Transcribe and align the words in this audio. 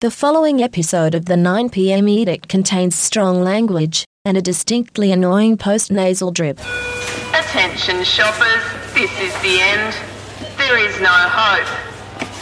The 0.00 0.12
following 0.12 0.62
episode 0.62 1.16
of 1.16 1.24
the 1.24 1.34
9pm 1.34 2.08
edict 2.08 2.46
contains 2.48 2.94
strong 2.94 3.42
language 3.42 4.04
and 4.24 4.36
a 4.36 4.40
distinctly 4.40 5.10
annoying 5.10 5.58
post-nasal 5.58 6.30
drip. 6.30 6.60
Attention 7.34 8.04
shoppers, 8.04 8.62
this 8.94 9.10
is 9.18 9.34
the 9.42 9.58
end. 9.58 9.90
There 10.54 10.78
is 10.78 10.94
no 11.02 11.10
hope. 11.10 11.66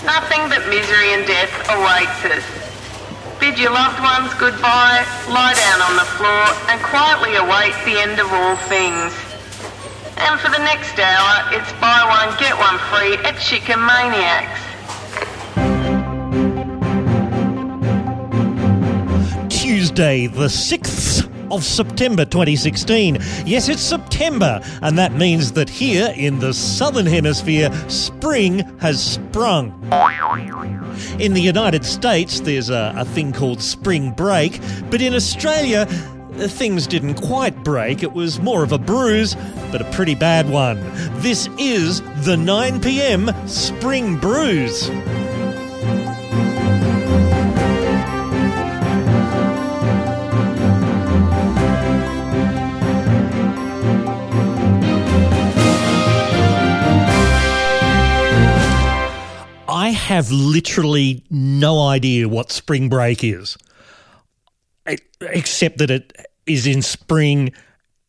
Nothing 0.05 0.45
but 0.53 0.69
misery 0.69 1.17
and 1.17 1.25
death 1.25 1.49
awaits 1.73 2.29
us. 2.29 2.45
Bid 3.41 3.57
your 3.57 3.73
loved 3.73 4.05
ones 4.05 4.37
goodbye, 4.37 5.01
lie 5.33 5.57
down 5.57 5.81
on 5.81 5.97
the 5.97 6.09
floor 6.21 6.45
and 6.69 6.77
quietly 6.85 7.41
await 7.41 7.73
the 7.89 7.97
end 7.97 8.21
of 8.21 8.29
all 8.37 8.57
things. 8.69 9.17
And 10.21 10.39
for 10.45 10.53
the 10.53 10.61
next 10.61 10.93
hour, 11.01 11.57
it's 11.57 11.73
buy 11.81 12.05
one, 12.05 12.37
get 12.37 12.53
one 12.61 12.77
free 12.93 13.17
at 13.25 13.41
Chicken 13.41 13.81
Maniacs. 13.81 14.66
Tuesday, 19.87 20.27
the 20.27 20.47
6th 20.47 21.53
of 21.53 21.63
September 21.63 22.25
2016. 22.25 23.19
Yes, 23.47 23.69
it's 23.69 23.81
September, 23.81 24.61
and 24.83 24.99
that 24.99 25.13
means 25.13 25.53
that 25.53 25.69
here 25.69 26.13
in 26.17 26.41
the 26.41 26.53
southern 26.53 27.07
hemisphere, 27.07 27.71
spring 27.89 28.59
has 28.81 29.01
sprung. 29.01 29.71
In 31.21 31.35
the 31.35 31.41
United 31.41 31.85
States, 31.85 32.41
there's 32.41 32.69
a, 32.69 32.95
a 32.97 33.05
thing 33.05 33.33
called 33.33 33.63
spring 33.63 34.11
break, 34.11 34.61
but 34.91 35.01
in 35.01 35.15
Australia, 35.15 35.87
uh, 35.89 36.49
things 36.49 36.89
didn't 36.89 37.15
quite 37.15 37.63
break. 37.63 38.03
It 38.03 38.13
was 38.13 38.41
more 38.41 38.65
of 38.65 38.73
a 38.73 38.79
bruise, 38.79 39.37
but 39.71 39.81
a 39.81 39.89
pretty 39.93 40.17
bad 40.17 40.51
one. 40.51 40.81
This 41.21 41.49
is 41.61 42.03
the 42.25 42.37
9 42.37 42.81
pm 42.81 43.31
Spring 43.47 44.19
Bruise. 44.19 44.91
I 59.77 59.91
have 59.91 60.33
literally 60.33 61.23
no 61.29 61.87
idea 61.87 62.31
what 62.31 62.51
spring 62.51 62.89
break 62.89 63.23
is, 63.23 63.59
except 65.21 65.77
that 65.79 65.91
it 65.91 66.17
is 66.47 66.67
in 66.67 66.81
spring 66.81 67.53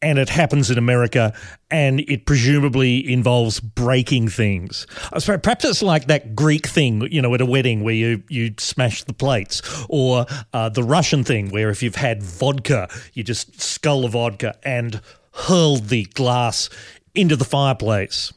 and 0.01 0.17
it 0.17 0.29
happens 0.29 0.71
in 0.71 0.77
America 0.77 1.33
and 1.69 1.99
it 1.99 2.25
presumably 2.25 3.11
involves 3.11 3.59
breaking 3.59 4.29
things. 4.29 4.87
I 5.11 5.19
perhaps 5.19 5.65
it's 5.65 5.83
like 5.83 6.07
that 6.07 6.37
Greek 6.37 6.65
thing, 6.65 7.01
you 7.11 7.21
know, 7.21 7.33
at 7.33 7.41
a 7.41 7.45
wedding 7.45 7.83
where 7.83 7.95
you, 7.95 8.23
you 8.29 8.53
smash 8.57 9.03
the 9.03 9.11
plates, 9.13 9.61
or 9.89 10.25
uh, 10.53 10.69
the 10.69 10.83
Russian 10.83 11.25
thing 11.25 11.49
where 11.49 11.69
if 11.69 11.83
you've 11.83 11.95
had 11.95 12.23
vodka, 12.23 12.87
you 13.11 13.25
just 13.25 13.59
scull 13.59 14.03
the 14.03 14.07
vodka 14.07 14.55
and 14.63 15.01
hurl 15.33 15.75
the 15.75 16.05
glass 16.05 16.69
into 17.13 17.35
the 17.35 17.43
fireplace. 17.43 18.31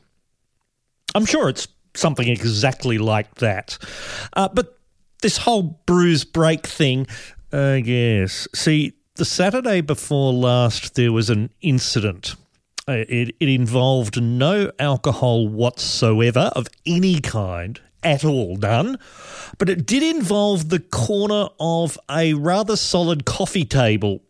I'm 1.14 1.26
sure 1.26 1.48
it's 1.48 1.68
something 1.94 2.28
exactly 2.28 2.98
like 2.98 3.36
that. 3.36 3.78
Uh, 4.34 4.48
but 4.52 4.78
this 5.22 5.38
whole 5.38 5.80
bruise 5.86 6.24
break 6.24 6.66
thing, 6.66 7.06
uh, 7.52 7.78
yes. 7.82 8.48
See, 8.54 8.94
the 9.16 9.24
Saturday 9.24 9.80
before 9.80 10.32
last, 10.32 10.94
there 10.94 11.12
was 11.12 11.30
an 11.30 11.50
incident. 11.60 12.34
Uh, 12.88 13.04
It, 13.08 13.34
it 13.40 13.48
involved 13.48 14.22
no 14.22 14.70
alcohol 14.78 15.48
whatsoever 15.48 16.50
of 16.56 16.68
any 16.86 17.20
kind 17.20 17.80
at 18.02 18.24
all 18.24 18.56
done, 18.56 18.98
but 19.58 19.68
it 19.68 19.84
did 19.84 20.02
involve 20.02 20.70
the 20.70 20.80
corner 20.80 21.48
of 21.60 21.98
a 22.10 22.32
rather 22.32 22.76
solid 22.76 23.26
coffee 23.26 23.66
table 23.66 24.22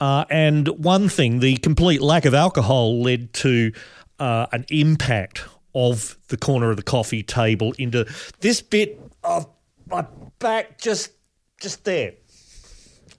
uh, 0.00 0.24
and 0.30 0.66
one 0.68 1.08
thing, 1.08 1.40
the 1.40 1.56
complete 1.58 2.00
lack 2.00 2.24
of 2.24 2.32
alcohol 2.32 3.02
led 3.02 3.32
to 3.34 3.72
uh, 4.18 4.46
an 4.50 4.64
impact 4.70 5.44
of 5.74 6.16
the 6.28 6.36
corner 6.36 6.70
of 6.70 6.76
the 6.76 6.82
coffee 6.82 7.22
table 7.22 7.74
into 7.78 8.06
this 8.40 8.60
bit 8.62 9.00
of 9.24 9.46
my 9.86 10.06
back, 10.38 10.78
just 10.78 11.12
just 11.60 11.84
there, 11.84 12.14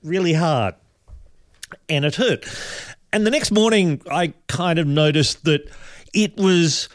really 0.04 0.34
hard, 0.34 0.76
and 1.90 2.06
it 2.06 2.16
hurt. 2.16 2.46
And 3.14 3.26
the 3.26 3.32
next 3.32 3.52
morning, 3.52 4.02
I 4.10 4.34
kind 4.48 4.80
of 4.80 4.88
noticed 4.88 5.44
that 5.46 5.70
it 6.14 6.38
was 6.38 6.90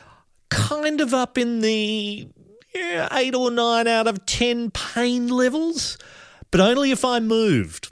kind 0.49 1.01
of 1.01 1.13
up 1.15 1.39
in 1.39 1.61
the 1.61 2.29
yeah, 2.75 3.09
eight 3.13 3.35
or 3.35 3.51
nine 3.51 3.87
out 3.87 4.07
of 4.07 4.25
ten 4.27 4.71
pain 4.71 5.29
levels, 5.29 5.99
but 6.51 6.61
only 6.61 6.91
if 6.91 7.05
I 7.05 7.21
moved. 7.21 7.91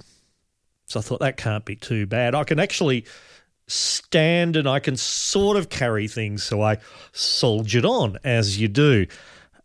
So 0.87 1.01
I 1.01 1.03
thought 1.03 1.21
that 1.21 1.37
can't 1.37 1.65
be 1.65 1.77
too 1.77 2.07
bad. 2.07 2.35
I 2.35 2.45
can 2.45 2.61
actually 2.61 3.07
stand 3.67 4.57
and 4.57 4.69
I 4.69 4.79
can 4.79 4.97
sort 4.97 5.57
of 5.57 5.69
carry 5.69 6.09
things. 6.09 6.43
So 6.43 6.63
I 6.63 6.79
soldiered 7.13 7.85
on 7.85 8.19
as 8.25 8.61
you 8.61 8.69
do. 8.69 9.07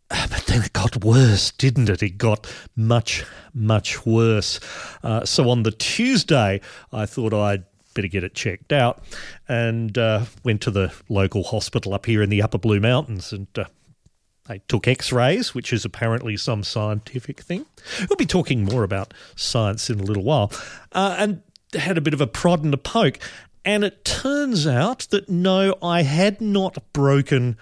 But 0.10 0.46
then 0.48 0.64
it 0.64 0.74
got 0.74 1.04
worse, 1.04 1.52
didn't 1.52 1.90
it? 1.90 2.02
It 2.02 2.18
got 2.18 2.52
much, 2.76 3.24
much 3.54 4.06
worse. 4.08 4.60
Uh, 5.04 5.24
so 5.24 5.50
on 5.50 5.64
the 5.64 5.72
Tuesday, 5.72 6.62
I 6.92 7.06
thought 7.06 7.32
I'd 7.32 7.64
better 7.94 8.08
get 8.08 8.24
it 8.24 8.34
checked 8.34 8.72
out 8.72 9.04
and 9.48 9.98
uh, 9.98 10.26
went 10.44 10.62
to 10.62 10.72
the 10.72 10.94
local 11.10 11.44
hospital 11.44 11.94
up 11.94 12.08
here 12.08 12.24
in 12.24 12.30
the 12.30 12.42
Upper 12.42 12.58
Blue 12.58 12.80
Mountains 12.80 13.32
and 13.32 13.48
uh, 13.58 13.66
they 14.48 14.60
took 14.68 14.88
x 14.88 15.12
rays, 15.12 15.54
which 15.54 15.72
is 15.72 15.86
apparently 15.86 16.36
some 16.38 16.64
scientific 16.64 17.42
thing. 17.42 17.68
We'll 18.10 18.18
be 18.18 18.26
talking 18.26 18.64
more 18.64 18.84
about 18.84 19.14
science 19.36 19.92
in 19.92 20.00
a 20.00 20.04
little 20.04 20.24
while. 20.24 20.52
Uh, 20.92 21.16
and 21.20 21.44
had 21.74 22.00
a 22.00 22.02
bit 22.02 22.16
of 22.16 22.22
a 22.22 22.26
prod 22.26 22.64
and 22.64 22.74
a 22.74 22.78
poke. 22.78 23.20
And 23.66 23.84
it 23.84 24.06
turns 24.06 24.66
out 24.66 25.08
that 25.12 25.30
no, 25.30 25.76
I 25.82 26.04
had 26.04 26.42
not 26.42 26.78
broken 26.94 27.58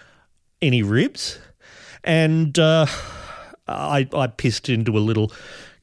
any 0.61 0.83
ribs. 0.83 1.39
And 2.03 2.57
uh, 2.57 2.85
I, 3.67 4.07
I 4.13 4.27
pissed 4.27 4.69
into 4.69 4.97
a 4.97 4.99
little 4.99 5.31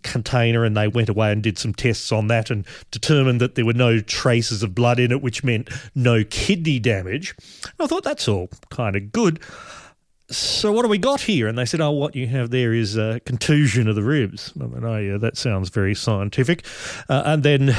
container 0.02 0.64
and 0.64 0.76
they 0.76 0.86
went 0.86 1.08
away 1.08 1.32
and 1.32 1.42
did 1.42 1.58
some 1.58 1.72
tests 1.72 2.12
on 2.12 2.28
that 2.28 2.50
and 2.50 2.66
determined 2.91 3.41
that 3.41 3.54
there 3.54 3.64
were 3.64 3.72
no 3.72 4.00
traces 4.00 4.62
of 4.62 4.75
blood 4.75 5.00
in 5.00 5.10
it, 5.10 5.22
which 5.22 5.42
meant 5.42 5.70
no 5.94 6.25
kidney 6.25 6.78
damage. 6.78 7.34
I 7.81 7.86
thought 7.86 8.04
that's 8.04 8.28
all 8.28 8.48
kind 8.70 8.96
of 8.96 9.12
good 9.12 9.41
so 10.31 10.72
what 10.72 10.82
do 10.82 10.88
we 10.88 10.98
got 10.98 11.20
here? 11.20 11.48
And 11.48 11.58
they 11.58 11.64
said, 11.64 11.81
oh, 11.81 11.91
what 11.91 12.16
you 12.16 12.26
have 12.28 12.50
there 12.50 12.72
is 12.72 12.96
a 12.96 13.20
contusion 13.20 13.88
of 13.88 13.94
the 13.94 14.02
ribs. 14.02 14.52
I 14.60 14.64
went, 14.64 14.84
oh, 14.84 14.96
yeah, 14.96 15.19
that 15.19 15.36
sounds 15.36 15.69
very 15.69 15.94
scientific. 15.94 16.64
Uh, 17.08 17.22
and 17.26 17.42
then 17.42 17.76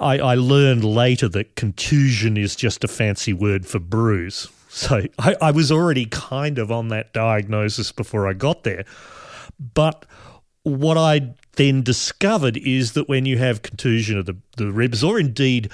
I, 0.00 0.18
I 0.18 0.34
learned 0.34 0.82
later 0.82 1.28
that 1.28 1.56
contusion 1.56 2.36
is 2.36 2.56
just 2.56 2.82
a 2.82 2.88
fancy 2.88 3.32
word 3.32 3.66
for 3.66 3.78
bruise. 3.78 4.48
So 4.68 5.02
I, 5.18 5.36
I 5.40 5.50
was 5.50 5.70
already 5.70 6.06
kind 6.06 6.58
of 6.58 6.72
on 6.72 6.88
that 6.88 7.12
diagnosis 7.12 7.92
before 7.92 8.26
I 8.26 8.32
got 8.32 8.64
there. 8.64 8.84
But 9.74 10.06
what 10.62 10.96
I 10.96 11.34
then 11.56 11.82
discovered 11.82 12.56
is 12.56 12.92
that 12.92 13.08
when 13.08 13.26
you 13.26 13.38
have 13.38 13.62
contusion 13.62 14.18
of 14.18 14.26
the, 14.26 14.36
the 14.56 14.72
ribs, 14.72 15.04
or 15.04 15.18
indeed 15.18 15.70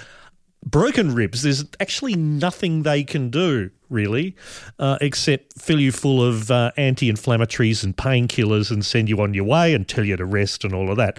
broken 0.67 1.15
ribs, 1.15 1.43
there's 1.43 1.65
actually 1.81 2.17
nothing 2.17 2.83
they 2.83 3.05
can 3.05 3.31
do, 3.31 3.71
really, 3.89 4.35
uh, 4.79 4.99
except 5.01 5.59
fill 5.59 5.81
you 5.81 5.93
full 5.93 6.23
of 6.23 6.51
uh, 6.51 6.73
anti 6.77 7.11
inflammatories 7.11 7.85
and 7.85 7.97
painkillers 7.97 8.71
and 8.71 8.85
send 8.85 9.09
you 9.09 9.21
on 9.21 9.33
your 9.33 9.45
way 9.45 9.73
and 9.73 9.89
tell 9.89 10.05
you 10.05 10.17
to 10.17 10.27
rest 10.27 10.65
and 10.65 10.75
all 10.75 10.91
of 10.91 10.97
that. 10.97 11.19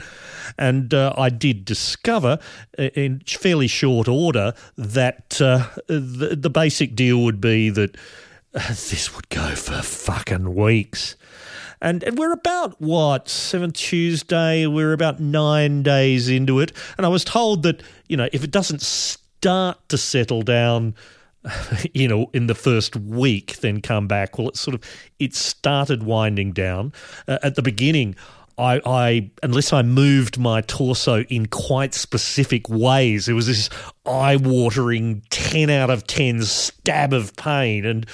And 0.58 0.94
uh, 0.94 1.14
I 1.18 1.30
did 1.30 1.66
discover 1.66 2.40
uh, 2.78 2.84
in 2.94 3.22
fairly 3.22 3.68
short 3.68 4.08
order 4.08 4.54
that 4.78 5.42
uh, 5.42 5.68
the, 5.88 6.38
the 6.40 6.50
basic 6.50 6.94
deal 6.94 7.24
would 7.24 7.40
be 7.40 7.70
that 7.70 7.96
uh, 8.54 8.68
this 8.68 9.16
would 9.16 9.30
go 9.30 9.56
for 9.56 9.82
fucking 9.82 10.54
weeks. 10.54 11.16
And, 11.80 12.04
and 12.04 12.18
we're 12.18 12.34
about 12.34 12.82
what 12.82 13.30
seventh 13.30 13.76
Tuesday. 13.76 14.66
We're 14.66 14.94
about 14.94 15.20
nine 15.20 15.84
days 15.84 16.28
into 16.28 16.60
it, 16.60 16.72
and 16.98 17.06
I 17.06 17.10
was 17.10 17.24
told 17.24 17.62
that 17.64 17.84
you 18.08 18.18
know 18.18 18.28
if 18.34 18.44
it 18.44 18.50
doesn't 18.50 18.82
start 19.38 19.78
to 19.90 19.98
settle 19.98 20.42
down, 20.42 20.96
you 21.94 22.08
know, 22.08 22.30
in 22.34 22.48
the 22.48 22.56
first 22.56 22.96
week, 22.96 23.58
then 23.58 23.82
come 23.82 24.08
back. 24.08 24.38
Well, 24.38 24.50
it 24.50 24.58
sort 24.58 24.76
of 24.76 24.84
it 25.20 25.36
started 25.36 26.04
winding 26.04 26.52
down 26.52 26.94
uh, 27.28 27.40
at 27.44 27.56
the 27.56 27.62
beginning. 27.62 28.16
I, 28.58 28.82
I, 28.86 29.32
unless 29.44 29.72
I 29.72 29.84
moved 29.84 30.40
my 30.40 30.62
torso 30.62 31.22
in 31.24 31.46
quite 31.46 31.94
specific 31.94 32.68
ways, 32.70 33.28
it 33.28 33.34
was 33.34 33.46
this 33.46 33.70
eye-watering 34.06 35.22
ten 35.30 35.70
out 35.70 35.92
of 35.92 36.08
ten 36.08 36.42
stab 36.42 37.14
of 37.14 37.36
pain, 37.36 37.86
and 37.86 38.08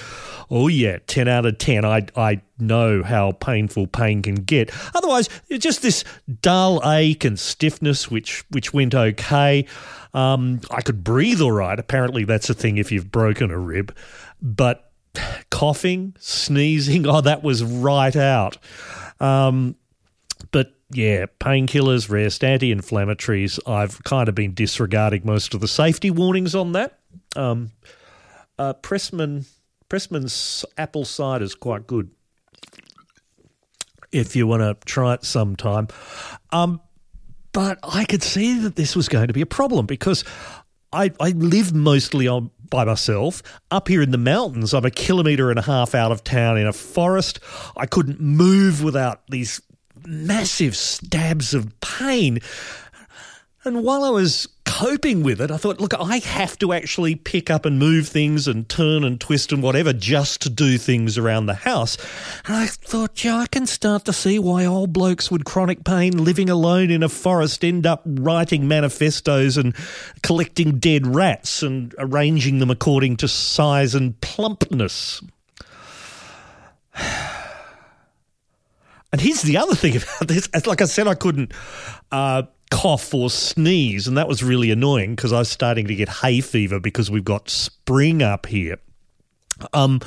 oh 0.50 0.68
yeah, 0.68 0.98
ten 1.06 1.28
out 1.28 1.46
of 1.46 1.56
ten. 1.56 1.84
I 1.86 2.06
I 2.14 2.42
know 2.58 3.02
how 3.02 3.32
painful 3.32 3.86
pain 3.86 4.20
can 4.20 4.34
get. 4.34 4.70
Otherwise, 4.94 5.30
just 5.58 5.80
this 5.80 6.04
dull 6.42 6.82
ache 6.84 7.24
and 7.24 7.38
stiffness, 7.38 8.10
which 8.10 8.44
which 8.50 8.74
went 8.74 8.94
okay. 8.94 9.66
Um, 10.12 10.60
I 10.70 10.82
could 10.82 11.02
breathe 11.02 11.40
all 11.40 11.52
right. 11.52 11.78
Apparently, 11.78 12.24
that's 12.24 12.50
a 12.50 12.54
thing 12.54 12.76
if 12.76 12.92
you've 12.92 13.10
broken 13.10 13.50
a 13.50 13.58
rib, 13.58 13.96
but 14.42 14.92
coughing, 15.50 16.14
sneezing, 16.18 17.06
oh, 17.08 17.22
that 17.22 17.42
was 17.42 17.64
right 17.64 18.14
out. 18.14 18.58
Um, 19.20 19.76
yeah, 20.96 21.26
painkillers, 21.40 22.10
rest, 22.10 22.44
anti 22.44 22.74
inflammatories. 22.74 23.58
I've 23.66 24.02
kind 24.04 24.28
of 24.28 24.34
been 24.34 24.54
disregarding 24.54 25.22
most 25.24 25.54
of 25.54 25.60
the 25.60 25.68
safety 25.68 26.10
warnings 26.10 26.54
on 26.54 26.72
that. 26.72 26.98
Um, 27.36 27.72
uh, 28.58 28.74
Pressman, 28.74 29.46
Pressman's 29.88 30.64
apple 30.78 31.04
cider 31.04 31.44
is 31.44 31.54
quite 31.54 31.86
good 31.86 32.10
if 34.12 34.36
you 34.36 34.46
want 34.46 34.62
to 34.62 34.76
try 34.86 35.14
it 35.14 35.24
sometime. 35.24 35.88
Um, 36.52 36.80
but 37.52 37.78
I 37.82 38.04
could 38.04 38.22
see 38.22 38.58
that 38.60 38.76
this 38.76 38.94
was 38.94 39.08
going 39.08 39.26
to 39.28 39.32
be 39.32 39.40
a 39.40 39.46
problem 39.46 39.86
because 39.86 40.24
I, 40.92 41.12
I 41.20 41.30
live 41.30 41.74
mostly 41.74 42.28
on 42.28 42.50
by 42.70 42.84
myself. 42.84 43.42
Up 43.70 43.88
here 43.88 44.02
in 44.02 44.10
the 44.10 44.18
mountains, 44.18 44.72
I'm 44.72 44.84
a 44.84 44.90
kilometre 44.90 45.50
and 45.50 45.58
a 45.58 45.62
half 45.62 45.94
out 45.94 46.12
of 46.12 46.24
town 46.24 46.56
in 46.58 46.66
a 46.66 46.72
forest. 46.72 47.40
I 47.76 47.86
couldn't 47.86 48.20
move 48.20 48.82
without 48.82 49.22
these 49.28 49.60
massive 50.06 50.76
stabs 50.76 51.54
of 51.54 51.78
pain. 51.80 52.40
And 53.64 53.82
while 53.82 54.04
I 54.04 54.10
was 54.10 54.46
coping 54.66 55.22
with 55.22 55.40
it, 55.40 55.50
I 55.50 55.56
thought, 55.56 55.80
look, 55.80 55.94
I 55.94 56.18
have 56.18 56.58
to 56.58 56.74
actually 56.74 57.14
pick 57.14 57.48
up 57.48 57.64
and 57.64 57.78
move 57.78 58.08
things 58.08 58.46
and 58.46 58.68
turn 58.68 59.04
and 59.04 59.18
twist 59.18 59.52
and 59.52 59.62
whatever 59.62 59.94
just 59.94 60.42
to 60.42 60.50
do 60.50 60.76
things 60.76 61.16
around 61.16 61.46
the 61.46 61.54
house. 61.54 61.96
And 62.44 62.56
I 62.56 62.66
thought, 62.66 63.24
yeah, 63.24 63.36
I 63.36 63.46
can 63.46 63.66
start 63.66 64.04
to 64.04 64.12
see 64.12 64.38
why 64.38 64.66
old 64.66 64.92
blokes 64.92 65.30
with 65.30 65.44
chronic 65.44 65.82
pain 65.82 66.22
living 66.24 66.50
alone 66.50 66.90
in 66.90 67.02
a 67.02 67.08
forest 67.08 67.64
end 67.64 67.86
up 67.86 68.02
writing 68.04 68.68
manifestos 68.68 69.56
and 69.56 69.74
collecting 70.22 70.78
dead 70.78 71.06
rats 71.14 71.62
and 71.62 71.94
arranging 71.98 72.58
them 72.58 72.70
according 72.70 73.16
to 73.18 73.28
size 73.28 73.94
and 73.94 74.20
plumpness. 74.20 75.22
And 79.14 79.20
here's 79.20 79.42
the 79.42 79.58
other 79.58 79.76
thing 79.76 79.96
about 79.96 80.26
this. 80.26 80.48
Like 80.66 80.82
I 80.82 80.86
said, 80.86 81.06
I 81.06 81.14
couldn't 81.14 81.52
uh, 82.10 82.42
cough 82.72 83.14
or 83.14 83.30
sneeze, 83.30 84.08
and 84.08 84.18
that 84.18 84.26
was 84.26 84.42
really 84.42 84.72
annoying 84.72 85.14
because 85.14 85.32
I 85.32 85.38
was 85.38 85.48
starting 85.48 85.86
to 85.86 85.94
get 85.94 86.08
hay 86.08 86.40
fever 86.40 86.80
because 86.80 87.12
we've 87.12 87.24
got 87.24 87.48
spring 87.48 88.24
up 88.24 88.46
here. 88.46 88.78
Um, 89.72 90.00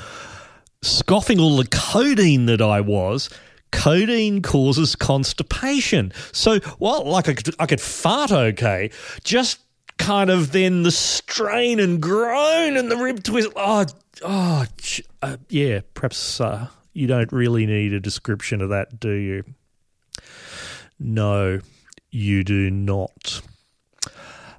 scoffing 0.81 1.39
all 1.39 1.56
the 1.56 1.68
codeine 1.68 2.48
that 2.48 2.62
I 2.62 2.81
was, 2.81 3.30
codeine 3.71 4.42
causes 4.42 4.94
constipation. 4.98 6.12
So, 6.33 6.59
well, 6.77 7.06
like 7.06 7.30
I 7.30 7.33
could, 7.36 7.56
I 7.59 7.65
could 7.65 7.80
fart 7.80 8.33
okay, 8.33 8.92
just 9.24 9.62
kind 9.98 10.30
of 10.30 10.51
then 10.51 10.83
the 10.83 10.92
strain 10.92 11.80
and 11.80 12.01
groan 12.01 12.75
and 12.75 12.92
the 12.92 12.98
rib 12.98 13.24
twist. 13.24 13.54
Oh, 13.56 13.86
oh, 14.24 14.65
uh, 15.21 15.38
yeah, 15.48 15.80
perhaps 15.94 16.42
uh, 16.42 16.68
you 16.97 17.05
don't 17.05 17.31
really 17.31 17.67
need 17.67 17.94
a 17.94 17.99
description 17.99 18.59
of 18.59 18.69
that, 18.69 18.99
do 18.99 19.11
you? 19.11 19.44
No, 20.99 21.59
you 22.09 22.44
do 22.44 22.71
not. 22.71 23.41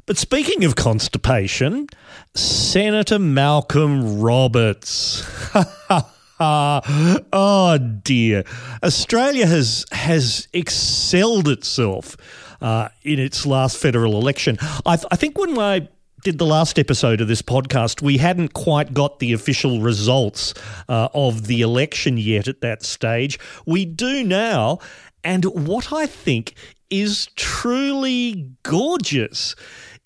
But 0.07 0.19
speaking 0.19 0.65
of 0.65 0.77
constipation, 0.77 1.89
Senator 2.35 3.19
Malcolm 3.19 4.21
Roberts. 4.21 5.27
oh 6.41 7.79
dear. 8.05 8.45
Australia 8.85 9.47
has 9.47 9.85
has 9.91 10.47
excelled 10.53 11.49
itself 11.49 12.17
uh, 12.61 12.89
in 13.03 13.19
its 13.19 13.47
last 13.47 13.79
federal 13.79 14.17
election. 14.17 14.59
I, 14.87 14.97
I 15.11 15.17
think 15.17 15.37
when 15.37 15.59
I 15.59 15.89
did 16.23 16.39
the 16.39 16.47
last 16.47 16.79
episode 16.79 17.21
of 17.21 17.29
this 17.29 17.43
podcast, 17.43 18.03
we 18.03 18.19
hadn't 18.19 18.53
quite 18.53 18.93
got 18.93 19.19
the 19.19 19.33
official 19.33 19.81
results 19.81 20.55
uh, 20.89 21.09
of 21.15 21.47
the 21.47 21.61
election 21.61 22.19
yet 22.19 22.49
at 22.49 22.61
that 22.61 22.83
stage. 22.83 23.39
We 23.67 23.85
do 23.85 24.25
now. 24.25 24.79
And 25.23 25.45
what 25.45 25.93
I 25.93 26.07
think 26.07 26.55
is 26.91 27.29
truly 27.37 28.51
gorgeous 28.63 29.55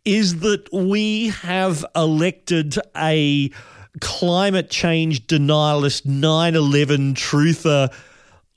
is 0.05 0.41
that 0.41 0.73
we 0.73 1.29
have 1.29 1.85
elected 1.94 2.76
a 2.97 3.50
climate 4.00 4.70
change 4.70 5.26
denialist 5.26 6.06
9 6.06 6.55
11 6.56 7.15
truther 7.15 7.93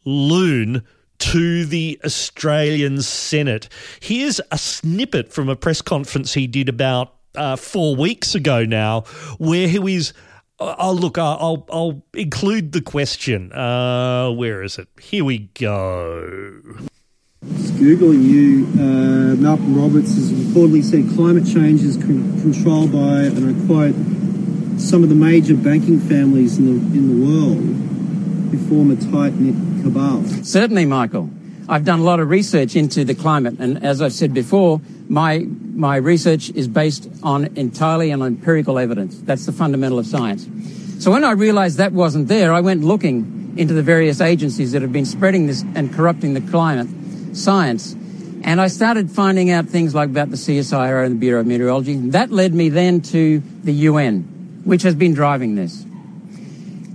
loon 0.06 0.84
to 1.18 1.66
the 1.66 2.00
Australian 2.04 3.02
Senate. 3.02 3.70
Here's 4.02 4.42
a 4.52 4.58
snippet 4.58 5.32
from 5.32 5.50
a 5.50 5.56
press 5.56 5.82
conference 5.82 6.34
he 6.34 6.48
did 6.48 6.68
about 6.68 7.15
uh, 7.36 7.56
four 7.56 7.96
weeks 7.96 8.36
ago 8.36 8.66
now, 8.66 9.02
where 9.38 9.68
he 9.68 9.80
was. 9.80 10.14
Oh, 10.58 10.94
look, 10.94 11.18
I'll, 11.18 11.68
I'll 11.70 12.02
include 12.14 12.72
the 12.72 12.82
question. 12.82 13.52
Uh, 13.52 14.32
where 14.32 14.64
is 14.64 14.78
it? 14.78 14.88
Here 15.02 15.26
we 15.26 15.50
go. 15.54 16.62
Just 17.44 17.74
Googling 17.74 18.24
you, 18.24 18.66
uh, 18.76 19.36
Malcolm 19.36 19.76
Roberts 19.76 20.16
has 20.16 20.32
reportedly 20.32 20.82
said 20.82 21.14
climate 21.16 21.46
change 21.46 21.82
is 21.84 21.98
con- 21.98 22.40
controlled 22.42 22.94
by, 22.94 23.24
and 23.24 23.50
I 23.50 23.66
quote, 23.68 23.96
some 24.80 25.04
of 25.04 25.10
the 25.10 25.16
major 25.16 25.56
banking 25.56 26.00
families 26.00 26.58
in 26.58 26.66
the, 26.66 26.98
in 26.98 27.20
the 27.20 27.26
world 27.26 27.58
who 28.52 28.58
form 28.70 28.92
a 28.92 28.96
tight 28.96 29.34
knit 29.34 29.56
cabal. 29.84 30.24
Certainly, 30.44 30.86
Michael. 30.86 31.30
I've 31.68 31.84
done 31.84 32.00
a 32.00 32.04
lot 32.04 32.20
of 32.20 32.30
research 32.30 32.76
into 32.76 33.04
the 33.04 33.16
climate, 33.16 33.56
and 33.60 33.84
as 33.84 34.02
I've 34.02 34.14
said 34.14 34.34
before, 34.34 34.80
my, 35.08 35.46
my 35.74 35.98
research 35.98 36.50
is 36.50 36.68
based 36.68 37.10
on 37.22 37.58
entirely 37.58 38.12
on 38.12 38.22
empirical 38.22 38.80
evidence. 38.80 39.20
That's 39.20 39.46
the 39.46 39.52
fundamental 39.52 40.00
of 40.00 40.08
science. 40.08 40.48
So 41.04 41.12
when 41.12 41.24
I 41.24 41.32
realized 41.32 41.78
that 41.78 41.92
wasn't 41.92 42.28
there, 42.28 42.54
I 42.54 42.62
went 42.62 42.84
looking 42.84 43.54
into 43.58 43.74
the 43.74 43.84
various 43.84 44.22
agencies 44.22 44.72
that 44.72 44.82
have 44.82 44.92
been 44.92 45.06
spreading 45.06 45.48
this 45.48 45.64
and 45.76 45.94
corrupting 45.94 46.34
the 46.34 46.42
climate 46.42 46.88
science. 47.36 47.94
And 48.44 48.62
I 48.62 48.68
started 48.68 49.12
finding 49.12 49.50
out 49.52 49.68
things 49.68 49.96
like 49.96 50.10
about 50.10 50.30
the 50.30 50.38
CSIRO 50.38 51.06
and 51.06 51.16
the 51.16 51.20
Bureau 51.20 51.42
of 51.42 51.48
Meteorology. 51.48 51.96
That 52.10 52.32
led 52.32 52.54
me 52.54 52.70
then 52.70 53.02
to 53.02 53.42
the 53.64 53.74
UN, 53.74 54.62
which 54.64 54.84
has 54.84 54.96
been 54.96 55.14
driving 55.14 55.56
this. 55.56 55.84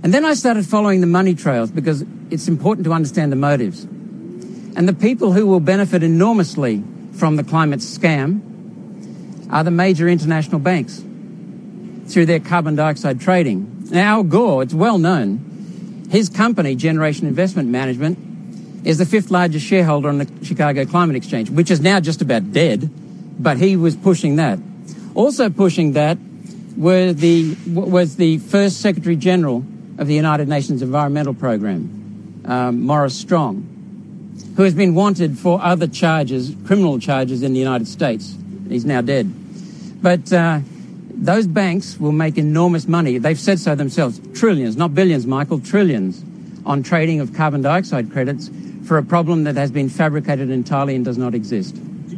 And 0.03 0.13
then 0.13 0.25
I 0.25 0.33
started 0.33 0.65
following 0.65 1.01
the 1.01 1.07
money 1.07 1.35
trails 1.35 1.69
because 1.69 2.03
it's 2.31 2.47
important 2.47 2.85
to 2.85 2.93
understand 2.93 3.31
the 3.31 3.35
motives. 3.35 3.83
And 3.83 4.87
the 4.87 4.93
people 4.93 5.33
who 5.33 5.45
will 5.45 5.59
benefit 5.59 6.01
enormously 6.01 6.83
from 7.21 7.35
the 7.35 7.43
climate 7.43 7.81
scam 7.81 8.41
are 9.51 9.63
the 9.63 9.69
major 9.69 10.09
international 10.09 10.57
banks 10.57 11.03
through 12.07 12.25
their 12.25 12.39
carbon 12.39 12.75
dioxide 12.75 13.21
trading. 13.21 13.85
Now, 13.91 14.15
Al 14.15 14.23
Gore, 14.23 14.63
it's 14.63 14.73
well 14.73 14.97
known, 14.97 16.07
his 16.09 16.29
company, 16.29 16.75
Generation 16.75 17.27
Investment 17.27 17.69
Management, 17.69 18.17
is 18.87 18.97
the 18.97 19.05
fifth 19.05 19.29
largest 19.29 19.67
shareholder 19.67 20.09
on 20.09 20.17
the 20.17 20.27
Chicago 20.43 20.83
Climate 20.83 21.15
Exchange, 21.15 21.51
which 21.51 21.69
is 21.69 21.79
now 21.79 21.99
just 21.99 22.23
about 22.23 22.53
dead, 22.53 22.89
but 23.37 23.57
he 23.57 23.75
was 23.75 23.95
pushing 23.95 24.37
that. 24.37 24.57
Also 25.13 25.51
pushing 25.51 25.91
that 25.91 26.17
were 26.75 27.13
the, 27.13 27.55
was 27.67 28.15
the 28.15 28.39
first 28.39 28.81
Secretary 28.81 29.15
General 29.15 29.63
of 29.99 30.07
the 30.07 30.15
United 30.15 30.47
Nations 30.47 30.81
Environmental 30.81 31.35
Program, 31.35 32.41
um, 32.45 32.81
Maurice 32.81 33.13
Strong 33.13 33.67
who 34.55 34.63
has 34.63 34.73
been 34.73 34.95
wanted 34.95 35.37
for 35.37 35.61
other 35.61 35.87
charges, 35.87 36.55
criminal 36.65 36.99
charges 36.99 37.43
in 37.43 37.53
the 37.53 37.59
United 37.59 37.87
States. 37.87 38.35
He's 38.67 38.85
now 38.85 39.01
dead. 39.01 39.31
But 40.01 40.31
uh, 40.33 40.59
those 41.13 41.47
banks 41.47 41.99
will 41.99 42.11
make 42.11 42.37
enormous 42.37 42.87
money. 42.87 43.17
They've 43.17 43.39
said 43.39 43.59
so 43.59 43.75
themselves. 43.75 44.19
Trillions, 44.33 44.75
not 44.75 44.95
billions, 44.95 45.25
Michael, 45.25 45.59
trillions 45.59 46.23
on 46.65 46.83
trading 46.83 47.19
of 47.19 47.33
carbon 47.33 47.61
dioxide 47.61 48.11
credits 48.11 48.49
for 48.85 48.97
a 48.97 49.03
problem 49.03 49.43
that 49.43 49.55
has 49.55 49.71
been 49.71 49.89
fabricated 49.89 50.49
entirely 50.49 50.95
and 50.95 51.05
does 51.05 51.17
not 51.17 51.33
exist. 51.35 51.75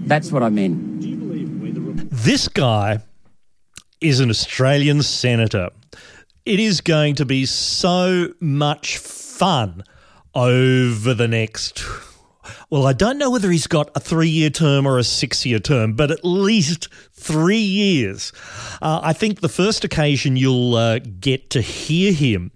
That's 0.08 0.32
what 0.32 0.43
I 0.43 0.50
mean. 0.50 2.10
This 2.12 2.48
guy 2.48 3.00
is 4.01 4.20
an 4.20 4.29
Australian 4.29 5.01
senator. 5.01 5.70
It 6.46 6.60
is 6.60 6.82
going 6.82 7.15
to 7.15 7.25
be 7.25 7.46
so 7.46 8.34
much 8.39 8.98
fun 8.98 9.84
over 10.36 11.13
the 11.13 11.28
next 11.28 11.84
well, 12.70 12.88
I 12.88 12.94
don't 12.94 13.18
know 13.18 13.30
whether 13.30 13.52
he's 13.52 13.68
got 13.68 13.92
a 13.96 14.00
three 14.00 14.30
year 14.30 14.50
term 14.50 14.88
or 14.88 14.98
a 14.98 15.04
six 15.04 15.46
year 15.46 15.60
term, 15.60 15.94
but 15.94 16.12
at 16.12 16.25
least 16.25 16.90
three 17.13 17.58
years. 17.58 18.34
Uh, 18.82 19.00
I 19.04 19.13
think 19.13 19.42
the 19.42 19.50
first 19.50 19.84
occasion 19.84 20.36
you'll 20.38 20.75
uh, 20.75 21.00
get 21.00 21.52
to 21.52 21.62
hear 21.62 22.12
him 22.12 22.52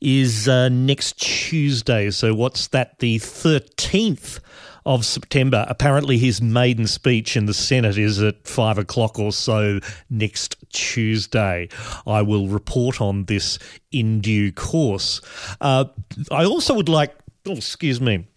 is 0.00 0.48
uh, 0.48 0.68
next 0.68 1.20
Tuesday. 1.20 2.10
So, 2.10 2.34
what's 2.34 2.68
that, 2.68 3.00
the 3.00 3.18
13th? 3.18 4.40
Of 4.86 5.04
September. 5.04 5.66
Apparently, 5.68 6.16
his 6.16 6.40
maiden 6.40 6.86
speech 6.86 7.36
in 7.36 7.46
the 7.46 7.54
Senate 7.54 7.98
is 7.98 8.22
at 8.22 8.46
five 8.46 8.78
o'clock 8.78 9.18
or 9.18 9.32
so 9.32 9.80
next 10.08 10.54
Tuesday. 10.72 11.68
I 12.06 12.22
will 12.22 12.46
report 12.46 13.00
on 13.00 13.24
this 13.24 13.58
in 13.90 14.20
due 14.20 14.52
course. 14.52 15.20
Uh, 15.60 15.86
I 16.30 16.44
also 16.44 16.72
would 16.72 16.88
like, 16.88 17.12
oh, 17.48 17.56
excuse 17.56 18.00
me, 18.00 18.28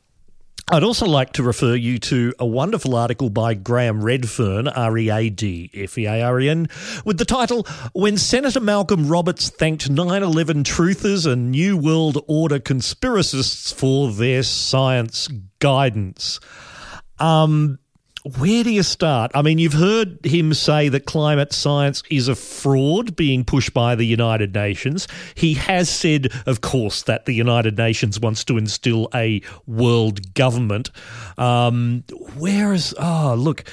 I'd 0.72 0.84
also 0.84 1.08
like 1.08 1.34
to 1.34 1.42
refer 1.42 1.74
you 1.74 1.98
to 1.98 2.32
a 2.38 2.46
wonderful 2.46 2.96
article 2.96 3.32
by 3.32 3.56
Graham 3.56 4.02
Readfearn, 4.02 4.72
R 4.76 4.98
E 5.00 5.10
A 5.10 5.30
D 5.32 5.72
F 5.74 5.98
E 5.98 6.06
A 6.06 6.22
R 6.22 6.40
E 6.40 6.48
N, 6.48 6.68
with 7.04 7.18
the 7.18 7.26
title 7.26 7.66
When 7.94 8.18
Senator 8.18 8.60
Malcolm 8.60 9.08
Roberts 9.08 9.50
Thanked 9.50 9.90
9 9.90 10.22
11 10.22 10.64
Truthers 10.64 11.26
and 11.26 11.50
New 11.50 11.76
World 11.76 12.24
Order 12.28 12.60
Conspiracists 12.60 13.74
for 13.74 14.12
Their 14.12 14.44
Science 14.44 15.28
Guidance. 15.58 16.40
Um, 17.18 17.80
where 18.24 18.64
do 18.64 18.72
you 18.72 18.84
start? 18.84 19.32
I 19.34 19.42
mean, 19.42 19.60
you've 19.60 19.74
heard 19.74 20.26
him 20.26 20.54
say 20.54 20.90
that 20.90 21.06
climate 21.06 21.54
science 21.54 22.04
is 22.10 22.28
a 22.28 22.36
fraud 22.36 23.16
being 23.16 23.46
pushed 23.46 23.74
by 23.74 23.96
the 23.96 24.04
United 24.04 24.54
Nations. 24.54 25.08
He 25.36 25.54
has 25.54 25.90
said, 25.90 26.30
of 26.46 26.62
course, 26.62 27.04
that 27.04 27.26
the 27.26 27.34
United 27.34 27.78
Nations 27.78 28.20
wants 28.20 28.44
to 28.46 28.58
instill 28.58 29.10
a 29.16 29.42
world 29.68 30.34
government. 30.34 30.92
Um, 31.38 32.04
where 32.38 32.74
is, 32.74 32.94
oh, 33.00 33.36
look, 33.38 33.64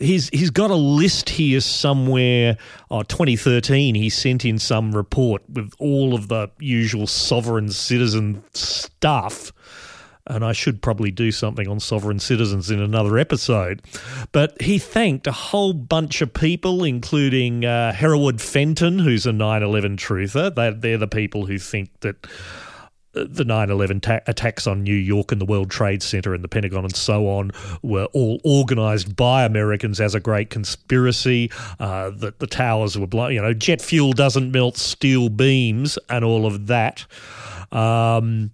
he's, 0.00 0.28
he's 0.30 0.50
got 0.50 0.70
a 0.70 0.76
list 0.76 1.30
here 1.30 1.60
somewhere. 1.60 2.56
Oh, 2.90 3.02
2013, 3.04 3.94
he 3.94 4.10
sent 4.10 4.44
in 4.44 4.58
some 4.58 4.92
report 4.92 5.42
with 5.48 5.72
all 5.78 6.14
of 6.14 6.28
the 6.28 6.50
usual 6.58 7.06
sovereign 7.06 7.70
citizen 7.70 8.42
stuff 8.52 9.52
and 10.26 10.44
I 10.44 10.52
should 10.52 10.82
probably 10.82 11.10
do 11.10 11.32
something 11.32 11.68
on 11.68 11.80
sovereign 11.80 12.18
citizens 12.18 12.70
in 12.70 12.80
another 12.80 13.18
episode. 13.18 13.82
But 14.30 14.60
he 14.60 14.78
thanked 14.78 15.26
a 15.26 15.32
whole 15.32 15.72
bunch 15.72 16.22
of 16.22 16.32
people, 16.32 16.84
including 16.84 17.64
uh, 17.64 17.92
Hereward 17.92 18.40
Fenton, 18.40 18.98
who's 18.98 19.26
a 19.26 19.32
9 19.32 19.62
11 19.62 19.96
truther. 19.96 20.54
They're, 20.54 20.72
they're 20.72 20.98
the 20.98 21.08
people 21.08 21.46
who 21.46 21.58
think 21.58 21.90
that 22.00 22.24
uh, 23.14 23.24
the 23.28 23.44
9 23.44 23.70
11 23.70 24.00
ta- 24.00 24.20
attacks 24.28 24.66
on 24.66 24.84
New 24.84 24.94
York 24.94 25.32
and 25.32 25.40
the 25.40 25.44
World 25.44 25.70
Trade 25.70 26.04
Center 26.04 26.34
and 26.34 26.44
the 26.44 26.48
Pentagon 26.48 26.84
and 26.84 26.94
so 26.94 27.28
on 27.28 27.50
were 27.82 28.06
all 28.12 28.40
organized 28.44 29.16
by 29.16 29.44
Americans 29.44 30.00
as 30.00 30.14
a 30.14 30.20
great 30.20 30.50
conspiracy, 30.50 31.50
uh, 31.80 32.10
that 32.10 32.38
the 32.38 32.46
towers 32.46 32.96
were 32.96 33.08
blown, 33.08 33.32
you 33.32 33.42
know, 33.42 33.52
jet 33.52 33.82
fuel 33.82 34.12
doesn't 34.12 34.52
melt 34.52 34.76
steel 34.76 35.28
beams 35.28 35.98
and 36.08 36.24
all 36.24 36.46
of 36.46 36.68
that. 36.68 37.04
Um, 37.72 38.52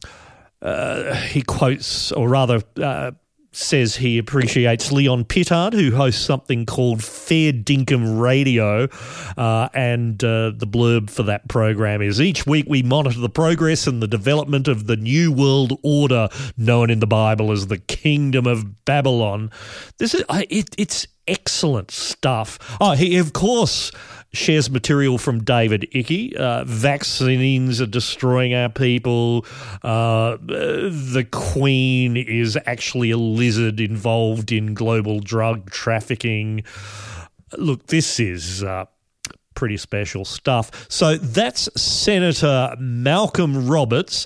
uh, 0.62 1.14
he 1.14 1.42
quotes, 1.42 2.12
or 2.12 2.28
rather, 2.28 2.62
uh, 2.82 3.12
says 3.52 3.96
he 3.96 4.18
appreciates 4.18 4.92
Leon 4.92 5.24
Pittard, 5.24 5.72
who 5.72 5.94
hosts 5.96 6.24
something 6.24 6.66
called 6.66 7.02
Fair 7.02 7.52
Dinkum 7.52 8.20
Radio. 8.20 8.88
Uh, 9.36 9.68
and 9.74 10.22
uh, 10.22 10.52
the 10.54 10.66
blurb 10.66 11.10
for 11.10 11.22
that 11.24 11.48
program 11.48 12.02
is 12.02 12.20
each 12.20 12.46
week 12.46 12.66
we 12.68 12.82
monitor 12.82 13.18
the 13.18 13.28
progress 13.28 13.86
and 13.86 14.02
the 14.02 14.06
development 14.08 14.68
of 14.68 14.86
the 14.86 14.96
New 14.96 15.32
World 15.32 15.78
Order, 15.82 16.28
known 16.56 16.90
in 16.90 17.00
the 17.00 17.06
Bible 17.06 17.50
as 17.50 17.66
the 17.66 17.78
Kingdom 17.78 18.46
of 18.46 18.84
Babylon. 18.84 19.50
This 19.98 20.14
is, 20.14 20.24
it, 20.30 20.74
it's 20.76 21.06
excellent 21.26 21.90
stuff. 21.90 22.58
Oh, 22.80 22.92
he, 22.92 23.16
of 23.18 23.32
course 23.32 23.92
shares 24.32 24.70
material 24.70 25.18
from 25.18 25.42
David 25.42 25.88
Icke. 25.94 26.34
Uh, 26.34 26.64
vaccines 26.64 27.80
are 27.80 27.86
destroying 27.86 28.54
our 28.54 28.68
people. 28.68 29.46
Uh, 29.82 30.36
the 30.40 31.26
Queen 31.30 32.16
is 32.16 32.58
actually 32.66 33.10
a 33.10 33.16
lizard 33.16 33.80
involved 33.80 34.52
in 34.52 34.74
global 34.74 35.20
drug 35.20 35.70
trafficking. 35.70 36.62
Look, 37.56 37.86
this 37.86 38.20
is. 38.20 38.62
Uh, 38.62 38.84
pretty 39.58 39.76
special 39.76 40.24
stuff. 40.24 40.86
So 40.88 41.16
that's 41.16 41.68
Senator 41.74 42.76
Malcolm 42.78 43.66
Roberts. 43.66 44.24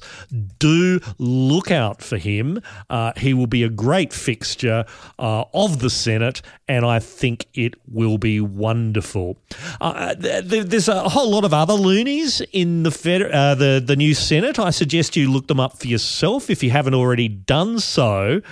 Do 0.58 1.00
look 1.16 1.70
out 1.70 2.02
for 2.02 2.18
him. 2.18 2.60
Uh, 2.90 3.12
he 3.16 3.32
will 3.32 3.46
be 3.46 3.62
a 3.62 3.70
great 3.70 4.12
fixture 4.12 4.84
uh, 5.18 5.44
of 5.54 5.78
the 5.78 5.88
Senate, 5.88 6.42
and 6.68 6.84
I 6.84 6.98
think 6.98 7.46
it 7.54 7.76
will 7.88 8.18
be 8.18 8.42
wonderful. 8.42 9.38
Uh, 9.80 10.14
th- 10.16 10.66
there's 10.66 10.88
a 10.88 11.08
whole 11.08 11.30
lot 11.30 11.44
of 11.44 11.54
other 11.54 11.72
loonies 11.72 12.42
in 12.52 12.82
the, 12.82 12.90
feder- 12.90 13.32
uh, 13.32 13.54
the 13.54 13.82
the 13.82 13.96
new 13.96 14.12
Senate. 14.12 14.58
I 14.58 14.68
suggest 14.68 15.16
you 15.16 15.30
look 15.30 15.46
them 15.46 15.58
up 15.58 15.78
for 15.78 15.86
yourself 15.86 16.50
if 16.50 16.62
you 16.62 16.68
haven't 16.68 16.94
already 16.94 17.28
done 17.28 17.78
so. 17.78 18.42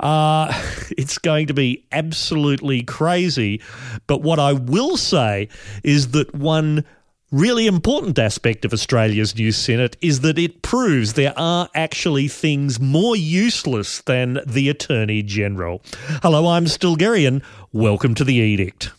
Uh, 0.00 0.50
it's 0.96 1.18
going 1.18 1.48
to 1.48 1.54
be 1.54 1.84
absolutely 1.92 2.82
crazy. 2.82 3.60
But 4.06 4.22
what 4.22 4.38
I 4.38 4.54
will 4.54 4.96
say 4.96 5.48
is 5.84 6.12
that 6.12 6.21
one 6.30 6.84
really 7.32 7.66
important 7.66 8.18
aspect 8.18 8.64
of 8.64 8.72
Australia's 8.72 9.34
new 9.34 9.50
Senate 9.50 9.96
is 10.02 10.20
that 10.20 10.38
it 10.38 10.62
proves 10.62 11.14
there 11.14 11.32
are 11.36 11.68
actually 11.74 12.28
things 12.28 12.78
more 12.78 13.16
useless 13.16 14.02
than 14.02 14.38
the 14.46 14.68
Attorney 14.68 15.22
General. 15.22 15.82
Hello, 16.22 16.46
I'm 16.46 16.66
Stilgherrian. 16.66 17.42
Welcome 17.72 18.14
to 18.16 18.24
the 18.24 18.34
Edict. 18.34 18.90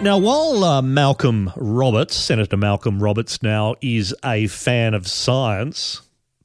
Now, 0.00 0.16
while 0.16 0.64
uh, 0.64 0.80
Malcolm 0.80 1.52
Roberts, 1.56 2.16
Senator 2.16 2.56
Malcolm 2.56 3.02
Roberts, 3.02 3.42
now 3.42 3.74
is 3.82 4.14
a 4.24 4.46
fan 4.46 4.94
of 4.94 5.06
science, 5.06 6.00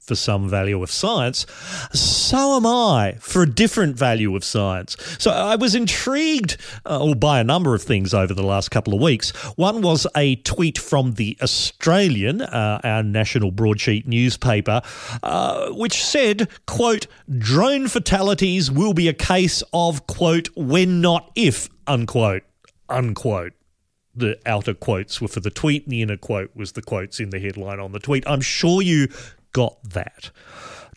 for 0.05 0.15
some 0.15 0.49
value 0.49 0.81
of 0.83 0.91
science, 0.91 1.45
so 1.93 2.57
am 2.57 2.65
I 2.65 3.17
for 3.19 3.43
a 3.43 3.49
different 3.49 3.97
value 3.97 4.35
of 4.35 4.43
science. 4.43 4.97
So 5.19 5.31
I 5.31 5.55
was 5.55 5.75
intrigued 5.75 6.57
uh, 6.85 7.13
by 7.15 7.39
a 7.39 7.43
number 7.43 7.73
of 7.73 7.81
things 7.81 8.13
over 8.13 8.33
the 8.33 8.43
last 8.43 8.69
couple 8.69 8.93
of 8.93 9.01
weeks. 9.01 9.31
One 9.57 9.81
was 9.81 10.05
a 10.15 10.35
tweet 10.37 10.77
from 10.77 11.13
The 11.13 11.37
Australian, 11.41 12.41
uh, 12.41 12.81
our 12.83 13.03
national 13.03 13.51
broadsheet 13.51 14.07
newspaper, 14.07 14.81
uh, 15.21 15.69
which 15.71 16.03
said, 16.03 16.49
quote, 16.65 17.07
drone 17.37 17.87
fatalities 17.87 18.69
will 18.71 18.93
be 18.93 19.07
a 19.07 19.13
case 19.13 19.63
of, 19.73 20.07
quote, 20.07 20.49
when 20.55 21.01
not 21.01 21.31
if, 21.35 21.69
unquote 21.87 22.43
unquote. 22.89 23.53
The 24.15 24.37
outer 24.45 24.75
quotes 24.75 25.19
were 25.19 25.27
for 25.27 25.39
the 25.39 25.49
tweet, 25.49 25.85
and 25.85 25.91
the 25.91 26.03
inner 26.03 26.17
quote 26.17 26.51
was 26.55 26.73
the 26.73 26.83
quotes 26.83 27.19
in 27.19 27.31
the 27.31 27.39
headline 27.39 27.79
on 27.79 27.93
the 27.93 27.99
tweet. 27.99 28.23
I'm 28.27 28.41
sure 28.41 28.81
you 28.81 29.07
got 29.53 29.77
that. 29.91 30.31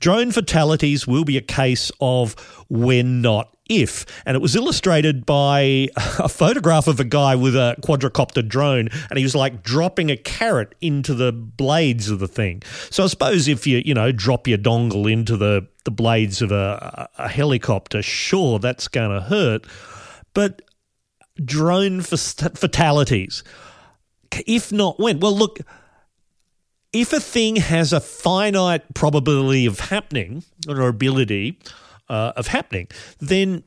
Drone 0.01 0.31
fatalities 0.31 1.07
will 1.07 1.25
be 1.25 1.37
a 1.37 1.43
case 1.43 1.91
of 2.01 2.35
when 2.69 3.23
not 3.23 3.57
if. 3.69 4.07
And 4.25 4.37
it 4.37 4.41
was 4.41 4.55
illustrated 4.55 5.27
by 5.27 5.89
a 6.19 6.29
photograph 6.29 6.87
of 6.87 7.01
a 7.01 7.05
guy 7.05 7.35
with 7.35 7.57
a 7.57 7.77
quadricopter 7.83 8.47
drone, 8.47 8.89
and 9.11 9.19
he 9.19 9.25
was 9.25 9.35
like 9.35 9.63
dropping 9.63 10.11
a 10.11 10.17
carrot 10.17 10.75
into 10.81 11.15
the 11.15 11.33
blades 11.33 12.11
of 12.11 12.19
the 12.19 12.29
thing. 12.29 12.63
So 12.91 13.05
I 13.05 13.07
suppose 13.07 13.49
if 13.49 13.67
you, 13.67 13.83
you 13.85 13.95
know, 13.95 14.13
drop 14.13 14.47
your 14.47 14.59
dongle 14.59 15.11
into 15.11 15.37
the, 15.37 15.67
the 15.85 15.91
blades 15.91 16.43
of 16.43 16.53
a, 16.53 17.09
a 17.19 17.29
helicopter, 17.29 18.03
sure, 18.03 18.59
that's 18.59 18.89
going 18.89 19.11
to 19.11 19.21
hurt. 19.21 19.67
But 20.35 20.63
drone 21.43 22.03
fatalities. 22.03 23.43
If 24.47 24.73
not 24.73 24.99
when? 24.99 25.21
Well, 25.21 25.37
look, 25.37 25.61
if 26.97 27.13
a 27.13 27.21
thing 27.21 27.57
has 27.57 27.93
a 27.93 28.01
finite 28.01 28.95
probability 28.95 29.67
of 29.67 29.81
happening 29.81 30.43
or 30.69 30.89
ability 30.89 31.59
uh, 32.09 32.33
of 32.37 32.49
happening, 32.49 32.89
then 33.21 33.65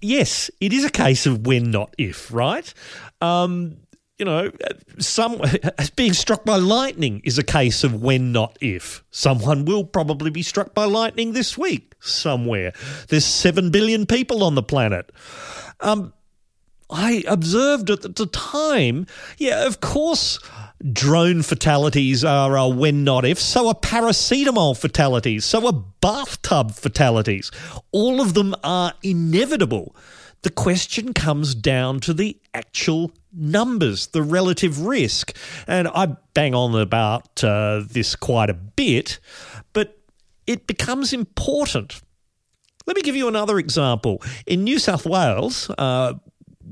yes, 0.00 0.50
it 0.60 0.72
is 0.72 0.84
a 0.84 0.90
case 0.90 1.26
of 1.26 1.46
when, 1.46 1.70
not 1.70 1.94
if, 1.98 2.32
right? 2.32 2.72
Um, 3.20 3.78
you 4.18 4.24
know, 4.24 4.50
some 4.98 5.40
being 5.96 6.12
struck 6.12 6.44
by 6.44 6.56
lightning 6.56 7.20
is 7.24 7.38
a 7.38 7.42
case 7.42 7.82
of 7.82 8.00
when, 8.02 8.30
not 8.32 8.56
if. 8.60 9.02
Someone 9.10 9.64
will 9.64 9.84
probably 9.84 10.30
be 10.30 10.42
struck 10.42 10.74
by 10.74 10.84
lightning 10.84 11.32
this 11.32 11.58
week 11.58 11.94
somewhere. 12.00 12.72
There's 13.08 13.24
seven 13.24 13.70
billion 13.70 14.06
people 14.06 14.44
on 14.44 14.54
the 14.54 14.62
planet. 14.62 15.10
Um, 15.80 16.12
I 16.90 17.24
observed 17.26 17.90
at 17.90 18.02
the 18.14 18.26
time, 18.26 19.06
yeah, 19.38 19.66
of 19.66 19.80
course, 19.80 20.38
drone 20.92 21.42
fatalities 21.42 22.24
are 22.24 22.56
a 22.56 22.68
when 22.68 23.04
not 23.04 23.24
if, 23.24 23.38
so 23.38 23.68
are 23.68 23.74
paracetamol 23.74 24.76
fatalities, 24.76 25.44
so 25.44 25.66
are 25.66 25.84
bathtub 26.00 26.72
fatalities. 26.72 27.50
All 27.92 28.20
of 28.20 28.34
them 28.34 28.54
are 28.62 28.92
inevitable. 29.02 29.96
The 30.42 30.50
question 30.50 31.14
comes 31.14 31.54
down 31.54 32.00
to 32.00 32.12
the 32.12 32.38
actual 32.52 33.12
numbers, 33.32 34.08
the 34.08 34.22
relative 34.22 34.82
risk. 34.82 35.34
And 35.66 35.88
I 35.88 36.16
bang 36.34 36.54
on 36.54 36.78
about 36.78 37.42
uh, 37.42 37.82
this 37.88 38.14
quite 38.14 38.50
a 38.50 38.54
bit, 38.54 39.20
but 39.72 39.98
it 40.46 40.66
becomes 40.66 41.14
important. 41.14 42.02
Let 42.86 42.96
me 42.96 43.02
give 43.02 43.16
you 43.16 43.26
another 43.26 43.58
example. 43.58 44.22
In 44.46 44.64
New 44.64 44.78
South 44.78 45.06
Wales, 45.06 45.70
uh, 45.78 46.14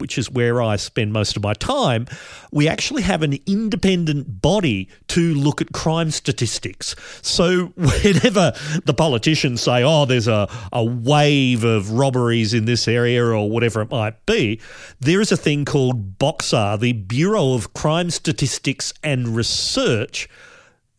which 0.03 0.19
is 0.19 0.29
where 0.29 0.61
I 0.61 0.75
spend 0.75 1.13
most 1.13 1.37
of 1.37 1.45
my 1.45 1.55
time, 1.55 2.09
we 2.51 2.67
actually 2.67 3.03
have 3.03 3.23
an 3.23 3.39
independent 3.47 4.43
body 4.43 4.89
to 5.07 5.33
look 5.33 5.61
at 5.61 5.73
crime 5.73 6.11
statistics. 6.11 6.97
So 7.23 7.67
whenever 7.77 8.53
the 8.85 8.95
politicians 8.95 9.63
say, 9.63 9.85
oh, 9.85 10.05
there's 10.05 10.27
a, 10.27 10.49
a 10.73 10.85
wave 10.85 11.63
of 11.63 11.93
robberies 11.93 12.53
in 12.53 12.65
this 12.65 12.89
area 12.89 13.25
or 13.25 13.49
whatever 13.49 13.81
it 13.81 13.93
might 13.93 14.27
be, 14.27 14.61
there 14.99 15.21
is 15.21 15.31
a 15.31 15.37
thing 15.37 15.65
called 15.65 16.19
BOCSAR, 16.19 16.81
the 16.81 16.95
Bureau 16.95 17.55
of 17.55 17.73
Crime 17.73 18.11
Statistics 18.11 18.93
and 19.05 19.37
Research 19.37 20.29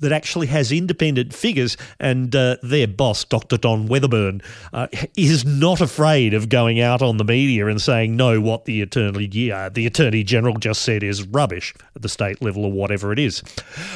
that 0.03 0.11
actually 0.11 0.47
has 0.47 0.71
independent 0.71 1.33
figures, 1.33 1.75
and 1.99 2.35
uh, 2.35 2.57
their 2.61 2.87
boss, 2.87 3.23
Dr. 3.23 3.57
Don 3.57 3.87
Weatherburn, 3.87 4.43
uh, 4.71 4.87
is 5.17 5.45
not 5.45 5.81
afraid 5.81 6.33
of 6.33 6.49
going 6.49 6.79
out 6.79 7.01
on 7.01 7.17
the 7.17 7.23
media 7.23 7.67
and 7.67 7.81
saying, 7.81 8.15
no, 8.15 8.39
what 8.39 8.65
the 8.65 8.81
attorney, 8.81 9.29
yeah, 9.31 9.69
the 9.69 9.87
attorney 9.87 10.23
general 10.23 10.57
just 10.57 10.81
said 10.81 11.03
is 11.03 11.23
rubbish 11.23 11.73
at 11.95 12.01
the 12.01 12.09
state 12.09 12.41
level 12.41 12.65
or 12.65 12.71
whatever 12.71 13.11
it 13.11 13.19
is. 13.19 13.41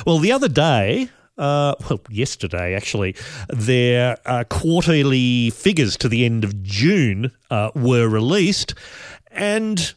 Well, 0.05 0.17
the 0.19 0.31
other 0.31 0.47
day, 0.47 1.09
uh, 1.37 1.75
well, 1.89 1.99
yesterday 2.09 2.73
actually, 2.73 3.15
their 3.49 4.17
uh, 4.25 4.43
quarterly 4.49 5.49
figures 5.51 5.97
to 5.97 6.09
the 6.09 6.25
end 6.25 6.43
of 6.43 6.63
June 6.63 7.31
uh, 7.51 7.71
were 7.75 8.07
released, 8.07 8.73
and 9.31 9.93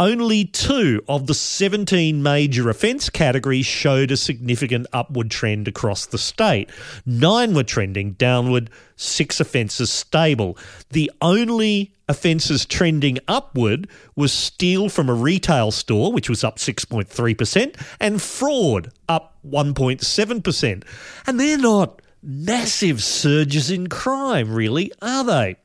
only 0.00 0.46
two 0.46 1.04
of 1.08 1.26
the 1.26 1.34
17 1.34 2.22
major 2.22 2.70
offence 2.70 3.10
categories 3.10 3.66
showed 3.66 4.10
a 4.10 4.16
significant 4.16 4.86
upward 4.94 5.30
trend 5.30 5.68
across 5.68 6.06
the 6.06 6.16
state. 6.16 6.70
Nine 7.04 7.52
were 7.54 7.64
trending 7.64 8.12
downward, 8.12 8.70
six 8.96 9.40
offences 9.40 9.92
stable. 9.92 10.56
The 10.88 11.12
only 11.20 11.92
offences 12.08 12.64
trending 12.64 13.18
upward 13.28 13.88
was 14.16 14.32
steal 14.32 14.88
from 14.88 15.10
a 15.10 15.14
retail 15.14 15.70
store, 15.70 16.10
which 16.12 16.30
was 16.30 16.42
up 16.42 16.56
6.3%, 16.56 17.76
and 18.00 18.22
fraud, 18.22 18.90
up 19.06 19.36
1.7%. 19.46 20.82
And 21.26 21.38
they're 21.38 21.58
not 21.58 22.00
massive 22.22 23.02
surges 23.02 23.70
in 23.70 23.88
crime, 23.88 24.54
really, 24.54 24.92
are 25.02 25.24
they? 25.24 25.56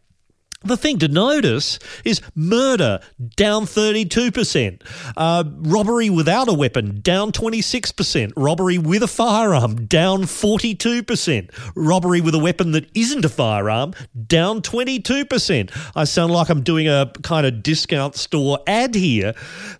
The 0.66 0.78
thing 0.78 0.98
to 1.00 1.08
notice 1.08 1.78
is 2.04 2.22
murder 2.34 3.00
down 3.36 3.66
32%, 3.66 4.82
uh, 5.16 5.44
robbery 5.58 6.10
without 6.10 6.50
a 6.50 6.54
weapon 6.54 7.02
down 7.02 7.32
26%, 7.32 8.34
robbery 8.36 8.80
with 8.80 9.04
a 9.04 9.08
firearm 9.08 9.86
down 9.86 10.24
42%, 10.24 11.52
robbery 11.76 12.20
with 12.20 12.34
a 12.34 12.40
weapon 12.40 12.72
that 12.72 12.90
isn't 12.96 13.24
a 13.24 13.30
firearm 13.30 13.94
down 14.26 14.64
22%. 14.64 15.70
I 15.96 16.04
sound 16.04 16.34
like 16.34 16.50
I'm 16.50 16.64
doing 16.64 16.88
a 16.88 17.12
kind 17.22 17.46
of 17.46 17.62
discount 17.62 18.16
store 18.16 18.60
ad 18.66 18.96
here, 18.96 19.36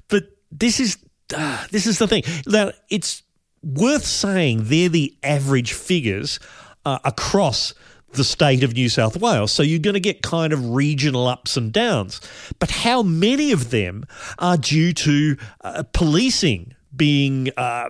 but 0.08 0.26
this 0.52 0.80
is 0.80 0.98
uh, 1.36 1.66
this 1.72 1.88
is 1.88 1.98
the 1.98 2.08
thing. 2.08 2.22
Now 2.46 2.72
it's 2.90 3.24
worth 3.64 4.06
saying 4.06 4.66
they're 4.66 4.90
the 4.90 5.18
average 5.24 5.74
figures 5.74 6.40
uh, 6.86 7.00
across 7.04 7.74
the 8.16 8.24
state 8.24 8.64
of 8.64 8.74
New 8.74 8.90
South 8.90 9.18
Wales. 9.18 9.52
So 9.52 9.64
you're 9.64 9.80
going 9.80 9.96
to 9.96 10.00
get 10.00 10.22
kind 10.22 10.54
of 10.54 10.70
regional 10.70 11.28
ups 11.28 11.58
and 11.58 11.72
downs. 11.72 12.22
But 12.60 12.72
how 12.72 13.04
many 13.04 13.52
of 13.52 13.72
them 13.72 14.06
are 14.40 14.58
due 14.58 14.94
to 14.94 15.38
uh, 15.62 15.84
policing 15.94 16.76
being. 16.96 17.50
Uh, 17.58 17.90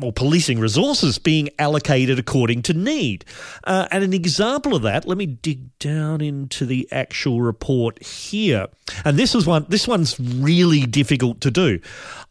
or 0.00 0.12
policing 0.12 0.60
resources 0.60 1.18
being 1.18 1.48
allocated 1.58 2.18
according 2.18 2.62
to 2.62 2.72
need. 2.72 3.24
Uh, 3.64 3.88
and 3.90 4.04
an 4.04 4.12
example 4.12 4.74
of 4.74 4.82
that, 4.82 5.06
let 5.06 5.18
me 5.18 5.26
dig 5.26 5.76
down 5.78 6.20
into 6.20 6.64
the 6.64 6.88
actual 6.92 7.42
report 7.42 8.02
here. 8.02 8.66
And 9.04 9.18
this 9.18 9.34
is 9.34 9.46
one. 9.46 9.66
This 9.68 9.88
one's 9.88 10.18
really 10.20 10.82
difficult 10.82 11.40
to 11.42 11.50
do. 11.50 11.80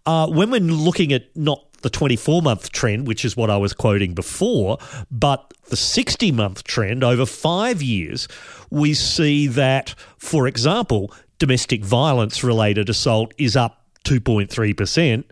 Uh, 0.06 0.28
when 0.28 0.50
we're 0.50 0.62
looking 0.62 1.12
at 1.12 1.36
not 1.36 1.67
the 1.82 1.90
24 1.90 2.42
month 2.42 2.72
trend, 2.72 3.08
which 3.08 3.24
is 3.26 3.38
what 3.38 3.50
I 3.50 3.58
was 3.58 3.74
quoting 3.74 4.14
before, 4.14 4.78
but 5.12 5.54
the 5.70 5.78
60 5.78 6.32
month 6.32 6.64
trend 6.64 7.04
over 7.04 7.26
five 7.26 7.82
years, 7.82 8.28
we 8.70 8.94
see 8.94 9.48
that, 9.48 9.96
for 10.18 10.48
example, 10.48 11.14
domestic 11.40 11.84
violence 11.84 12.44
related 12.44 12.90
assault 12.90 13.34
is 13.38 13.56
up 13.56 13.86
2.3%, 14.06 15.24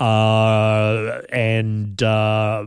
uh, 0.00 1.22
and 1.30 2.02
uh, 2.02 2.66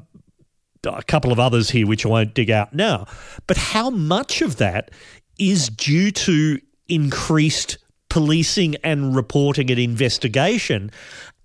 a 0.85 1.03
couple 1.03 1.31
of 1.31 1.39
others 1.39 1.69
here, 1.69 1.87
which 1.87 2.05
I 2.05 2.09
won't 2.09 2.33
dig 2.33 2.49
out 2.49 2.73
now. 2.73 3.07
But 3.47 3.57
how 3.57 3.89
much 3.89 4.41
of 4.41 4.57
that 4.57 4.91
is 5.39 5.69
due 5.69 6.11
to 6.11 6.59
increased 6.87 7.77
policing 8.09 8.75
and 8.77 9.15
reporting 9.15 9.69
and 9.69 9.79
investigation 9.79 10.91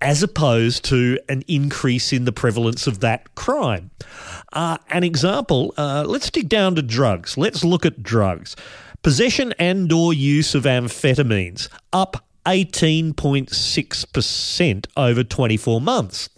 as 0.02 0.22
opposed 0.22 0.84
to 0.84 1.18
an 1.28 1.42
increase 1.46 2.12
in 2.12 2.24
the 2.24 2.32
prevalence 2.32 2.88
of 2.88 2.98
that 3.00 3.34
crime. 3.36 3.90
Uh, 4.52 4.76
an 4.90 5.04
example, 5.04 5.72
uh, 5.78 6.04
let's 6.06 6.28
dig 6.28 6.48
down 6.48 6.74
to 6.74 6.82
drugs. 6.82 7.38
Let's 7.38 7.62
look 7.62 7.86
at 7.86 8.02
drugs. 8.02 8.56
Possession 9.02 9.54
and 9.60 9.92
or 9.92 10.12
use 10.12 10.56
of 10.56 10.64
amphetamines 10.64 11.68
up 11.92 12.26
18.6% 12.46 14.86
over 14.96 15.22
24 15.22 15.80
months. 15.80 16.28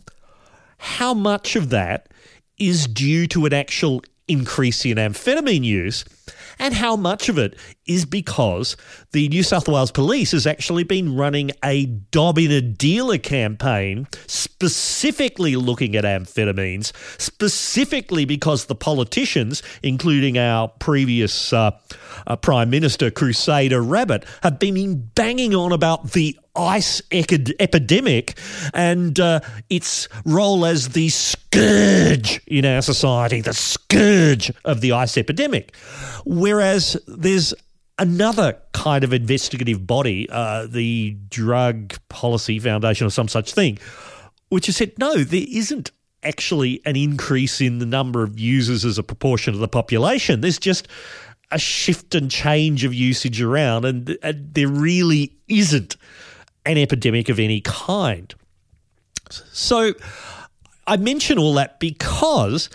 How 0.77 1.15
much 1.15 1.57
of 1.57 1.71
that 1.71 2.09
is 2.59 2.87
due 2.87 3.27
to 3.29 3.47
an 3.47 3.55
actual 3.55 4.03
increase 4.29 4.85
in 4.85 4.99
amphetamine 4.99 5.65
use 5.65 6.05
and 6.59 6.75
how 6.75 6.97
much 6.97 7.29
of 7.29 7.39
it 7.39 7.57
is 7.87 8.05
because 8.05 8.77
the 9.13 9.29
New 9.29 9.43
South 9.43 9.69
Wales 9.69 9.91
Police 9.91 10.33
has 10.33 10.47
actually 10.47 10.85
been 10.85 11.17
running 11.17 11.51
a 11.63 11.87
dob 11.87 12.39
in 12.39 12.51
a 12.51 12.61
dealer 12.61 13.19
campaign 13.19 14.07
specifically 14.27 15.57
looking 15.57 15.97
at 15.97 16.05
amphetamines, 16.05 16.93
specifically 17.21 18.25
because 18.25 18.67
the 18.67 18.75
politicians, 18.75 19.63
including 19.83 20.39
our 20.39 20.69
previous 20.69 21.53
uh, 21.53 21.73
uh, 22.27 22.37
Prime 22.37 22.71
Minister 22.71 23.11
Crusader 23.11 23.83
Rabbit, 23.83 24.25
have 24.43 24.59
been 24.59 25.11
banging 25.15 25.55
on 25.55 25.73
about 25.73 26.13
the 26.13 26.39
ice 26.57 27.03
epidemic 27.11 28.39
and 28.73 29.19
uh, 29.19 29.41
its 29.71 30.09
role 30.25 30.65
as 30.65 30.91
the 30.91 31.09
scourge 31.09 32.41
in 32.47 32.65
our 32.65 32.83
society, 32.83 33.41
the 33.41 33.55
scourge 33.55 34.53
of 34.65 34.81
the 34.81 34.93
ice 34.93 35.17
epidemic. 35.19 35.75
Whereas 36.25 36.97
there's 37.07 37.55
another 37.99 38.57
kind 38.73 39.05
of 39.05 39.13
investigative 39.13 39.87
body, 39.87 40.29
uh, 40.31 40.67
the 40.67 41.17
Drug 41.29 41.95
Policy 42.09 42.59
Foundation 42.59 43.07
or 43.07 43.11
some 43.11 43.29
such 43.29 43.53
thing, 43.53 43.79
which 44.49 44.67
has 44.67 44.77
said, 44.77 44.93
no, 44.99 45.25
there 45.25 45.47
isn't 45.49 45.91
actually 46.23 46.81
an 46.87 46.97
increase 46.97 47.61
in 47.61 47.79
the 47.79 47.87
number 47.87 48.23
of 48.23 48.39
users 48.39 48.85
as 48.85 48.99
a 48.99 49.03
proportion 49.03 49.55
of 49.55 49.61
the 49.61 49.69
population. 49.69 50.41
There's 50.41 50.59
just 50.59 50.89
a 51.51 51.59
shift 51.59 52.15
and 52.15 52.31
change 52.31 52.85
of 52.85 52.95
usage 52.95 53.41
around, 53.43 53.85
and, 53.85 54.17
and 54.23 54.55
there 54.55 54.69
really 54.69 55.37
isn't 55.49 55.97
an 56.67 56.79
epidemic 56.79 57.29
of 57.29 57.39
any 57.39 57.61
kind. 57.61 58.35
So 59.31 59.95
I 60.87 60.97
mention 60.97 61.39
all 61.39 61.55
that 61.55 61.81
because 61.81 62.71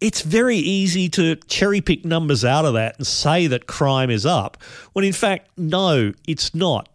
it's 0.00 0.22
very 0.22 0.56
easy 0.56 1.08
to 1.10 1.36
cherry 1.36 1.80
pick 1.80 2.04
numbers 2.04 2.44
out 2.44 2.64
of 2.64 2.74
that 2.74 2.96
and 2.98 3.06
say 3.06 3.46
that 3.46 3.66
crime 3.66 4.10
is 4.10 4.26
up, 4.26 4.62
when 4.92 5.04
in 5.04 5.12
fact, 5.12 5.48
no, 5.56 6.12
it's 6.26 6.54
not. 6.54 6.88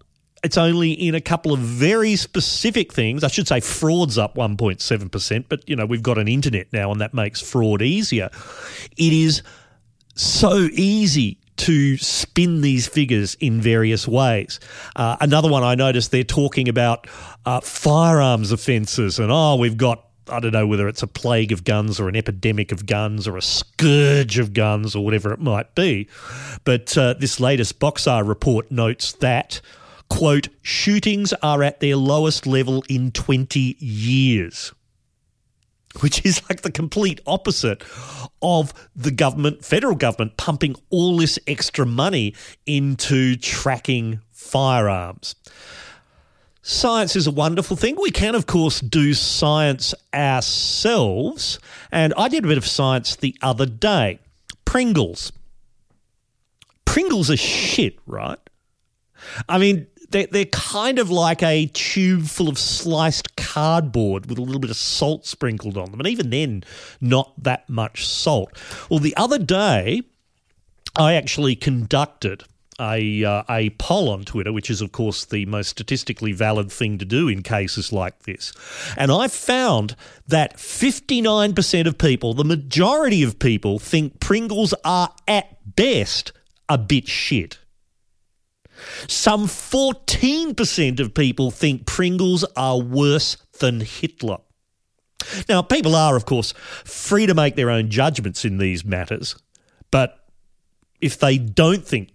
It's 0.43 0.57
only 0.57 0.91
in 0.91 1.13
a 1.13 1.21
couple 1.21 1.53
of 1.53 1.59
very 1.59 2.15
specific 2.15 2.91
things. 2.93 3.23
I 3.23 3.27
should 3.27 3.47
say 3.47 3.59
fraud's 3.59 4.17
up 4.17 4.35
1.7%, 4.35 5.45
but 5.47 5.67
you 5.69 5.75
know, 5.75 5.85
we've 5.85 6.01
got 6.01 6.17
an 6.17 6.27
internet 6.27 6.73
now 6.73 6.91
and 6.91 6.99
that 7.01 7.13
makes 7.13 7.41
fraud 7.41 7.81
easier. 7.81 8.29
It 8.97 9.13
is 9.13 9.43
so 10.15 10.67
easy 10.73 11.37
to 11.61 11.95
spin 11.97 12.61
these 12.61 12.87
figures 12.87 13.35
in 13.35 13.61
various 13.61 14.07
ways. 14.07 14.59
Uh, 14.95 15.17
another 15.21 15.49
one 15.49 15.63
I 15.63 15.75
noticed 15.75 16.11
they're 16.11 16.23
talking 16.23 16.67
about 16.67 17.07
uh, 17.45 17.61
firearms 17.61 18.51
offences 18.51 19.19
and 19.19 19.31
oh, 19.31 19.55
we've 19.57 19.77
got 19.77 20.05
I 20.29 20.39
don't 20.39 20.53
know 20.53 20.65
whether 20.65 20.87
it's 20.87 21.03
a 21.03 21.07
plague 21.07 21.51
of 21.51 21.63
guns 21.63 21.99
or 21.99 22.07
an 22.07 22.15
epidemic 22.15 22.71
of 22.71 22.85
guns 22.85 23.27
or 23.27 23.37
a 23.37 23.41
scourge 23.41 24.39
of 24.39 24.53
guns 24.53 24.95
or 24.95 25.03
whatever 25.03 25.33
it 25.33 25.39
might 25.39 25.75
be. 25.75 26.07
But 26.63 26.97
uh, 26.97 27.15
this 27.15 27.39
latest 27.39 27.79
BOCSAR 27.79 28.25
report 28.25 28.71
notes 28.71 29.13
that, 29.13 29.61
quote, 30.09 30.47
shootings 30.61 31.33
are 31.41 31.63
at 31.63 31.79
their 31.79 31.95
lowest 31.95 32.47
level 32.47 32.83
in 32.87 33.11
20 33.11 33.75
years 33.79 34.73
which 35.99 36.25
is 36.25 36.41
like 36.49 36.61
the 36.61 36.71
complete 36.71 37.19
opposite 37.27 37.83
of 38.41 38.73
the 38.95 39.11
government, 39.11 39.63
federal 39.63 39.95
government, 39.95 40.37
pumping 40.37 40.75
all 40.89 41.17
this 41.17 41.37
extra 41.47 41.85
money 41.85 42.33
into 42.65 43.35
tracking 43.35 44.19
firearms. 44.31 45.35
Science 46.63 47.15
is 47.15 47.25
a 47.25 47.31
wonderful 47.31 47.75
thing. 47.75 47.97
We 47.99 48.11
can, 48.11 48.35
of 48.35 48.45
course, 48.45 48.81
do 48.81 49.13
science 49.13 49.95
ourselves. 50.13 51.59
And 51.91 52.13
I 52.15 52.27
did 52.27 52.45
a 52.45 52.47
bit 52.47 52.57
of 52.57 52.67
science 52.67 53.15
the 53.15 53.35
other 53.41 53.65
day. 53.65 54.19
Pringles. 54.63 55.31
Pringles 56.85 57.31
are 57.31 57.37
shit, 57.37 57.97
right? 58.05 58.37
I 59.49 59.57
mean, 59.57 59.87
they're, 60.11 60.27
they're 60.27 60.45
kind 60.45 60.99
of 60.99 61.09
like 61.09 61.41
a 61.43 61.67
tube 61.67 62.25
full 62.25 62.49
of 62.49 62.57
sliced 62.57 63.35
cardboard 63.35 64.27
with 64.27 64.37
a 64.37 64.41
little 64.41 64.59
bit 64.59 64.69
of 64.69 64.77
salt 64.77 65.25
sprinkled 65.25 65.77
on 65.77 65.91
them. 65.91 65.99
And 65.99 66.07
even 66.07 66.29
then, 66.29 66.63
not 66.99 67.33
that 67.41 67.69
much 67.69 68.05
salt. 68.05 68.51
Well, 68.89 68.99
the 68.99 69.15
other 69.17 69.39
day, 69.39 70.03
I 70.95 71.13
actually 71.13 71.55
conducted 71.55 72.43
a, 72.79 73.23
uh, 73.23 73.43
a 73.49 73.69
poll 73.71 74.09
on 74.09 74.23
Twitter, 74.23 74.51
which 74.51 74.69
is, 74.69 74.81
of 74.81 74.91
course, 74.91 75.25
the 75.25 75.45
most 75.45 75.69
statistically 75.69 76.31
valid 76.31 76.71
thing 76.71 76.97
to 76.97 77.05
do 77.05 77.27
in 77.27 77.43
cases 77.43 77.93
like 77.93 78.23
this. 78.23 78.53
And 78.97 79.11
I 79.11 79.27
found 79.27 79.95
that 80.27 80.57
59% 80.57 81.87
of 81.87 81.97
people, 81.97 82.33
the 82.33 82.43
majority 82.43 83.23
of 83.23 83.39
people, 83.39 83.77
think 83.77 84.19
Pringles 84.19 84.73
are 84.83 85.13
at 85.27 85.75
best 85.75 86.31
a 86.67 86.77
bit 86.77 87.07
shit. 87.07 87.59
Some 89.07 89.47
14% 89.47 90.99
of 90.99 91.13
people 91.13 91.51
think 91.51 91.85
Pringles 91.85 92.43
are 92.55 92.79
worse 92.79 93.37
than 93.59 93.81
Hitler. 93.81 94.37
Now, 95.47 95.61
people 95.61 95.95
are, 95.95 96.15
of 96.15 96.25
course, 96.25 96.53
free 96.83 97.25
to 97.25 97.33
make 97.33 97.55
their 97.55 97.69
own 97.69 97.89
judgments 97.89 98.43
in 98.43 98.57
these 98.57 98.83
matters, 98.83 99.35
but 99.91 100.25
if 100.99 101.19
they 101.19 101.37
don't 101.37 101.85
think 101.85 102.09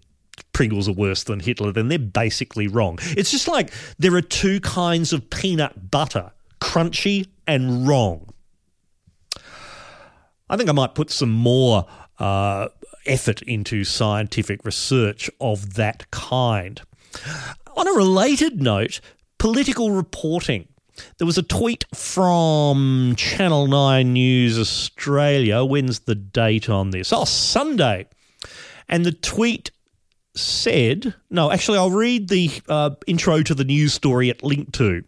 Pringles 0.53 0.89
are 0.89 0.93
worse 0.93 1.25
than 1.25 1.41
Hitler, 1.41 1.73
then 1.73 1.89
they're 1.89 1.99
basically 1.99 2.67
wrong. 2.67 2.99
It's 3.03 3.31
just 3.31 3.49
like 3.49 3.73
there 3.99 4.15
are 4.15 4.23
two 4.23 4.61
kinds 4.61 5.13
of 5.13 5.29
peanut 5.31 5.91
butter 5.91 6.33
crunchy 6.61 7.27
and 7.47 7.87
wrong. 7.87 8.33
I 10.49 10.57
think 10.57 10.69
I 10.69 10.73
might 10.73 10.95
put 10.95 11.11
some 11.11 11.31
more 11.31 11.87
uh, 12.19 12.69
effort 13.07 13.43
into 13.43 13.85
scientific 13.85 14.65
research 14.65 15.31
of 15.41 15.75
that 15.75 16.11
kind. 16.11 16.81
On 17.77 17.89
a 17.89 17.93
related 17.93 18.61
note, 18.61 19.01
political 19.39 19.91
reporting. 19.91 20.69
There 21.19 21.27
was 21.27 21.39
a 21.39 21.43
tweet 21.43 21.85
from 21.95 23.15
Channel 23.17 23.67
9 23.67 24.13
News 24.13 24.59
Australia. 24.59 25.65
When's 25.65 26.01
the 26.01 26.15
date 26.15 26.71
on 26.71 26.91
this? 26.91 27.13
Oh, 27.13 27.25
Sunday. 27.25 28.07
And 28.89 29.05
the 29.05 29.13
tweet 29.13 29.71
said, 30.35 31.15
no, 31.31 31.51
actually, 31.51 31.79
I'll 31.79 31.91
read 31.91 32.29
the 32.29 32.51
uh, 32.69 32.91
intro 33.07 33.43
to 33.43 33.55
the 33.55 33.65
news 33.65 33.95
story 33.95 34.31
at 34.31 34.43
link 34.43 34.73
to. 34.73 35.05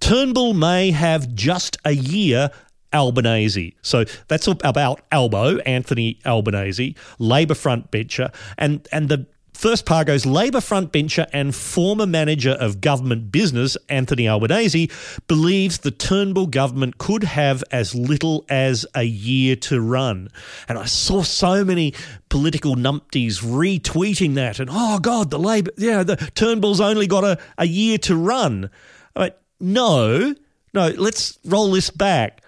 Turnbull 0.00 0.54
may 0.54 0.90
have 0.90 1.34
just 1.34 1.76
a 1.84 1.92
year 1.92 2.50
Albanese. 2.92 3.74
So 3.82 4.04
that's 4.28 4.46
about 4.46 5.00
Albo, 5.10 5.58
Anthony 5.58 6.18
Albanese, 6.26 6.96
Labor 7.18 7.54
front 7.54 7.90
bencher, 7.90 8.30
and 8.58 8.86
and 8.92 9.08
the 9.08 9.26
First 9.62 9.86
part 9.86 10.08
goes 10.08 10.26
Labor 10.26 10.58
frontbencher 10.58 11.28
and 11.32 11.54
former 11.54 12.04
manager 12.04 12.50
of 12.50 12.80
government 12.80 13.30
business, 13.30 13.76
Anthony 13.88 14.28
Albanese, 14.28 14.90
believes 15.28 15.78
the 15.78 15.92
Turnbull 15.92 16.48
government 16.48 16.98
could 16.98 17.22
have 17.22 17.62
as 17.70 17.94
little 17.94 18.44
as 18.48 18.84
a 18.92 19.04
year 19.04 19.54
to 19.56 19.80
run. 19.80 20.30
And 20.68 20.78
I 20.78 20.86
saw 20.86 21.22
so 21.22 21.64
many 21.64 21.94
political 22.28 22.74
numpties 22.74 23.40
retweeting 23.40 24.34
that 24.34 24.58
and, 24.58 24.68
oh 24.72 24.98
God, 24.98 25.30
the 25.30 25.38
Labor, 25.38 25.70
yeah, 25.78 26.02
the 26.02 26.16
Turnbull's 26.16 26.80
only 26.80 27.06
got 27.06 27.22
a, 27.22 27.38
a 27.56 27.66
year 27.66 27.98
to 27.98 28.16
run. 28.16 28.68
But 29.14 29.42
no, 29.60 30.34
no, 30.74 30.88
let's 30.88 31.38
roll 31.44 31.70
this 31.70 31.90
back. 31.90 32.41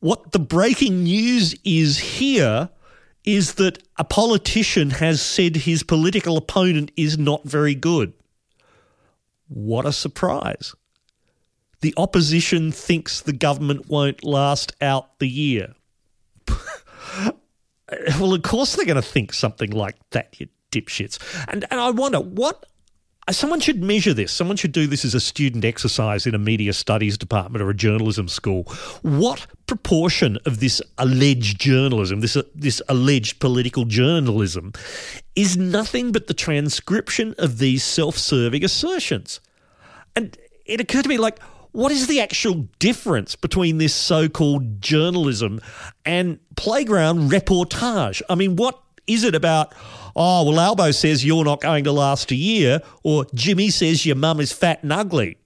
What 0.00 0.32
the 0.32 0.38
breaking 0.38 1.04
news 1.04 1.54
is 1.64 1.98
here 1.98 2.70
is 3.24 3.54
that 3.54 3.82
a 3.98 4.04
politician 4.04 4.90
has 4.90 5.20
said 5.20 5.56
his 5.56 5.82
political 5.82 6.36
opponent 6.36 6.90
is 6.96 7.18
not 7.18 7.44
very 7.44 7.74
good. 7.74 8.14
What 9.48 9.84
a 9.84 9.92
surprise. 9.92 10.74
The 11.82 11.94
opposition 11.96 12.72
thinks 12.72 13.20
the 13.20 13.32
government 13.32 13.88
won't 13.88 14.24
last 14.24 14.72
out 14.80 15.18
the 15.18 15.28
year. 15.28 15.74
well, 18.18 18.34
of 18.34 18.42
course 18.42 18.76
they're 18.76 18.86
going 18.86 18.96
to 18.96 19.02
think 19.02 19.32
something 19.32 19.70
like 19.70 19.96
that, 20.10 20.40
you 20.40 20.48
dipshits. 20.70 21.18
And, 21.48 21.64
and 21.70 21.80
I 21.80 21.90
wonder, 21.90 22.20
what 22.20 22.66
Uh, 23.30 23.32
someone 23.32 23.60
should 23.60 23.80
measure 23.80 24.12
this. 24.12 24.32
Someone 24.32 24.56
should 24.56 24.72
do 24.72 24.88
this 24.88 25.04
as 25.04 25.14
a 25.14 25.20
student 25.20 25.64
exercise 25.64 26.26
in 26.26 26.34
a 26.34 26.38
media 26.38 26.72
studies 26.72 27.16
department 27.16 27.62
or 27.62 27.70
a 27.70 27.74
journalism 27.74 28.26
school. 28.26 28.64
What 29.02 29.46
proportion 29.68 30.36
of 30.46 30.58
this 30.58 30.82
alleged 30.98 31.60
journalism, 31.60 32.22
this 32.22 32.36
uh, 32.36 32.42
this 32.56 32.82
alleged 32.88 33.38
political 33.38 33.84
journalism, 33.84 34.72
is 35.36 35.56
nothing 35.56 36.10
but 36.10 36.26
the 36.26 36.34
transcription 36.34 37.36
of 37.38 37.58
these 37.58 37.84
self-serving 37.84 38.64
assertions? 38.64 39.38
And 40.16 40.36
it 40.66 40.80
occurred 40.80 41.04
to 41.04 41.08
me 41.08 41.18
like 41.18 41.38
what 41.70 41.92
is 41.92 42.08
the 42.08 42.20
actual 42.20 42.66
difference 42.80 43.36
between 43.36 43.78
this 43.78 43.94
so-called 43.94 44.82
journalism 44.82 45.60
and 46.04 46.40
playground 46.56 47.30
reportage? 47.30 48.22
I 48.28 48.34
mean, 48.34 48.56
what 48.56 48.82
is 49.06 49.22
it 49.22 49.36
about 49.36 49.72
oh, 50.16 50.44
well, 50.44 50.60
Albo 50.60 50.90
says 50.90 51.24
you're 51.24 51.44
not 51.44 51.60
going 51.60 51.84
to 51.84 51.92
last 51.92 52.30
a 52.30 52.36
year, 52.36 52.80
or 53.02 53.26
Jimmy 53.34 53.70
says 53.70 54.04
your 54.06 54.16
mum 54.16 54.40
is 54.40 54.52
fat 54.52 54.82
and 54.82 54.92
ugly. 54.92 55.38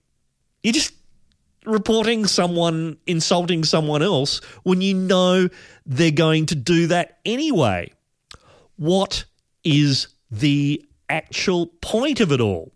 You're 0.63 0.73
just 0.73 0.93
reporting 1.65 2.25
someone 2.25 2.97
insulting 3.07 3.63
someone 3.63 4.01
else 4.01 4.39
when 4.63 4.81
you 4.81 4.93
know 4.93 5.49
they're 5.85 6.11
going 6.11 6.45
to 6.47 6.55
do 6.55 6.87
that 6.87 7.19
anyway. 7.25 7.91
What 8.77 9.25
is 9.63 10.07
the 10.29 10.85
actual 11.09 11.67
point 11.81 12.19
of 12.19 12.31
it 12.31 12.41
all? 12.41 12.71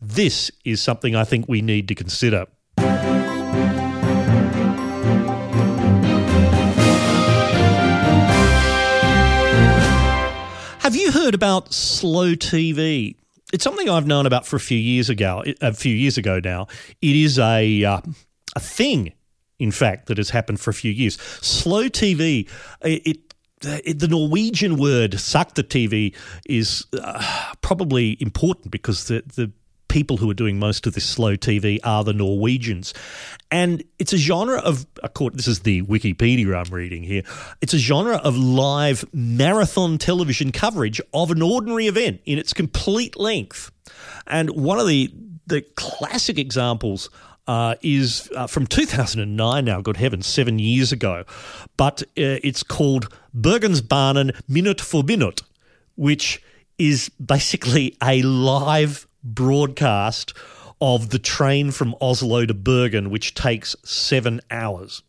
This 0.00 0.50
is 0.64 0.82
something 0.82 1.16
I 1.16 1.24
think 1.24 1.48
we 1.48 1.62
need 1.62 1.88
to 1.88 1.94
consider. 1.94 2.46
Have 10.84 10.96
you 10.96 11.12
heard 11.12 11.34
about 11.34 11.72
slow 11.72 12.34
TV? 12.34 13.16
It's 13.54 13.64
something 13.64 13.88
I've 13.88 14.06
known 14.06 14.26
about 14.26 14.46
for 14.46 14.56
a 14.56 14.60
few 14.60 14.76
years 14.76 15.08
ago. 15.08 15.42
A 15.62 15.72
few 15.72 15.94
years 15.96 16.18
ago 16.18 16.42
now, 16.44 16.66
it 17.00 17.16
is 17.16 17.38
a 17.38 17.84
uh, 17.84 18.00
a 18.54 18.60
thing. 18.60 19.14
In 19.58 19.70
fact, 19.70 20.08
that 20.08 20.18
has 20.18 20.28
happened 20.28 20.60
for 20.60 20.68
a 20.68 20.74
few 20.74 20.92
years. 20.92 21.18
Slow 21.40 21.84
TV. 21.88 22.50
It, 22.82 23.32
the 23.62 24.08
Norwegian 24.08 24.76
word 24.76 25.12
"sakte 25.12 25.62
TV" 25.62 26.14
is 26.44 26.84
uh, 26.92 27.54
probably 27.62 28.18
important 28.20 28.70
because 28.70 29.08
the, 29.08 29.22
the 29.36 29.52
people 29.94 30.16
who 30.16 30.28
are 30.28 30.34
doing 30.34 30.58
most 30.58 30.88
of 30.88 30.94
this 30.94 31.08
slow 31.08 31.36
TV 31.36 31.78
are 31.84 32.02
the 32.02 32.12
Norwegians. 32.12 32.92
And 33.52 33.84
it's 34.00 34.12
a 34.12 34.16
genre 34.16 34.58
of, 34.58 34.86
this 35.34 35.46
is 35.46 35.60
the 35.60 35.82
Wikipedia 35.82 36.52
I'm 36.52 36.74
reading 36.74 37.04
here, 37.04 37.22
it's 37.60 37.74
a 37.74 37.78
genre 37.78 38.16
of 38.16 38.36
live 38.36 39.04
marathon 39.14 39.98
television 39.98 40.50
coverage 40.50 41.00
of 41.12 41.30
an 41.30 41.42
ordinary 41.42 41.86
event 41.86 42.22
in 42.24 42.38
its 42.38 42.52
complete 42.52 43.16
length. 43.16 43.70
And 44.26 44.50
one 44.50 44.80
of 44.80 44.88
the, 44.88 45.14
the 45.46 45.62
classic 45.76 46.40
examples 46.40 47.08
uh, 47.46 47.76
is 47.80 48.28
uh, 48.34 48.48
from 48.48 48.66
2009 48.66 49.64
now, 49.64 49.80
good 49.80 49.96
heavens, 49.96 50.26
seven 50.26 50.58
years 50.58 50.90
ago. 50.90 51.22
But 51.76 52.02
uh, 52.02 52.42
it's 52.42 52.64
called 52.64 53.16
Bergensbanen 53.32 54.40
Minute 54.48 54.80
for 54.80 55.04
Minute, 55.04 55.42
which 55.94 56.42
is 56.78 57.10
basically 57.10 57.96
a 58.02 58.22
live 58.22 59.06
broadcast 59.24 60.34
of 60.80 61.10
the 61.10 61.18
train 61.18 61.70
from 61.70 61.94
Oslo 62.00 62.46
to 62.46 62.54
Bergen, 62.54 63.10
which 63.10 63.34
takes 63.34 63.74
seven 63.84 64.40
hours. 64.50 65.02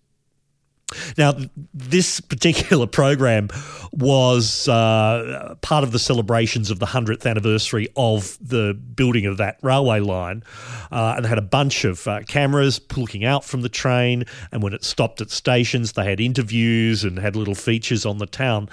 Now, 1.18 1.34
this 1.74 2.20
particular 2.20 2.86
program 2.88 3.50
was 3.92 4.68
uh, 4.68 5.56
part 5.62 5.84
of 5.84 5.92
the 5.92 6.00
celebrations 6.00 6.70
of 6.70 6.80
the 6.80 6.86
100th 6.86 7.30
anniversary 7.30 7.88
of 7.96 8.38
the 8.40 8.74
building 8.74 9.26
of 9.26 9.38
that 9.38 9.58
railway 9.64 10.00
line. 10.00 10.44
Uh, 10.92 11.16
and 11.16 11.26
they 11.26 11.30
had 11.30 11.40
a 11.40 11.44
bunch 11.44 11.86
of 11.86 12.08
uh, 12.08 12.22
cameras 12.28 12.80
looking 12.96 13.26
out 13.26 13.44
from 13.44 13.62
the 13.62 13.70
train. 13.70 14.26
And 14.52 14.62
when 14.62 14.74
it 14.74 14.84
stopped 14.84 15.22
at 15.22 15.32
stations, 15.32 15.94
they 15.94 16.06
had 16.06 16.20
interviews 16.20 17.04
and 17.04 17.18
had 17.18 17.36
little 17.36 17.56
features 17.56 18.06
on 18.06 18.20
the 18.20 18.28
town. 18.28 18.70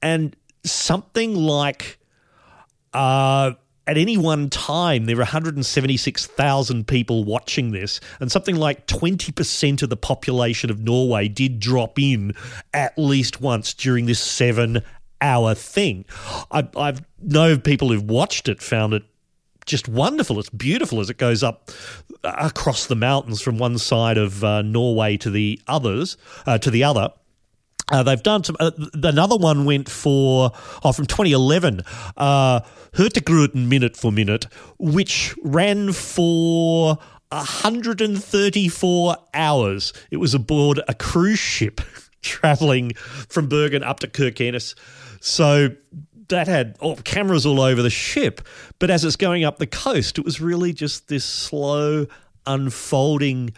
And 0.00 0.36
something 0.64 1.34
like 1.34 1.98
uh, 2.94 3.52
at 3.90 3.98
any 3.98 4.16
one 4.16 4.48
time, 4.48 5.06
there 5.06 5.16
are 5.16 5.18
176,000 5.18 6.86
people 6.86 7.24
watching 7.24 7.72
this, 7.72 7.98
and 8.20 8.30
something 8.30 8.54
like 8.54 8.86
20% 8.86 9.82
of 9.82 9.90
the 9.90 9.96
population 9.96 10.70
of 10.70 10.78
Norway 10.78 11.26
did 11.26 11.58
drop 11.58 11.98
in 11.98 12.32
at 12.72 12.96
least 12.96 13.40
once 13.40 13.74
during 13.74 14.06
this 14.06 14.20
seven 14.20 14.82
hour 15.20 15.56
thing. 15.56 16.04
I, 16.52 16.68
I 16.76 16.94
know 17.20 17.58
people 17.58 17.88
who've 17.88 18.08
watched 18.08 18.48
it 18.48 18.62
found 18.62 18.94
it 18.94 19.02
just 19.66 19.88
wonderful. 19.88 20.38
It's 20.38 20.50
beautiful 20.50 21.00
as 21.00 21.10
it 21.10 21.18
goes 21.18 21.42
up 21.42 21.72
across 22.22 22.86
the 22.86 22.94
mountains 22.94 23.42
from 23.42 23.58
one 23.58 23.76
side 23.76 24.18
of 24.18 24.44
uh, 24.44 24.62
Norway 24.62 25.16
to 25.16 25.30
the 25.30 25.60
others, 25.66 26.16
uh, 26.46 26.58
to 26.58 26.70
the 26.70 26.84
other. 26.84 27.12
Uh, 27.90 28.02
they've 28.02 28.22
done 28.22 28.44
some. 28.44 28.56
Uh, 28.60 28.70
another 29.02 29.36
one 29.36 29.64
went 29.64 29.88
for 29.88 30.52
oh, 30.84 30.92
from 30.92 31.06
2011, 31.06 31.82
uh, 32.16 32.60
Hurtigruten 32.92 33.66
minute 33.66 33.96
for 33.96 34.12
minute, 34.12 34.46
which 34.78 35.34
ran 35.42 35.92
for 35.92 36.98
134 37.30 39.16
hours. 39.34 39.92
It 40.10 40.16
was 40.18 40.34
aboard 40.34 40.80
a 40.88 40.94
cruise 40.94 41.38
ship 41.38 41.80
traveling 42.22 42.92
from 43.28 43.48
Bergen 43.48 43.82
up 43.82 44.00
to 44.00 44.08
Kirkenes. 44.08 44.74
So 45.20 45.70
that 46.28 46.48
had 46.48 46.76
oh, 46.80 46.96
cameras 46.96 47.44
all 47.44 47.60
over 47.60 47.82
the 47.82 47.90
ship. 47.90 48.40
But 48.78 48.90
as 48.90 49.04
it's 49.04 49.16
going 49.16 49.44
up 49.44 49.58
the 49.58 49.66
coast, 49.66 50.18
it 50.18 50.24
was 50.24 50.40
really 50.40 50.72
just 50.72 51.08
this 51.08 51.24
slow 51.24 52.06
unfolding 52.46 53.52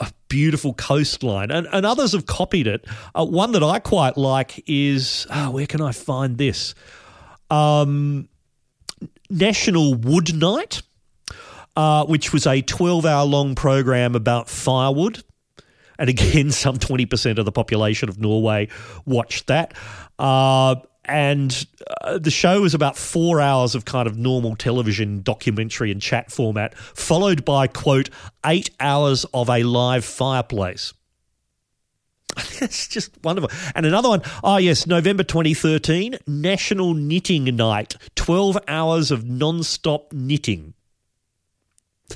a 0.00 0.10
beautiful 0.28 0.74
coastline, 0.74 1.50
and, 1.50 1.68
and 1.72 1.86
others 1.86 2.12
have 2.12 2.26
copied 2.26 2.66
it. 2.66 2.84
Uh, 3.14 3.24
one 3.24 3.52
that 3.52 3.62
I 3.62 3.78
quite 3.78 4.16
like 4.16 4.62
is 4.66 5.26
oh, 5.30 5.50
where 5.50 5.66
can 5.66 5.80
I 5.80 5.92
find 5.92 6.38
this? 6.38 6.74
Um, 7.50 8.28
National 9.28 9.94
Wood 9.94 10.34
Night, 10.34 10.82
uh, 11.76 12.04
which 12.06 12.32
was 12.32 12.46
a 12.46 12.62
12 12.62 13.06
hour 13.06 13.24
long 13.24 13.54
program 13.54 14.14
about 14.14 14.48
firewood. 14.48 15.22
And 15.98 16.08
again, 16.08 16.50
some 16.50 16.78
20% 16.78 17.38
of 17.38 17.44
the 17.44 17.52
population 17.52 18.08
of 18.08 18.18
Norway 18.18 18.68
watched 19.04 19.48
that. 19.48 19.74
Uh, 20.18 20.76
and 21.10 21.66
uh, 22.02 22.18
the 22.18 22.30
show 22.30 22.60
was 22.60 22.72
about 22.72 22.96
four 22.96 23.40
hours 23.40 23.74
of 23.74 23.84
kind 23.84 24.06
of 24.06 24.16
normal 24.16 24.54
television 24.54 25.22
documentary 25.22 25.90
and 25.90 26.00
chat 26.00 26.30
format, 26.30 26.78
followed 26.78 27.44
by, 27.44 27.66
quote, 27.66 28.08
eight 28.46 28.70
hours 28.78 29.26
of 29.34 29.50
a 29.50 29.64
live 29.64 30.04
fireplace. 30.04 30.94
It's 32.62 32.86
just 32.86 33.12
wonderful. 33.24 33.50
And 33.74 33.86
another 33.86 34.08
one, 34.08 34.22
oh 34.44 34.58
yes, 34.58 34.86
November 34.86 35.24
2013, 35.24 36.16
National 36.28 36.94
Knitting 36.94 37.44
Night, 37.56 37.96
12 38.14 38.58
hours 38.68 39.10
of 39.10 39.24
non-stop 39.24 40.12
knitting. 40.12 40.74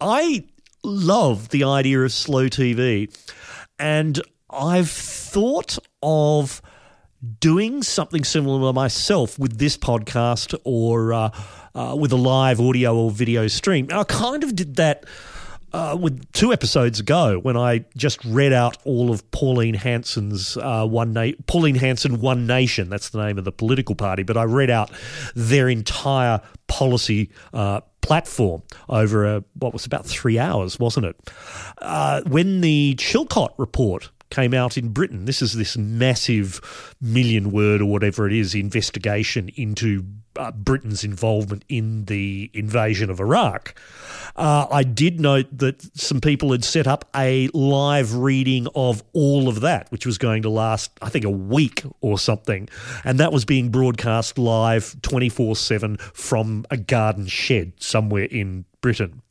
I 0.00 0.44
love 0.84 1.48
the 1.48 1.64
idea 1.64 2.02
of 2.02 2.12
slow 2.12 2.46
TV, 2.46 3.12
and 3.78 4.20
I've 4.50 4.90
thought 4.90 5.78
of 6.00 6.62
doing 7.40 7.82
something 7.82 8.24
similar 8.24 8.72
myself 8.72 9.38
with 9.38 9.58
this 9.58 9.76
podcast 9.76 10.58
or 10.64 11.12
uh, 11.12 11.30
uh, 11.74 11.96
with 11.98 12.12
a 12.12 12.16
live 12.16 12.60
audio 12.60 12.96
or 12.96 13.10
video 13.10 13.46
stream. 13.48 13.88
I 13.92 14.04
kind 14.04 14.44
of 14.44 14.54
did 14.54 14.76
that. 14.76 15.04
Uh, 15.72 15.96
with 16.00 16.30
two 16.30 16.52
episodes 16.52 17.00
ago, 17.00 17.40
when 17.40 17.56
I 17.56 17.84
just 17.96 18.24
read 18.24 18.52
out 18.52 18.78
all 18.84 19.10
of 19.10 19.28
Pauline 19.32 19.74
Hanson's 19.74 20.56
uh, 20.56 20.86
one 20.86 21.12
na- 21.12 21.32
Pauline 21.48 21.74
Hanson 21.74 22.20
One 22.20 22.46
Nation, 22.46 22.88
that's 22.88 23.08
the 23.08 23.20
name 23.20 23.38
of 23.38 23.44
the 23.44 23.50
political 23.50 23.96
party, 23.96 24.22
but 24.22 24.36
I 24.36 24.44
read 24.44 24.70
out 24.70 24.92
their 25.34 25.68
entire 25.68 26.40
policy 26.68 27.32
uh, 27.52 27.80
platform 28.02 28.62
over 28.88 29.24
a, 29.24 29.44
what 29.54 29.72
was 29.72 29.84
about 29.84 30.06
three 30.06 30.38
hours, 30.38 30.78
wasn't 30.78 31.06
it? 31.06 31.16
Uh, 31.78 32.22
when 32.28 32.60
the 32.60 32.94
Chilcot 32.96 33.54
report 33.58 34.10
came 34.34 34.52
out 34.52 34.76
in 34.76 34.88
Britain. 34.88 35.26
This 35.26 35.40
is 35.40 35.52
this 35.52 35.76
massive 35.76 36.94
million 37.00 37.52
word 37.52 37.80
or 37.80 37.86
whatever 37.86 38.26
it 38.26 38.32
is 38.32 38.54
investigation 38.54 39.48
into 39.54 40.04
uh, 40.36 40.50
Britain's 40.50 41.04
involvement 41.04 41.64
in 41.68 42.06
the 42.06 42.50
invasion 42.52 43.10
of 43.10 43.20
Iraq. 43.20 43.80
Uh, 44.34 44.66
I 44.68 44.82
did 44.82 45.20
note 45.20 45.46
that 45.56 45.80
some 45.96 46.20
people 46.20 46.50
had 46.50 46.64
set 46.64 46.88
up 46.88 47.08
a 47.14 47.48
live 47.54 48.16
reading 48.16 48.66
of 48.74 49.04
all 49.12 49.48
of 49.48 49.60
that, 49.60 49.90
which 49.92 50.04
was 50.04 50.18
going 50.18 50.42
to 50.42 50.50
last, 50.50 50.90
I 51.00 51.10
think, 51.10 51.24
a 51.24 51.30
week 51.30 51.84
or 52.00 52.18
something. 52.18 52.68
And 53.04 53.20
that 53.20 53.32
was 53.32 53.44
being 53.44 53.68
broadcast 53.68 54.36
live 54.36 55.00
24 55.02 55.54
7 55.54 55.96
from 55.98 56.66
a 56.72 56.76
garden 56.76 57.28
shed 57.28 57.74
somewhere 57.78 58.24
in 58.24 58.64
Britain. 58.80 59.22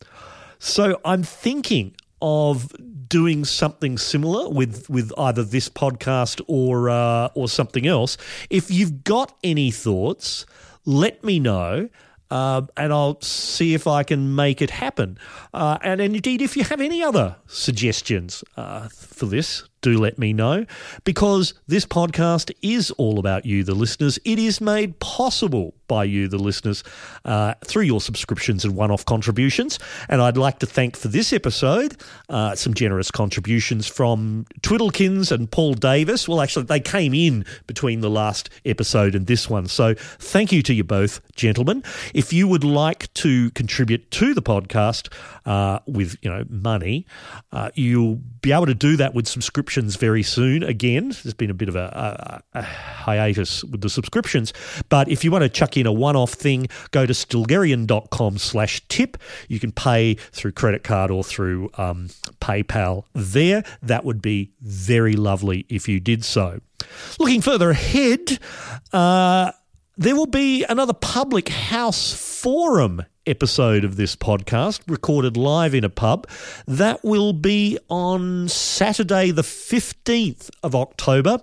So 0.60 1.02
I'm 1.04 1.24
thinking 1.24 1.94
of 2.22 2.72
doing 3.08 3.46
something 3.46 3.98
similar 3.98 4.50
with 4.50 4.90
with 4.90 5.12
either 5.18 5.44
this 5.44 5.70
podcast 5.70 6.42
or 6.48 6.90
uh, 6.90 7.30
or 7.36 7.48
something 7.48 7.88
else. 7.88 8.18
If 8.50 8.70
you've 8.72 9.04
got 9.04 9.38
any 9.44 9.72
thoughts, 9.72 10.46
let 10.86 11.24
me 11.24 11.40
know. 11.40 11.90
Uh, 12.32 12.66
and 12.78 12.92
I'll 12.92 13.22
see 13.22 13.76
if 13.76 13.86
I 13.86 14.02
can 14.02 14.34
make 14.34 14.60
it 14.60 14.72
happen. 14.72 15.20
Uh, 15.54 15.78
and, 15.84 16.02
indeed, 16.02 16.42
if 16.42 16.58
you 16.58 16.64
have 16.64 16.82
any 16.82 17.04
other 17.04 17.36
suggestions 17.46 18.44
uh, 18.58 18.88
for 18.88 19.28
this, 19.28 19.70
do 19.82 20.00
let 20.00 20.18
me 20.18 20.34
know 20.34 20.66
because 21.04 21.54
this 21.68 21.86
podcast 21.86 22.52
is 22.64 22.90
all 22.92 23.20
about 23.20 23.46
you, 23.46 23.64
the 23.64 23.76
listeners. 23.76 24.18
It 24.26 24.40
is 24.40 24.60
made 24.60 25.00
possible 25.00 25.76
by 25.88 26.04
you, 26.04 26.28
the 26.28 26.38
listeners, 26.38 26.84
uh, 27.26 27.54
through 27.66 27.84
your 27.84 28.02
subscriptions 28.02 28.66
and 28.66 28.76
one 28.76 28.92
off 28.92 29.06
contributions. 29.06 29.80
And 30.10 30.22
I'd 30.22 30.38
like 30.38 30.60
to 30.60 30.66
thank 30.66 30.98
for 30.98 31.08
this 31.08 31.34
episode 31.34 32.02
uh, 32.30 32.56
some 32.56 32.74
generous 32.74 33.12
contributions 33.12 33.88
from 33.88 34.46
Twiddlekins 34.62 35.32
and 35.32 35.50
Paul 35.50 35.74
Davis. 35.74 36.28
Well, 36.28 36.42
actually, 36.42 36.66
they 36.66 36.80
came 36.80 37.14
in 37.14 37.46
between 37.68 38.02
the 38.02 38.10
last 38.10 38.50
episode 38.66 39.16
and 39.16 39.28
this 39.28 39.50
one. 39.50 39.68
So 39.68 39.96
thank 40.20 40.52
you 40.52 40.62
to 40.64 40.74
you 40.74 40.84
both, 40.84 41.22
gentlemen. 41.36 41.84
If 42.14 42.34
you 42.34 42.48
would 42.48 42.64
like 42.64 43.14
to 43.16 43.52
contribute 43.52 44.10
to 44.12 44.34
the 44.34 44.42
podcast 44.42 45.14
uh, 45.46 45.80
with 45.88 46.18
you 46.22 46.30
know 46.30 46.46
money, 46.50 47.06
uh, 47.52 47.70
you'll 47.76 48.16
be 48.42 48.52
able 48.52 48.66
to 48.66 48.74
do 48.74 48.96
that 48.98 49.14
with 49.14 49.28
subscriptions 49.28 49.96
very 49.96 50.24
soon. 50.24 50.64
Again, 50.64 51.10
there's 51.24 51.34
been 51.34 51.50
a 51.50 51.54
bit 51.54 51.70
of 51.70 51.76
a, 51.76 52.44
a, 52.54 52.60
a 52.60 52.62
hiatus 52.62 53.64
with 53.64 53.82
the 53.82 53.90
subscriptions. 53.90 54.54
But 54.90 55.10
if 55.10 55.24
you 55.24 55.32
want 55.32 55.44
to 55.44 55.50
chuck 55.50 55.73
in 55.78 55.86
a 55.86 55.92
one-off 55.92 56.34
thing, 56.34 56.68
go 56.92 57.06
to 57.06 57.14
stilgherrian.com 57.14 58.38
slash 58.38 58.82
tip. 58.88 59.18
You 59.48 59.60
can 59.60 59.72
pay 59.72 60.16
through 60.16 60.54
credit 60.54 60.84
card 60.84 61.12
or 61.12 61.24
through 61.24 61.70
um, 61.78 62.10
PayPal 62.42 63.06
there. 63.14 63.64
That 63.82 64.06
would 64.06 64.22
be 64.22 64.52
very 64.62 65.14
lovely 65.14 65.66
if 65.70 65.88
you 65.88 66.00
did 66.00 66.24
so. 66.24 66.60
Looking 67.20 67.42
further 67.42 67.72
ahead, 67.72 68.40
uh, 68.92 69.52
there 69.98 70.16
will 70.16 70.26
be 70.26 70.66
another 70.66 70.94
public 70.94 71.50
house 71.50 72.14
forum 72.14 73.04
episode 73.26 73.84
of 73.84 73.96
this 73.96 74.16
podcast 74.16 74.82
recorded 74.88 75.38
live 75.38 75.74
in 75.74 75.84
a 75.84 75.90
pub. 75.90 76.28
That 76.68 77.04
will 77.04 77.34
be 77.34 77.78
on 77.90 78.50
Saturday, 78.50 79.32
the 79.32 79.44
15th 79.44 80.50
of 80.62 80.76
October, 80.76 81.40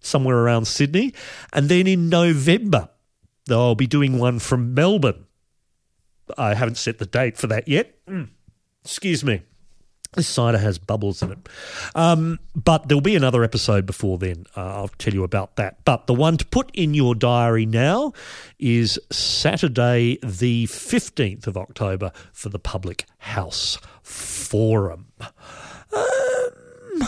somewhere 0.00 0.38
around 0.38 0.66
Sydney. 0.66 1.14
And 1.52 1.68
then 1.68 1.86
in 1.86 2.08
November, 2.08 2.88
I'll 3.58 3.74
be 3.74 3.86
doing 3.86 4.18
one 4.18 4.38
from 4.38 4.74
Melbourne. 4.74 5.26
I 6.38 6.54
haven't 6.54 6.76
set 6.76 6.98
the 6.98 7.06
date 7.06 7.36
for 7.36 7.46
that 7.48 7.68
yet. 7.68 7.94
Mm. 8.06 8.28
Excuse 8.84 9.24
me. 9.24 9.42
This 10.14 10.26
cider 10.26 10.58
has 10.58 10.76
bubbles 10.78 11.22
in 11.22 11.30
it. 11.30 11.48
Um, 11.94 12.40
but 12.56 12.88
there'll 12.88 13.00
be 13.00 13.14
another 13.14 13.44
episode 13.44 13.86
before 13.86 14.18
then. 14.18 14.44
Uh, 14.56 14.60
I'll 14.62 14.88
tell 14.88 15.14
you 15.14 15.22
about 15.22 15.54
that. 15.54 15.84
But 15.84 16.08
the 16.08 16.14
one 16.14 16.36
to 16.38 16.44
put 16.46 16.70
in 16.74 16.94
your 16.94 17.14
diary 17.14 17.64
now 17.64 18.12
is 18.58 18.98
Saturday, 19.12 20.18
the 20.22 20.66
15th 20.66 21.46
of 21.46 21.56
October, 21.56 22.10
for 22.32 22.48
the 22.48 22.58
Public 22.58 23.04
House 23.18 23.78
Forum. 24.02 25.12
Um, 25.92 27.06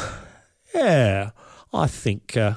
yeah, 0.74 1.30
I 1.72 1.88
think 1.88 2.36
uh, 2.36 2.54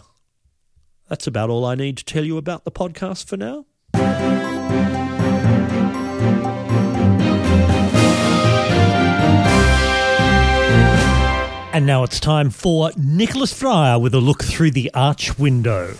that's 1.09 1.25
about 1.25 1.49
all 1.49 1.65
I 1.65 1.73
need 1.73 1.97
to 1.97 2.05
tell 2.05 2.23
you 2.23 2.37
about 2.37 2.65
the 2.65 2.71
podcast 2.71 3.27
for 3.27 3.37
now. 3.37 3.65
And 11.75 11.86
now 11.86 12.03
it's 12.03 12.21
time 12.21 12.51
for 12.51 12.91
Nicholas 12.95 13.51
Fryer 13.51 13.99
with 13.99 14.15
a 14.15 14.19
look 14.19 14.45
through 14.45 14.71
the 14.71 14.89
arch 14.93 15.38
window. 15.38 15.95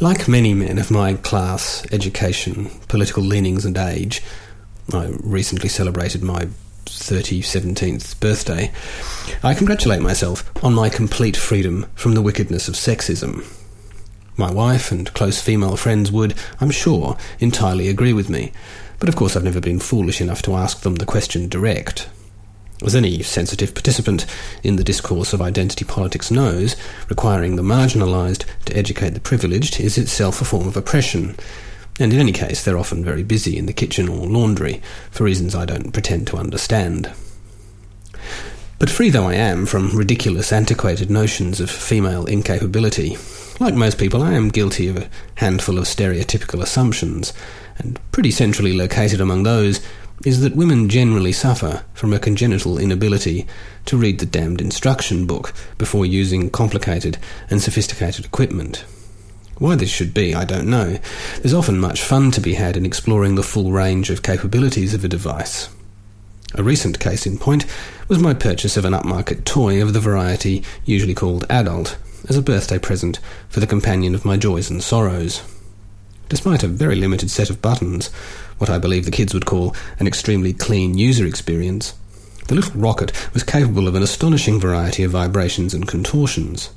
Like 0.00 0.28
many 0.28 0.52
men 0.52 0.76
of 0.76 0.90
my 0.90 1.14
class, 1.14 1.82
education, 1.92 2.70
political 2.86 3.22
leanings, 3.22 3.64
and 3.64 3.78
age, 3.78 4.22
I 4.92 5.14
recently 5.22 5.70
celebrated 5.70 6.22
my 6.22 6.48
3017th 6.84 8.20
birthday. 8.20 8.70
I 9.42 9.54
congratulate 9.54 10.02
myself 10.02 10.44
on 10.62 10.74
my 10.74 10.90
complete 10.90 11.38
freedom 11.38 11.86
from 11.94 12.12
the 12.12 12.20
wickedness 12.20 12.68
of 12.68 12.74
sexism. 12.74 13.44
My 14.38 14.52
wife 14.52 14.92
and 14.92 15.12
close 15.14 15.40
female 15.40 15.76
friends 15.76 16.12
would, 16.12 16.34
I'm 16.60 16.70
sure, 16.70 17.16
entirely 17.38 17.88
agree 17.88 18.12
with 18.12 18.28
me, 18.28 18.52
but 18.98 19.08
of 19.08 19.16
course 19.16 19.34
I've 19.34 19.44
never 19.44 19.60
been 19.60 19.78
foolish 19.78 20.20
enough 20.20 20.42
to 20.42 20.54
ask 20.54 20.80
them 20.80 20.96
the 20.96 21.06
question 21.06 21.48
direct. 21.48 22.08
As 22.84 22.94
any 22.94 23.22
sensitive 23.22 23.72
participant 23.72 24.26
in 24.62 24.76
the 24.76 24.84
discourse 24.84 25.32
of 25.32 25.40
identity 25.40 25.86
politics 25.86 26.30
knows, 26.30 26.76
requiring 27.08 27.56
the 27.56 27.62
marginalised 27.62 28.44
to 28.66 28.76
educate 28.76 29.10
the 29.10 29.20
privileged 29.20 29.80
is 29.80 29.96
itself 29.96 30.42
a 30.42 30.44
form 30.44 30.68
of 30.68 30.76
oppression. 30.76 31.36
And 31.98 32.12
in 32.12 32.20
any 32.20 32.32
case, 32.32 32.62
they're 32.62 32.76
often 32.76 33.02
very 33.02 33.22
busy 33.22 33.56
in 33.56 33.64
the 33.64 33.72
kitchen 33.72 34.06
or 34.06 34.26
laundry, 34.26 34.82
for 35.10 35.24
reasons 35.24 35.54
I 35.54 35.64
don't 35.64 35.92
pretend 35.92 36.26
to 36.26 36.36
understand. 36.36 37.10
But 38.78 38.90
free 38.90 39.08
though 39.08 39.28
I 39.28 39.34
am 39.34 39.64
from 39.64 39.96
ridiculous, 39.96 40.52
antiquated 40.52 41.10
notions 41.10 41.60
of 41.60 41.70
female 41.70 42.26
incapability, 42.26 43.16
like 43.58 43.74
most 43.74 43.98
people, 43.98 44.22
I 44.22 44.34
am 44.34 44.48
guilty 44.48 44.88
of 44.88 44.96
a 44.96 45.08
handful 45.36 45.78
of 45.78 45.84
stereotypical 45.84 46.62
assumptions, 46.62 47.32
and 47.78 47.98
pretty 48.12 48.30
centrally 48.30 48.72
located 48.72 49.20
among 49.20 49.42
those 49.42 49.80
is 50.24 50.40
that 50.40 50.56
women 50.56 50.88
generally 50.88 51.32
suffer 51.32 51.84
from 51.92 52.12
a 52.12 52.18
congenital 52.18 52.78
inability 52.78 53.46
to 53.84 53.96
read 53.96 54.18
the 54.18 54.26
damned 54.26 54.60
instruction 54.60 55.26
book 55.26 55.52
before 55.78 56.06
using 56.06 56.50
complicated 56.50 57.18
and 57.50 57.60
sophisticated 57.60 58.24
equipment. 58.24 58.84
Why 59.58 59.74
this 59.74 59.90
should 59.90 60.12
be, 60.12 60.34
I 60.34 60.44
don't 60.44 60.68
know. 60.68 60.98
There's 61.36 61.54
often 61.54 61.78
much 61.78 62.02
fun 62.02 62.30
to 62.32 62.40
be 62.40 62.54
had 62.54 62.76
in 62.76 62.84
exploring 62.84 63.34
the 63.34 63.42
full 63.42 63.72
range 63.72 64.10
of 64.10 64.22
capabilities 64.22 64.94
of 64.94 65.04
a 65.04 65.08
device. 65.08 65.68
A 66.54 66.62
recent 66.62 67.00
case 67.00 67.26
in 67.26 67.38
point 67.38 67.66
was 68.08 68.18
my 68.18 68.34
purchase 68.34 68.76
of 68.76 68.84
an 68.84 68.92
upmarket 68.92 69.44
toy 69.44 69.82
of 69.82 69.92
the 69.92 70.00
variety 70.00 70.62
usually 70.84 71.14
called 71.14 71.44
adult 71.50 71.96
as 72.28 72.36
a 72.36 72.42
birthday 72.42 72.78
present 72.78 73.18
for 73.48 73.60
the 73.60 73.66
companion 73.66 74.14
of 74.14 74.24
my 74.24 74.36
joys 74.36 74.70
and 74.70 74.82
sorrows. 74.82 75.42
Despite 76.28 76.62
a 76.62 76.68
very 76.68 76.96
limited 76.96 77.30
set 77.30 77.50
of 77.50 77.62
buttons, 77.62 78.08
what 78.58 78.70
I 78.70 78.78
believe 78.78 79.04
the 79.04 79.10
kids 79.10 79.32
would 79.32 79.46
call 79.46 79.76
an 79.98 80.06
extremely 80.06 80.52
clean 80.52 80.98
user 80.98 81.26
experience, 81.26 81.94
the 82.48 82.54
little 82.54 82.80
rocket 82.80 83.12
was 83.34 83.42
capable 83.42 83.88
of 83.88 83.94
an 83.94 84.02
astonishing 84.02 84.60
variety 84.60 85.02
of 85.02 85.10
vibrations 85.10 85.74
and 85.74 85.86
contortions. 85.86 86.70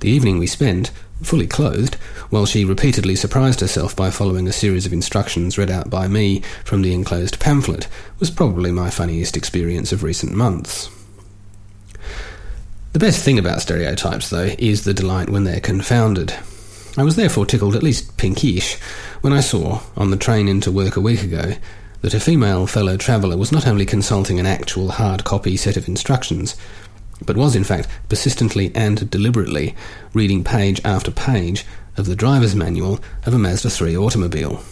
The 0.00 0.10
evening 0.10 0.38
we 0.38 0.46
spent, 0.46 0.90
fully 1.22 1.46
clothed, 1.46 1.94
while 2.28 2.44
she 2.44 2.64
repeatedly 2.64 3.16
surprised 3.16 3.60
herself 3.60 3.96
by 3.96 4.10
following 4.10 4.46
a 4.46 4.52
series 4.52 4.84
of 4.84 4.92
instructions 4.92 5.56
read 5.56 5.70
out 5.70 5.88
by 5.88 6.08
me 6.08 6.40
from 6.64 6.82
the 6.82 6.92
enclosed 6.92 7.40
pamphlet, 7.40 7.88
was 8.18 8.30
probably 8.30 8.72
my 8.72 8.90
funniest 8.90 9.36
experience 9.36 9.92
of 9.92 10.02
recent 10.02 10.32
months. 10.32 10.90
The 12.96 13.06
best 13.06 13.22
thing 13.22 13.38
about 13.38 13.60
stereotypes, 13.60 14.30
though, 14.30 14.54
is 14.58 14.84
the 14.84 14.94
delight 14.94 15.28
when 15.28 15.44
they're 15.44 15.60
confounded. 15.60 16.34
I 16.96 17.04
was 17.04 17.14
therefore 17.14 17.44
tickled 17.44 17.76
at 17.76 17.82
least 17.82 18.16
pinkish 18.16 18.76
when 19.20 19.34
I 19.34 19.40
saw, 19.40 19.82
on 19.98 20.10
the 20.10 20.16
train 20.16 20.48
into 20.48 20.72
work 20.72 20.96
a 20.96 21.02
week 21.02 21.22
ago, 21.22 21.56
that 22.00 22.14
a 22.14 22.20
female 22.20 22.66
fellow 22.66 22.96
traveller 22.96 23.36
was 23.36 23.52
not 23.52 23.66
only 23.66 23.84
consulting 23.84 24.40
an 24.40 24.46
actual 24.46 24.92
hard 24.92 25.24
copy 25.24 25.58
set 25.58 25.76
of 25.76 25.88
instructions, 25.88 26.56
but 27.22 27.36
was 27.36 27.54
in 27.54 27.64
fact 27.64 27.86
persistently 28.08 28.72
and 28.74 29.10
deliberately 29.10 29.74
reading 30.14 30.42
page 30.42 30.80
after 30.82 31.10
page 31.10 31.66
of 31.98 32.06
the 32.06 32.16
driver's 32.16 32.54
manual 32.54 32.98
of 33.26 33.34
a 33.34 33.38
Mazda 33.38 33.68
3 33.68 33.94
automobile. 33.94 34.64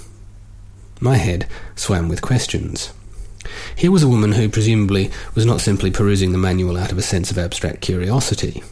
My 0.98 1.16
head 1.16 1.46
swam 1.76 2.08
with 2.08 2.22
questions. 2.22 2.90
Here 3.76 3.90
was 3.90 4.02
a 4.02 4.09
woman 4.09 4.33
who 4.33 4.48
presumably 4.48 5.11
was 5.35 5.46
not 5.46 5.61
simply 5.61 5.90
perusing 5.90 6.33
the 6.33 6.38
manual 6.38 6.76
out 6.76 6.92
of 6.92 6.98
a 6.98 7.02
sense 7.02 7.30
of 7.30 7.38
abstract 7.38 7.80
curiosity. 7.80 8.62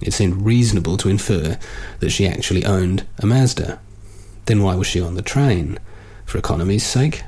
It 0.00 0.12
seemed 0.12 0.42
reasonable 0.42 0.96
to 0.98 1.08
infer 1.08 1.58
that 2.00 2.10
she 2.10 2.26
actually 2.26 2.64
owned 2.64 3.06
a 3.18 3.26
Mazda. 3.26 3.80
Then 4.46 4.62
why 4.62 4.74
was 4.74 4.86
she 4.86 5.00
on 5.00 5.14
the 5.14 5.22
train? 5.22 5.78
For 6.24 6.38
economy's 6.38 6.84
sake? 6.84 7.22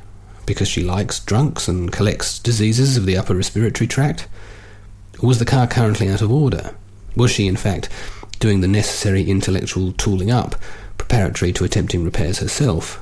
Because 0.46 0.68
she 0.68 0.82
likes 0.82 1.20
drunks 1.20 1.68
and 1.68 1.92
collects 1.92 2.38
diseases 2.38 2.96
of 2.96 3.06
the 3.06 3.16
upper 3.16 3.34
respiratory 3.34 3.86
tract? 3.86 4.28
Was 5.22 5.38
the 5.38 5.44
car 5.44 5.66
currently 5.66 6.08
out 6.08 6.22
of 6.22 6.30
order? 6.30 6.74
Was 7.16 7.30
she, 7.30 7.46
in 7.46 7.56
fact, 7.56 7.88
doing 8.38 8.60
the 8.60 8.68
necessary 8.68 9.28
intellectual 9.28 9.92
tooling 9.92 10.30
up, 10.30 10.54
preparatory 10.96 11.52
to 11.54 11.64
attempting 11.64 12.04
repairs 12.04 12.38
herself? 12.38 13.00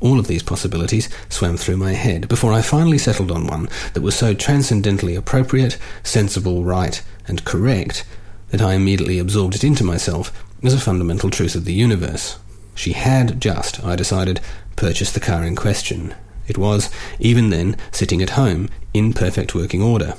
All 0.00 0.18
of 0.18 0.26
these 0.26 0.42
possibilities 0.42 1.08
swam 1.28 1.56
through 1.56 1.78
my 1.78 1.92
head 1.92 2.28
before 2.28 2.52
I 2.52 2.62
finally 2.62 2.98
settled 2.98 3.30
on 3.30 3.46
one 3.46 3.68
that 3.94 4.02
was 4.02 4.14
so 4.14 4.34
transcendently 4.34 5.14
appropriate, 5.14 5.78
sensible, 6.02 6.64
right, 6.64 7.02
and 7.26 7.44
correct 7.44 8.04
that 8.50 8.60
I 8.60 8.74
immediately 8.74 9.18
absorbed 9.18 9.54
it 9.54 9.64
into 9.64 9.84
myself 9.84 10.32
as 10.62 10.74
a 10.74 10.80
fundamental 10.80 11.30
truth 11.30 11.54
of 11.54 11.64
the 11.64 11.72
universe. 11.72 12.38
She 12.74 12.92
had 12.92 13.40
just, 13.40 13.82
I 13.84 13.96
decided, 13.96 14.40
purchased 14.76 15.14
the 15.14 15.20
car 15.20 15.44
in 15.44 15.56
question. 15.56 16.14
It 16.46 16.58
was, 16.58 16.90
even 17.18 17.50
then, 17.50 17.76
sitting 17.90 18.22
at 18.22 18.30
home, 18.30 18.68
in 18.92 19.12
perfect 19.12 19.54
working 19.54 19.82
order. 19.82 20.14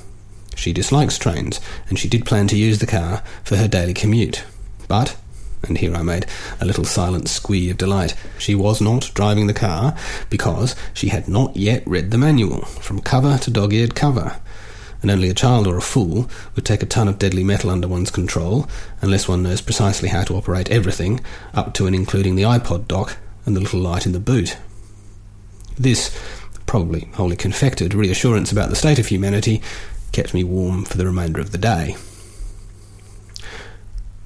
She 0.56 0.72
dislikes 0.72 1.18
trains, 1.18 1.60
and 1.88 1.98
she 1.98 2.08
did 2.08 2.26
plan 2.26 2.48
to 2.48 2.56
use 2.56 2.80
the 2.80 2.86
car 2.86 3.22
for 3.44 3.56
her 3.56 3.68
daily 3.68 3.94
commute. 3.94 4.44
But, 4.88 5.16
and 5.62 5.78
here 5.78 5.94
I 5.94 6.02
made 6.02 6.26
a 6.60 6.64
little 6.64 6.84
silent 6.84 7.28
squee 7.28 7.70
of 7.70 7.76
delight, 7.76 8.14
she 8.38 8.54
was 8.54 8.80
not 8.80 9.10
driving 9.14 9.46
the 9.46 9.54
car 9.54 9.96
because 10.30 10.74
she 10.94 11.08
had 11.08 11.28
not 11.28 11.56
yet 11.56 11.82
read 11.86 12.10
the 12.10 12.18
manual, 12.18 12.62
from 12.66 13.00
cover 13.00 13.38
to 13.38 13.50
dog 13.50 13.72
eared 13.72 13.94
cover. 13.94 14.36
And 15.00 15.10
only 15.10 15.28
a 15.28 15.34
child 15.34 15.66
or 15.66 15.76
a 15.76 15.82
fool 15.82 16.28
would 16.54 16.64
take 16.64 16.82
a 16.82 16.86
ton 16.86 17.06
of 17.06 17.18
deadly 17.18 17.44
metal 17.44 17.70
under 17.70 17.86
one's 17.86 18.10
control 18.10 18.68
unless 19.00 19.28
one 19.28 19.44
knows 19.44 19.60
precisely 19.60 20.08
how 20.08 20.24
to 20.24 20.34
operate 20.34 20.70
everything, 20.70 21.20
up 21.54 21.74
to 21.74 21.86
and 21.86 21.94
including 21.94 22.34
the 22.34 22.42
iPod 22.42 22.88
dock 22.88 23.16
and 23.46 23.54
the 23.54 23.60
little 23.60 23.80
light 23.80 24.06
in 24.06 24.12
the 24.12 24.20
boot. 24.20 24.56
This, 25.78 26.16
probably 26.66 27.08
wholly 27.14 27.36
confected, 27.36 27.94
reassurance 27.94 28.50
about 28.50 28.70
the 28.70 28.76
state 28.76 28.98
of 28.98 29.06
humanity 29.06 29.62
kept 30.10 30.34
me 30.34 30.42
warm 30.42 30.84
for 30.84 30.96
the 30.96 31.06
remainder 31.06 31.40
of 31.40 31.52
the 31.52 31.58
day. 31.58 31.96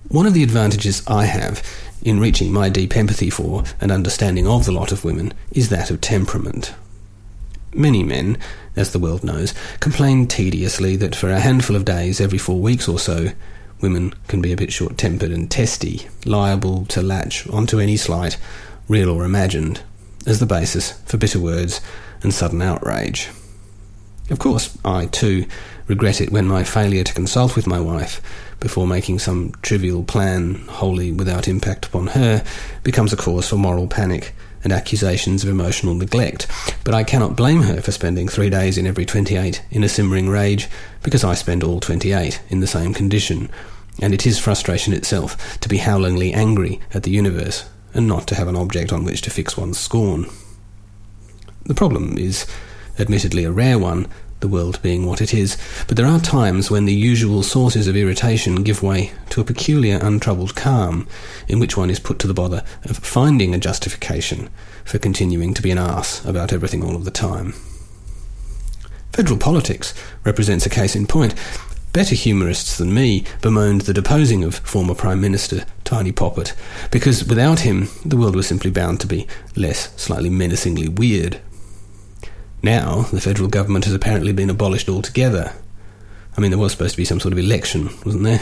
One 0.09 0.27
of 0.27 0.35
the 0.35 0.43
advantages 0.43 1.03
I 1.07 1.25
have 1.25 1.63
in 2.03 2.21
reaching 2.21 2.53
my 2.53 2.69
deep 2.69 2.97
empathy 2.97 3.31
for 3.31 3.65
and 3.81 3.93
understanding 3.93 4.47
of 4.47 4.65
the 4.65 4.73
lot 4.73 4.93
of 4.93 5.05
women 5.05 5.33
is 5.53 5.69
that 5.69 5.91
of 5.91 6.01
temperament. 6.01 6.75
Many 7.75 8.03
men, 8.03 8.37
as 8.77 8.93
the 8.93 8.99
world 8.99 9.25
knows, 9.25 9.55
complain 9.81 10.27
tediously 10.27 10.97
that 10.97 11.17
for 11.17 11.31
a 11.31 11.41
handful 11.41 11.77
of 11.77 11.85
days 11.85 12.21
every 12.21 12.39
four 12.39 12.61
weeks 12.61 12.89
or 12.89 12.99
so, 12.99 13.29
women 13.81 14.13
can 14.29 14.43
be 14.43 14.53
a 14.53 14.57
bit 14.57 14.73
short 14.73 14.99
tempered 14.99 15.31
and 15.31 15.51
testy, 15.51 16.09
liable 16.27 16.85
to 16.87 17.03
latch 17.03 17.49
onto 17.49 17.79
any 17.79 17.97
slight, 17.97 18.37
real 18.89 19.09
or 19.09 19.25
imagined, 19.25 19.81
as 20.27 20.39
the 20.39 20.47
basis 20.47 20.93
for 21.07 21.17
bitter 21.17 21.41
words 21.41 21.81
and 22.23 22.35
sudden 22.35 22.61
outrage. 22.61 23.31
Of 24.31 24.39
course, 24.39 24.77
I 24.85 25.07
too 25.07 25.47
regret 25.87 26.21
it 26.21 26.31
when 26.31 26.47
my 26.47 26.65
failure 26.65 27.05
to 27.05 27.15
consult 27.15 27.57
with 27.57 27.67
my 27.67 27.81
wife 27.81 28.21
before 28.61 28.87
making 28.87 29.19
some 29.19 29.53
trivial 29.63 30.05
plan 30.05 30.55
wholly 30.69 31.11
without 31.13 31.49
impact 31.49 31.87
upon 31.87 32.09
her 32.09 32.45
becomes 32.85 33.13
a 33.13 33.17
cause 33.17 33.49
for 33.49 33.57
moral 33.57 33.89
panic 33.89 34.33
and 34.65 34.73
accusations 34.73 35.43
of 35.43 35.51
emotional 35.51 35.95
neglect. 35.95 36.47
But 36.85 36.95
I 36.95 37.05
cannot 37.05 37.37
blame 37.37 37.63
her 37.63 37.81
for 37.81 37.93
spending 37.93 38.29
three 38.29 38.51
days 38.51 38.79
in 38.79 38.87
every 38.87 39.05
28 39.05 39.63
in 39.71 39.85
a 39.85 39.89
simmering 39.89 40.29
rage, 40.29 40.69
because 41.03 41.25
I 41.25 41.35
spend 41.35 41.65
all 41.65 41.81
28 41.81 42.41
in 42.49 42.61
the 42.61 42.67
same 42.67 42.95
condition. 42.95 43.51
And 44.01 44.15
it 44.15 44.27
is 44.27 44.39
frustration 44.39 44.93
itself 44.93 45.59
to 45.61 45.69
be 45.69 45.79
howlingly 45.79 46.33
angry 46.33 46.81
at 46.95 47.03
the 47.03 47.11
universe 47.11 47.69
and 47.95 48.07
not 48.07 48.27
to 48.29 48.35
have 48.35 48.49
an 48.49 48.57
object 48.57 48.93
on 48.93 49.05
which 49.05 49.23
to 49.23 49.31
fix 49.31 49.57
one's 49.57 49.79
scorn. 49.79 50.27
The 51.65 51.75
problem 51.75 52.17
is 52.17 52.47
admittedly 52.99 53.45
a 53.45 53.53
rare 53.53 53.79
one, 53.79 54.07
the 54.43 54.49
world 54.49 54.83
being 54.83 55.07
what 55.07 55.23
it 55.23 55.33
is, 55.33 55.57
but 55.89 55.97
there 55.97 56.07
are 56.07 56.21
times 56.21 56.71
when 56.71 56.85
the 56.85 56.93
usual 56.93 57.43
sources 57.43 57.87
of 57.87 57.97
irritation 57.97 58.63
give 58.63 58.83
way 58.83 59.13
to 59.31 59.41
a 59.41 59.45
peculiar 59.45 59.99
untroubled 60.03 60.55
calm, 60.55 61.09
in 61.49 61.59
which 61.59 61.77
one 61.77 61.89
is 61.89 61.99
put 61.99 62.19
to 62.19 62.27
the 62.27 62.35
bother 62.35 62.63
of 62.85 62.99
finding 62.99 63.55
a 63.55 63.59
justification 63.59 64.51
for 64.85 64.99
continuing 64.99 65.55
to 65.55 65.63
be 65.63 65.71
an 65.71 65.79
ass 65.79 66.23
about 66.27 66.53
everything 66.53 66.85
all 66.85 66.95
of 66.95 67.07
the 67.07 67.11
time. 67.11 67.55
Federal 69.13 69.39
politics 69.39 69.95
represents 70.25 70.67
a 70.67 70.71
case 70.71 70.95
in 70.97 71.07
point. 71.07 71.35
Better 71.93 72.15
humourists 72.15 72.79
than 72.79 72.95
me 72.95 73.25
bemoaned 73.43 73.83
the 73.83 73.93
deposing 73.93 74.43
of 74.43 74.57
former 74.57 74.95
Prime 74.95 75.21
Minister 75.21 75.67
Tiny 75.85 76.11
Poppet, 76.11 76.55
because 76.91 77.25
without 77.25 77.61
him 77.61 77.89
the 78.05 78.17
world 78.17 78.35
was 78.35 78.47
simply 78.47 78.71
bound 78.71 78.99
to 79.01 79.07
be 79.07 79.27
less 79.55 79.95
slightly 80.01 80.31
menacingly 80.31 80.89
weird. 80.89 81.41
Now, 82.63 83.03
the 83.03 83.21
federal 83.21 83.49
government 83.49 83.87
has 83.87 83.95
apparently 83.95 84.33
been 84.33 84.51
abolished 84.51 84.89
altogether. 84.89 85.53
I 86.37 86.41
mean, 86.41 86.51
there 86.51 86.59
was 86.59 86.73
supposed 86.73 86.93
to 86.93 86.97
be 86.97 87.05
some 87.05 87.19
sort 87.19 87.33
of 87.33 87.39
election, 87.39 87.91
wasn't 88.05 88.25
there? 88.25 88.41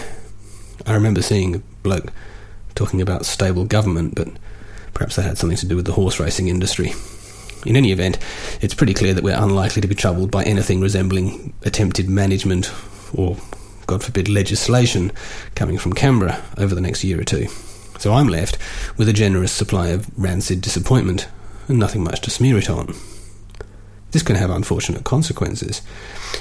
I 0.86 0.94
remember 0.94 1.22
seeing 1.22 1.54
a 1.54 1.58
bloke 1.82 2.12
talking 2.74 3.00
about 3.00 3.24
stable 3.24 3.64
government, 3.64 4.14
but 4.14 4.28
perhaps 4.92 5.16
that 5.16 5.22
had 5.22 5.38
something 5.38 5.56
to 5.58 5.66
do 5.66 5.76
with 5.76 5.86
the 5.86 5.92
horse 5.92 6.20
racing 6.20 6.48
industry. 6.48 6.92
In 7.66 7.76
any 7.76 7.92
event, 7.92 8.18
it's 8.60 8.74
pretty 8.74 8.94
clear 8.94 9.14
that 9.14 9.24
we're 9.24 9.36
unlikely 9.36 9.82
to 9.82 9.88
be 9.88 9.94
troubled 9.94 10.30
by 10.30 10.44
anything 10.44 10.80
resembling 10.80 11.52
attempted 11.62 12.08
management 12.08 12.72
or, 13.12 13.36
God 13.86 14.02
forbid, 14.02 14.28
legislation 14.28 15.12
coming 15.54 15.78
from 15.78 15.92
Canberra 15.94 16.42
over 16.56 16.74
the 16.74 16.80
next 16.80 17.04
year 17.04 17.20
or 17.20 17.24
two. 17.24 17.48
So 17.98 18.12
I'm 18.14 18.28
left 18.28 18.56
with 18.96 19.08
a 19.08 19.12
generous 19.12 19.52
supply 19.52 19.88
of 19.88 20.08
rancid 20.18 20.60
disappointment 20.60 21.28
and 21.68 21.78
nothing 21.78 22.04
much 22.04 22.20
to 22.22 22.30
smear 22.30 22.56
it 22.56 22.70
on. 22.70 22.94
This 24.12 24.22
can 24.22 24.36
have 24.36 24.50
unfortunate 24.50 25.04
consequences. 25.04 25.82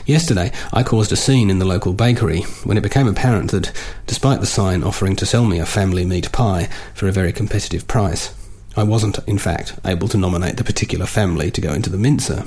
Yesterday, 0.06 0.52
I 0.74 0.84
caused 0.84 1.12
a 1.12 1.16
scene 1.16 1.50
in 1.50 1.60
the 1.60 1.66
local 1.66 1.94
bakery 1.94 2.42
when 2.64 2.78
it 2.78 2.84
became 2.84 3.08
apparent 3.08 3.52
that, 3.52 3.72
despite 4.08 4.40
the 4.40 4.48
sign 4.48 4.84
offering 4.84 5.16
to 5.18 5.26
sell 5.26 5.46
me 5.46 5.60
a 5.60 5.66
family 5.66 6.06
meat 6.06 6.32
pie 6.32 6.70
for 6.94 7.08
a 7.08 7.12
very 7.12 7.32
competitive 7.32 7.88
price, 7.88 8.34
I 8.76 8.84
wasn't, 8.84 9.20
in 9.28 9.38
fact, 9.38 9.78
able 9.86 10.08
to 10.08 10.18
nominate 10.18 10.58
the 10.58 10.64
particular 10.64 11.06
family 11.06 11.52
to 11.52 11.62
go 11.62 11.74
into 11.74 11.90
the 11.90 11.98
mincer. 11.98 12.46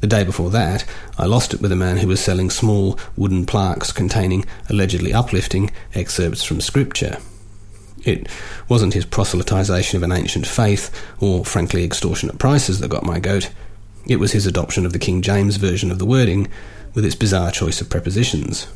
The 0.00 0.06
day 0.06 0.22
before 0.22 0.50
that, 0.50 0.84
I 1.18 1.26
lost 1.26 1.54
it 1.54 1.60
with 1.60 1.72
a 1.72 1.76
man 1.76 1.98
who 1.98 2.06
was 2.06 2.20
selling 2.20 2.50
small 2.50 2.98
wooden 3.16 3.46
plaques 3.46 3.90
containing 3.90 4.44
allegedly 4.68 5.12
uplifting 5.12 5.72
excerpts 5.94 6.44
from 6.44 6.60
Scripture. 6.60 7.18
It 8.04 8.28
wasn't 8.68 8.94
his 8.94 9.06
proselytization 9.06 9.94
of 9.94 10.04
an 10.04 10.12
ancient 10.12 10.46
faith 10.46 10.94
or 11.20 11.44
frankly 11.44 11.84
extortionate 11.84 12.38
prices 12.38 12.78
that 12.78 12.88
got 12.88 13.04
my 13.04 13.18
goat. 13.18 13.50
It 14.08 14.18
was 14.18 14.32
his 14.32 14.46
adoption 14.46 14.86
of 14.86 14.94
the 14.94 14.98
King 14.98 15.20
James 15.20 15.56
version 15.56 15.90
of 15.90 15.98
the 15.98 16.06
wording, 16.06 16.48
with 16.94 17.04
its 17.04 17.14
bizarre 17.14 17.50
choice 17.50 17.82
of 17.82 17.90
prepositions. 17.90 18.66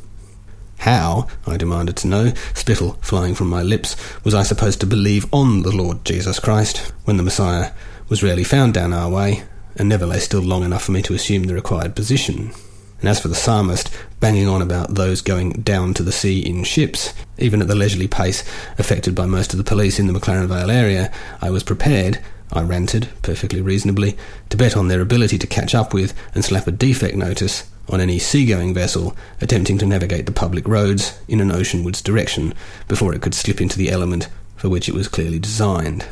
How, 0.81 1.27
I 1.47 1.57
demanded 1.57 1.97
to 1.99 2.09
know, 2.09 2.35
spittle 2.55 2.99
flying 3.01 3.35
from 3.35 3.49
my 3.49 3.63
lips, 3.63 3.97
was 4.25 4.35
I 4.35 4.43
supposed 4.43 4.81
to 4.81 4.87
believe 4.87 5.33
on 5.33 5.63
the 5.63 5.75
Lord 5.75 6.05
Jesus 6.05 6.39
Christ 6.39 6.93
when 7.05 7.17
the 7.17 7.23
Messiah 7.23 7.73
was 8.11 8.23
rarely 8.23 8.45
found 8.45 8.75
down 8.75 8.93
our 8.93 9.09
way 9.09 9.45
and 9.77 9.89
never 9.89 10.05
lay 10.05 10.19
still 10.19 10.43
long 10.43 10.65
enough 10.65 10.85
for 10.85 10.93
me 10.93 11.01
to 11.03 11.15
assume 11.15 11.45
the 11.45 11.55
required 11.55 11.97
position? 11.97 12.53
And 13.01 13.09
as 13.09 13.19
for 13.19 13.29
the 13.29 13.35
psalmist 13.35 13.91
banging 14.21 14.49
on 14.49 14.61
about 14.61 14.95
those 14.95 15.23
going 15.23 15.53
down 15.53 15.95
to 15.95 16.03
the 16.03 16.13
sea 16.13 16.41
in 16.41 16.63
ships, 16.63 17.15
even 17.39 17.63
at 17.63 17.69
the 17.69 17.75
leisurely 17.75 18.07
pace 18.07 18.45
affected 18.79 19.15
by 19.15 19.27
most 19.27 19.53
of 19.53 19.59
the 19.59 19.65
police 19.65 19.99
in 19.99 20.09
the 20.09 20.13
McLaren 20.13 20.47
Vale 20.47 20.71
area, 20.71 21.11
I 21.41 21.51
was 21.51 21.65
prepared, 21.65 22.21
I 22.53 22.61
ranted, 22.63 23.09
perfectly 23.23 23.63
reasonably, 23.63 24.17
to 24.51 24.57
bet 24.57 24.77
on 24.77 24.89
their 24.89 25.01
ability 25.01 25.39
to 25.39 25.47
catch 25.47 25.75
up 25.75 25.95
with 25.95 26.15
and 26.35 26.45
slap 26.45 26.67
a 26.67 26.73
defect 26.73 27.17
notice 27.17 27.71
on 27.89 28.01
any 28.01 28.19
seagoing 28.19 28.75
vessel 28.75 29.17
attempting 29.41 29.79
to 29.79 29.87
navigate 29.87 30.27
the 30.27 30.33
public 30.33 30.69
roads 30.69 31.19
in 31.29 31.41
an 31.41 31.51
oceanwards 31.51 32.03
direction 32.03 32.55
before 32.89 33.15
it 33.15 33.23
could 33.23 33.35
slip 33.35 33.61
into 33.61 33.79
the 33.79 33.91
element 33.91 34.29
for 34.57 34.69
which 34.69 34.89
it 34.89 34.95
was 34.95 35.09
clearly 35.09 35.39
designed. 35.39 36.05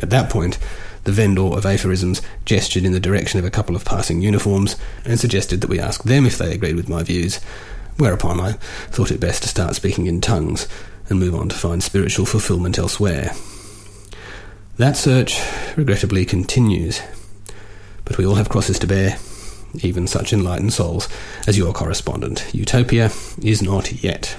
At 0.00 0.10
that 0.10 0.30
point, 0.30 0.58
the 1.04 1.12
vendor 1.12 1.42
of 1.42 1.66
aphorisms 1.66 2.22
gestured 2.44 2.84
in 2.84 2.92
the 2.92 3.00
direction 3.00 3.38
of 3.38 3.44
a 3.44 3.50
couple 3.50 3.74
of 3.74 3.84
passing 3.84 4.22
uniforms 4.22 4.76
and 5.04 5.18
suggested 5.18 5.60
that 5.60 5.70
we 5.70 5.80
ask 5.80 6.04
them 6.04 6.24
if 6.24 6.38
they 6.38 6.54
agreed 6.54 6.76
with 6.76 6.88
my 6.88 7.02
views, 7.02 7.40
whereupon 7.98 8.40
I 8.40 8.52
thought 8.90 9.10
it 9.10 9.20
best 9.20 9.42
to 9.42 9.48
start 9.48 9.74
speaking 9.74 10.06
in 10.06 10.20
tongues 10.20 10.68
and 11.08 11.18
move 11.18 11.34
on 11.34 11.48
to 11.48 11.56
find 11.56 11.82
spiritual 11.82 12.26
fulfillment 12.26 12.78
elsewhere. 12.78 13.32
That 14.82 14.96
search, 14.96 15.40
regrettably, 15.76 16.24
continues. 16.24 17.00
But 18.04 18.18
we 18.18 18.26
all 18.26 18.34
have 18.34 18.48
crosses 18.48 18.80
to 18.80 18.88
bear, 18.88 19.16
even 19.74 20.08
such 20.08 20.32
enlightened 20.32 20.72
souls 20.72 21.08
as 21.46 21.56
your 21.56 21.72
correspondent. 21.72 22.52
Utopia 22.52 23.12
is 23.40 23.62
not 23.62 24.02
yet. 24.02 24.36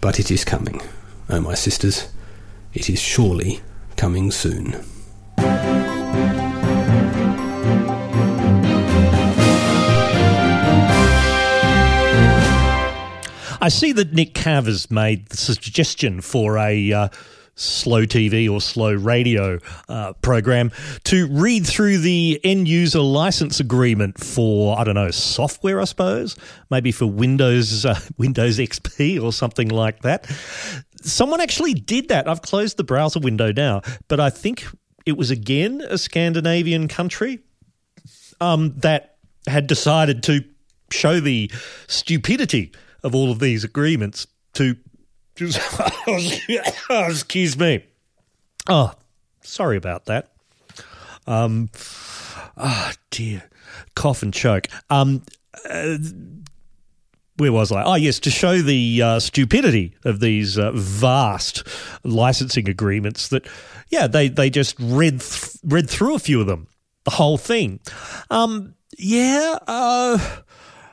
But 0.00 0.18
it 0.18 0.30
is 0.30 0.42
coming. 0.42 0.80
Oh, 1.28 1.42
my 1.42 1.52
sisters, 1.52 2.10
it 2.72 2.88
is 2.88 2.98
surely 2.98 3.60
coming 3.98 4.30
soon. 4.30 4.82
I 13.60 13.68
see 13.68 13.92
that 13.92 14.14
Nick 14.14 14.32
Cav 14.32 14.64
has 14.64 14.90
made 14.90 15.26
the 15.26 15.36
suggestion 15.36 16.22
for 16.22 16.56
a 16.56 16.92
uh, 16.92 17.08
slow 17.62 18.04
TV 18.04 18.50
or 18.50 18.60
slow 18.60 18.92
radio 18.92 19.58
uh, 19.88 20.12
program 20.14 20.70
to 21.04 21.28
read 21.28 21.66
through 21.66 21.98
the 21.98 22.40
end 22.44 22.68
user 22.68 23.00
license 23.00 23.60
agreement 23.60 24.18
for 24.18 24.78
I 24.78 24.84
don't 24.84 24.94
know 24.94 25.10
software, 25.10 25.80
I 25.80 25.84
suppose, 25.84 26.36
maybe 26.70 26.92
for 26.92 27.06
Windows 27.06 27.86
uh, 27.86 27.98
Windows 28.18 28.58
XP 28.58 29.22
or 29.22 29.32
something 29.32 29.68
like 29.68 30.02
that. 30.02 30.26
Someone 31.02 31.40
actually 31.40 31.74
did 31.74 32.08
that. 32.08 32.28
I've 32.28 32.42
closed 32.42 32.76
the 32.76 32.84
browser 32.84 33.20
window 33.20 33.52
now, 33.52 33.82
but 34.08 34.20
I 34.20 34.30
think 34.30 34.64
it 35.06 35.16
was 35.16 35.30
again 35.30 35.80
a 35.88 35.98
Scandinavian 35.98 36.88
country 36.88 37.40
um, 38.40 38.74
that 38.78 39.16
had 39.46 39.66
decided 39.66 40.22
to 40.24 40.44
show 40.90 41.20
the 41.20 41.50
stupidity 41.88 42.72
of 43.02 43.14
all 43.14 43.30
of 43.30 43.38
these 43.40 43.64
agreements 43.64 44.26
to 44.54 44.76
oh, 46.90 47.06
excuse 47.08 47.56
me. 47.58 47.84
Oh, 48.68 48.92
sorry 49.42 49.76
about 49.76 50.06
that. 50.06 50.30
Um, 51.26 51.70
oh 52.56 52.92
dear, 53.10 53.44
cough 53.94 54.22
and 54.22 54.32
choke. 54.32 54.68
Um, 54.90 55.22
uh, 55.68 55.98
where 57.36 57.52
was 57.52 57.72
I? 57.72 57.82
Oh, 57.82 57.94
yes, 57.94 58.18
to 58.20 58.30
show 58.30 58.58
the 58.58 59.02
uh, 59.02 59.20
stupidity 59.20 59.94
of 60.04 60.20
these 60.20 60.58
uh, 60.58 60.72
vast 60.74 61.66
licensing 62.04 62.68
agreements. 62.68 63.28
That, 63.28 63.46
yeah, 63.88 64.06
they 64.06 64.28
they 64.28 64.50
just 64.50 64.76
read 64.78 65.20
th- 65.20 65.56
read 65.64 65.88
through 65.88 66.14
a 66.14 66.18
few 66.18 66.40
of 66.40 66.46
them, 66.46 66.66
the 67.04 67.12
whole 67.12 67.38
thing. 67.38 67.80
Um, 68.30 68.74
yeah. 68.98 69.58
Uh, 69.66 70.18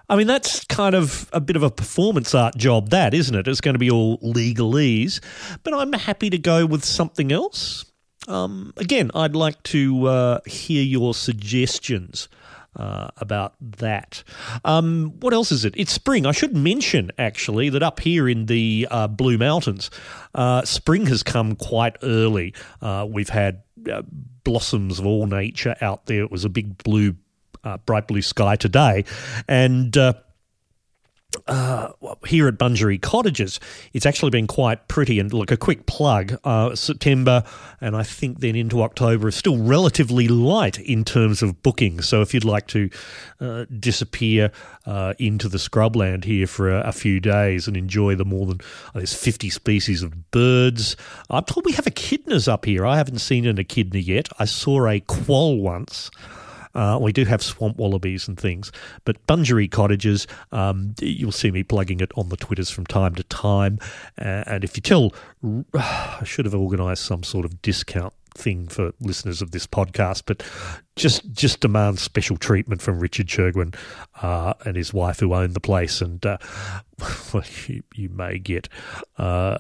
I 0.10 0.16
mean, 0.16 0.26
that's 0.26 0.66
kind 0.66 0.96
of 0.96 1.30
a 1.32 1.40
bit 1.40 1.56
of 1.56 1.62
a 1.62 1.70
performance 1.70 2.34
art 2.34 2.56
job, 2.58 2.90
that, 2.90 3.14
isn't 3.14 3.36
it? 3.36 3.48
It's 3.48 3.62
going 3.62 3.76
to 3.76 3.80
be 3.80 3.92
all 3.92 4.18
legalese. 4.20 5.20
But 5.64 5.76
I'm 5.76 5.94
happy 5.94 6.32
to 6.32 6.38
go 6.40 6.66
with 6.66 6.84
something 6.84 7.32
else. 7.32 7.86
Um, 8.28 8.74
again, 8.78 9.12
I'd 9.14 9.36
like 9.36 9.62
to 9.64 10.08
uh, 10.08 10.40
hear 10.46 10.84
your 10.84 11.14
suggestions. 11.14 12.28
Uh, 12.76 13.10
about 13.18 13.56
that. 13.60 14.24
Um, 14.64 15.16
what 15.22 15.34
else 15.34 15.52
is 15.52 15.66
it? 15.66 15.74
It's 15.76 15.92
spring. 15.92 16.28
I 16.28 16.32
should 16.32 16.56
mention, 16.56 17.12
actually, 17.18 17.70
that 17.70 17.82
up 17.82 18.00
here 18.00 18.30
in 18.30 18.46
the 18.46 18.88
uh, 18.92 19.08
Blue 19.08 19.40
Mountains, 19.40 19.90
uh, 20.36 20.64
spring 20.64 21.08
has 21.08 21.24
come 21.24 21.56
quite 21.56 21.98
early. 22.04 22.54
Uh, 22.80 23.08
we've 23.10 23.28
had 23.28 23.64
uh, 23.92 24.04
blossoms 24.44 25.00
of 25.00 25.08
all 25.08 25.26
nature 25.26 25.76
out 25.82 26.06
there. 26.06 26.22
It 26.22 26.32
was 26.32 26.46
a 26.46 26.50
big 26.50 26.78
blue 26.84 27.16
uh, 27.64 27.78
bright 27.78 28.08
blue 28.08 28.22
sky 28.22 28.56
today. 28.56 29.06
And 29.48 29.96
uh, 29.98 30.14
uh, 31.48 31.90
here 32.26 32.48
at 32.48 32.58
Bungaree 32.58 32.98
Cottages, 32.98 33.60
it's 33.94 34.06
actually 34.06 34.32
been 34.32 34.48
quite 34.48 34.88
pretty. 34.88 35.20
And 35.20 35.32
look, 35.32 35.52
a 35.52 35.58
quick 35.58 35.86
plug 35.86 36.40
uh, 36.44 36.76
September 36.76 37.44
and 37.82 37.96
I 37.96 38.02
think 38.02 38.40
then 38.40 38.56
into 38.56 38.82
October 38.82 39.28
is 39.28 39.36
still 39.36 39.58
relatively 39.58 40.28
light 40.28 40.80
in 40.80 41.06
terms 41.06 41.44
of 41.44 41.62
bookings. 41.62 42.08
So 42.08 42.22
if 42.22 42.34
you'd 42.34 42.46
like 42.46 42.66
to 42.68 42.90
uh, 43.40 43.66
disappear 43.80 44.52
uh, 44.88 45.14
into 45.20 45.48
the 45.48 45.60
scrubland 45.60 46.24
here 46.24 46.48
for 46.48 46.70
a, 46.70 46.82
a, 46.82 46.92
few 46.92 47.20
days 47.20 47.68
and 47.68 47.78
enjoy 47.78 48.16
the 48.16 48.26
more 48.26 48.48
than 48.48 48.60
there's 48.96 49.14
50 49.14 49.52
species 49.52 50.02
of 50.02 50.32
birds, 50.32 50.96
I'm 51.30 51.44
told 51.44 51.66
we 51.66 51.74
have 51.74 51.86
echidnas 51.86 52.52
up 52.52 52.66
here. 52.66 52.88
I 52.88 52.98
haven't 52.98 53.20
seen 53.20 53.46
an 53.46 53.60
echidna 53.60 54.00
yet. 54.00 54.30
I 54.40 54.46
saw 54.46 54.88
a 54.88 55.00
quoll 55.00 55.60
once. 55.60 56.10
Uh, 56.76 56.98
we 57.02 57.12
do 57.12 57.26
have 57.26 57.42
swamp 57.42 57.78
wallabies 57.78 58.28
and 58.28 58.40
things, 58.40 58.72
but 59.06 59.26
Bungaree 59.28 59.70
cottages, 59.70 60.28
um, 60.52 60.94
you'll 61.02 61.32
see 61.32 61.52
me 61.52 61.64
plugging 61.64 62.00
it 62.00 62.12
on 62.16 62.30
the 62.30 62.38
Twitters 62.38 62.70
from 62.70 62.86
time 62.86 63.16
to 63.16 63.24
time. 63.24 63.80
Uh, 64.20 64.44
and 64.46 64.64
if 64.64 64.78
you 64.78 64.82
tell, 64.82 65.14
I 65.74 66.24
should 66.26 66.46
have 66.46 66.56
organised 66.56 67.06
some 67.06 67.24
sort 67.24 67.46
of 67.46 67.62
discount 67.62 68.14
thing 68.36 68.68
for 68.68 68.92
listeners 69.00 69.42
of 69.42 69.52
this 69.52 69.68
podcast, 69.68 70.24
but 70.26 70.44
just 71.00 71.32
just 71.32 71.62
demands 71.62 72.02
special 72.02 72.38
treatment 72.38 72.82
from 72.82 73.00
Richard 73.00 73.28
Chirgwin 73.28 73.74
uh, 74.22 74.54
and 74.66 74.76
his 74.76 74.94
wife 74.94 75.20
who 75.20 75.34
own 75.34 75.54
the 75.54 75.60
place, 75.60 76.02
and 76.02 76.24
uh, 76.26 76.38
well, 77.34 77.44
you, 77.68 77.82
you, 77.96 78.10
may 78.10 78.38
get 78.38 78.68
uh, 79.18 79.58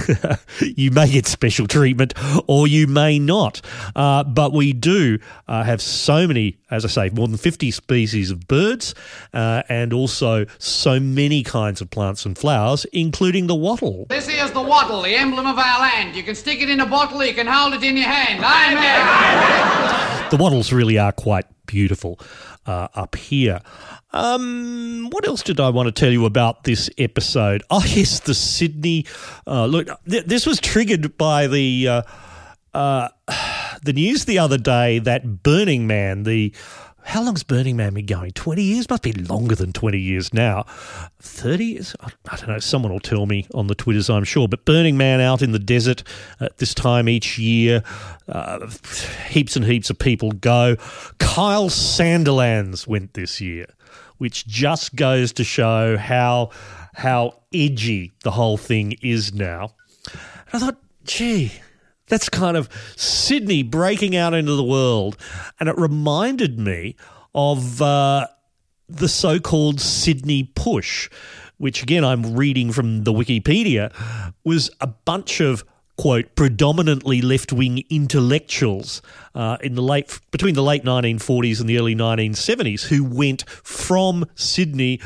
you 0.60 0.90
may 0.90 1.10
get 1.10 1.26
special 1.26 1.66
treatment, 1.66 2.12
or 2.46 2.68
you 2.68 2.86
may 2.86 3.18
not. 3.18 3.62
Uh, 3.96 4.22
but 4.22 4.52
we 4.52 4.72
do 4.72 5.18
uh, 5.48 5.64
have 5.64 5.80
so 5.80 6.26
many, 6.28 6.58
as 6.70 6.84
I 6.84 6.88
say, 6.88 7.08
more 7.10 7.26
than 7.26 7.38
fifty 7.38 7.70
species 7.70 8.30
of 8.30 8.46
birds, 8.46 8.94
uh, 9.32 9.62
and 9.68 9.92
also 9.94 10.44
so 10.58 11.00
many 11.00 11.42
kinds 11.42 11.80
of 11.80 11.88
plants 11.90 12.26
and 12.26 12.36
flowers, 12.36 12.84
including 12.92 13.46
the 13.46 13.54
wattle. 13.54 14.06
This 14.10 14.28
is 14.28 14.52
the 14.52 14.62
wattle, 14.62 15.02
the 15.02 15.14
emblem 15.14 15.46
of 15.46 15.58
our 15.58 15.80
land. 15.80 16.14
You 16.14 16.22
can 16.22 16.34
stick 16.34 16.60
it 16.60 16.68
in 16.68 16.80
a 16.80 16.86
bottle, 16.86 17.24
you 17.24 17.34
can 17.34 17.46
hold 17.46 17.72
it 17.72 17.82
in 17.82 17.96
your 17.96 18.08
hand. 18.08 18.44
Amen. 18.44 20.14
the 20.30 20.36
wattles 20.36 20.72
really 20.72 20.98
are 20.98 21.12
quite 21.12 21.46
beautiful 21.66 22.18
uh, 22.66 22.88
up 22.94 23.16
here. 23.16 23.60
Um, 24.12 25.08
what 25.10 25.26
else 25.26 25.42
did 25.42 25.60
I 25.60 25.68
want 25.70 25.86
to 25.86 25.92
tell 25.92 26.10
you 26.10 26.24
about 26.26 26.64
this 26.64 26.90
episode? 26.98 27.62
Oh, 27.70 27.82
yes, 27.86 28.20
the 28.20 28.34
Sydney. 28.34 29.06
Uh, 29.46 29.66
look, 29.66 29.88
th- 30.08 30.24
this 30.24 30.46
was 30.46 30.60
triggered 30.60 31.16
by 31.18 31.46
the 31.46 31.88
uh, 31.88 32.02
uh, 32.74 33.08
the 33.82 33.92
news 33.92 34.24
the 34.24 34.38
other 34.38 34.58
day 34.58 34.98
that 35.00 35.42
Burning 35.42 35.86
Man, 35.86 36.24
the 36.24 36.54
how 37.08 37.22
long's 37.22 37.42
Burning 37.42 37.74
Man 37.74 37.94
been 37.94 38.04
going? 38.04 38.32
20 38.32 38.62
years? 38.62 38.90
Must 38.90 39.02
be 39.02 39.14
longer 39.14 39.54
than 39.54 39.72
20 39.72 39.98
years 39.98 40.34
now. 40.34 40.64
30 41.20 41.64
years? 41.64 41.96
I 42.02 42.36
don't 42.36 42.48
know. 42.48 42.58
Someone 42.58 42.92
will 42.92 43.00
tell 43.00 43.24
me 43.24 43.46
on 43.54 43.66
the 43.66 43.74
Twitters, 43.74 44.10
I'm 44.10 44.24
sure. 44.24 44.46
But 44.46 44.66
Burning 44.66 44.98
Man 44.98 45.18
out 45.18 45.40
in 45.40 45.52
the 45.52 45.58
desert 45.58 46.02
at 46.38 46.58
this 46.58 46.74
time 46.74 47.08
each 47.08 47.38
year. 47.38 47.82
Uh, 48.28 48.68
heaps 49.26 49.56
and 49.56 49.64
heaps 49.64 49.88
of 49.88 49.98
people 49.98 50.32
go. 50.32 50.76
Kyle 51.18 51.70
Sandilands 51.70 52.86
went 52.86 53.14
this 53.14 53.40
year, 53.40 53.68
which 54.18 54.46
just 54.46 54.94
goes 54.94 55.32
to 55.32 55.44
show 55.44 55.96
how, 55.96 56.50
how 56.92 57.40
edgy 57.54 58.12
the 58.22 58.32
whole 58.32 58.58
thing 58.58 58.92
is 59.00 59.32
now. 59.32 59.70
And 60.52 60.52
I 60.52 60.58
thought, 60.58 60.76
gee, 61.04 61.52
that's 62.08 62.28
kind 62.28 62.56
of 62.56 62.68
Sydney 62.96 63.62
breaking 63.62 64.16
out 64.16 64.34
into 64.34 64.54
the 64.54 64.64
world. 64.64 65.16
And 65.60 65.68
it 65.68 65.76
reminded 65.78 66.58
me 66.58 66.96
of 67.34 67.80
uh, 67.80 68.26
the 68.88 69.08
so 69.08 69.38
called 69.38 69.80
Sydney 69.80 70.50
Push, 70.54 71.10
which 71.58 71.82
again 71.82 72.04
I'm 72.04 72.34
reading 72.34 72.72
from 72.72 73.04
the 73.04 73.12
Wikipedia, 73.12 73.92
was 74.44 74.70
a 74.80 74.86
bunch 74.86 75.40
of 75.40 75.64
quote 75.96 76.34
predominantly 76.36 77.20
left-wing 77.20 77.84
intellectuals 77.90 79.02
uh, 79.34 79.58
in 79.62 79.74
the 79.74 79.82
late 79.82 80.20
between 80.30 80.54
the 80.54 80.62
late 80.62 80.84
1940s 80.84 81.60
and 81.60 81.68
the 81.68 81.76
early 81.76 81.94
1970s 81.94 82.86
who 82.86 83.04
went 83.04 83.48
from 83.48 84.24
Sydney 84.36 85.00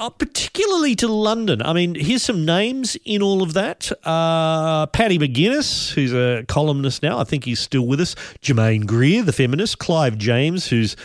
Uh, 0.00 0.10
particularly 0.10 0.96
to 0.96 1.06
London. 1.06 1.62
I 1.62 1.72
mean, 1.72 1.94
here's 1.94 2.22
some 2.22 2.44
names 2.44 2.96
in 3.04 3.22
all 3.22 3.42
of 3.42 3.52
that. 3.54 3.92
Uh, 4.04 4.86
Paddy 4.86 5.18
McGuinness, 5.18 5.92
who's 5.92 6.12
a 6.12 6.44
columnist 6.48 7.02
now, 7.02 7.18
I 7.18 7.24
think 7.24 7.44
he's 7.44 7.60
still 7.60 7.86
with 7.86 8.00
us. 8.00 8.16
Germaine 8.42 8.86
Greer, 8.86 9.22
the 9.22 9.32
feminist. 9.32 9.78
Clive 9.78 10.18
James, 10.18 10.66
who's 10.66 10.96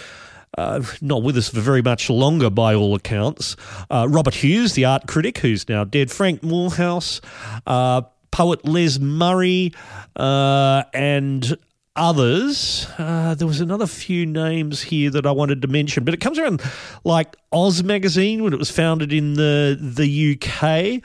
uh, 0.57 0.83
not 1.01 1.21
with 1.21 1.37
us 1.37 1.49
for 1.49 1.59
very 1.59 1.83
much 1.83 2.09
longer 2.09 2.49
by 2.49 2.73
all 2.73 2.95
accounts. 2.95 3.55
Uh, 3.91 4.07
Robert 4.09 4.33
Hughes, 4.33 4.73
the 4.73 4.85
art 4.85 5.07
critic, 5.07 5.37
who's 5.37 5.69
now 5.69 5.83
dead. 5.83 6.09
Frank 6.09 6.41
Moorhouse, 6.41 7.21
uh, 7.67 8.01
poet 8.31 8.65
Les 8.65 8.97
Murray, 8.97 9.71
uh, 10.15 10.83
and 10.93 11.55
others. 11.95 12.87
Uh, 12.97 13.35
there 13.35 13.47
was 13.47 13.61
another 13.61 13.87
few 13.87 14.25
names 14.25 14.81
here 14.81 15.09
that 15.11 15.25
I 15.25 15.31
wanted 15.31 15.61
to 15.61 15.67
mention, 15.67 16.03
but 16.03 16.13
it 16.13 16.19
comes 16.19 16.39
around 16.39 16.61
like 17.03 17.35
Oz 17.51 17.83
magazine 17.83 18.43
when 18.43 18.53
it 18.53 18.59
was 18.59 18.71
founded 18.71 19.11
in 19.13 19.33
the 19.33 19.77
the 19.79 20.35
UK. 20.35 21.03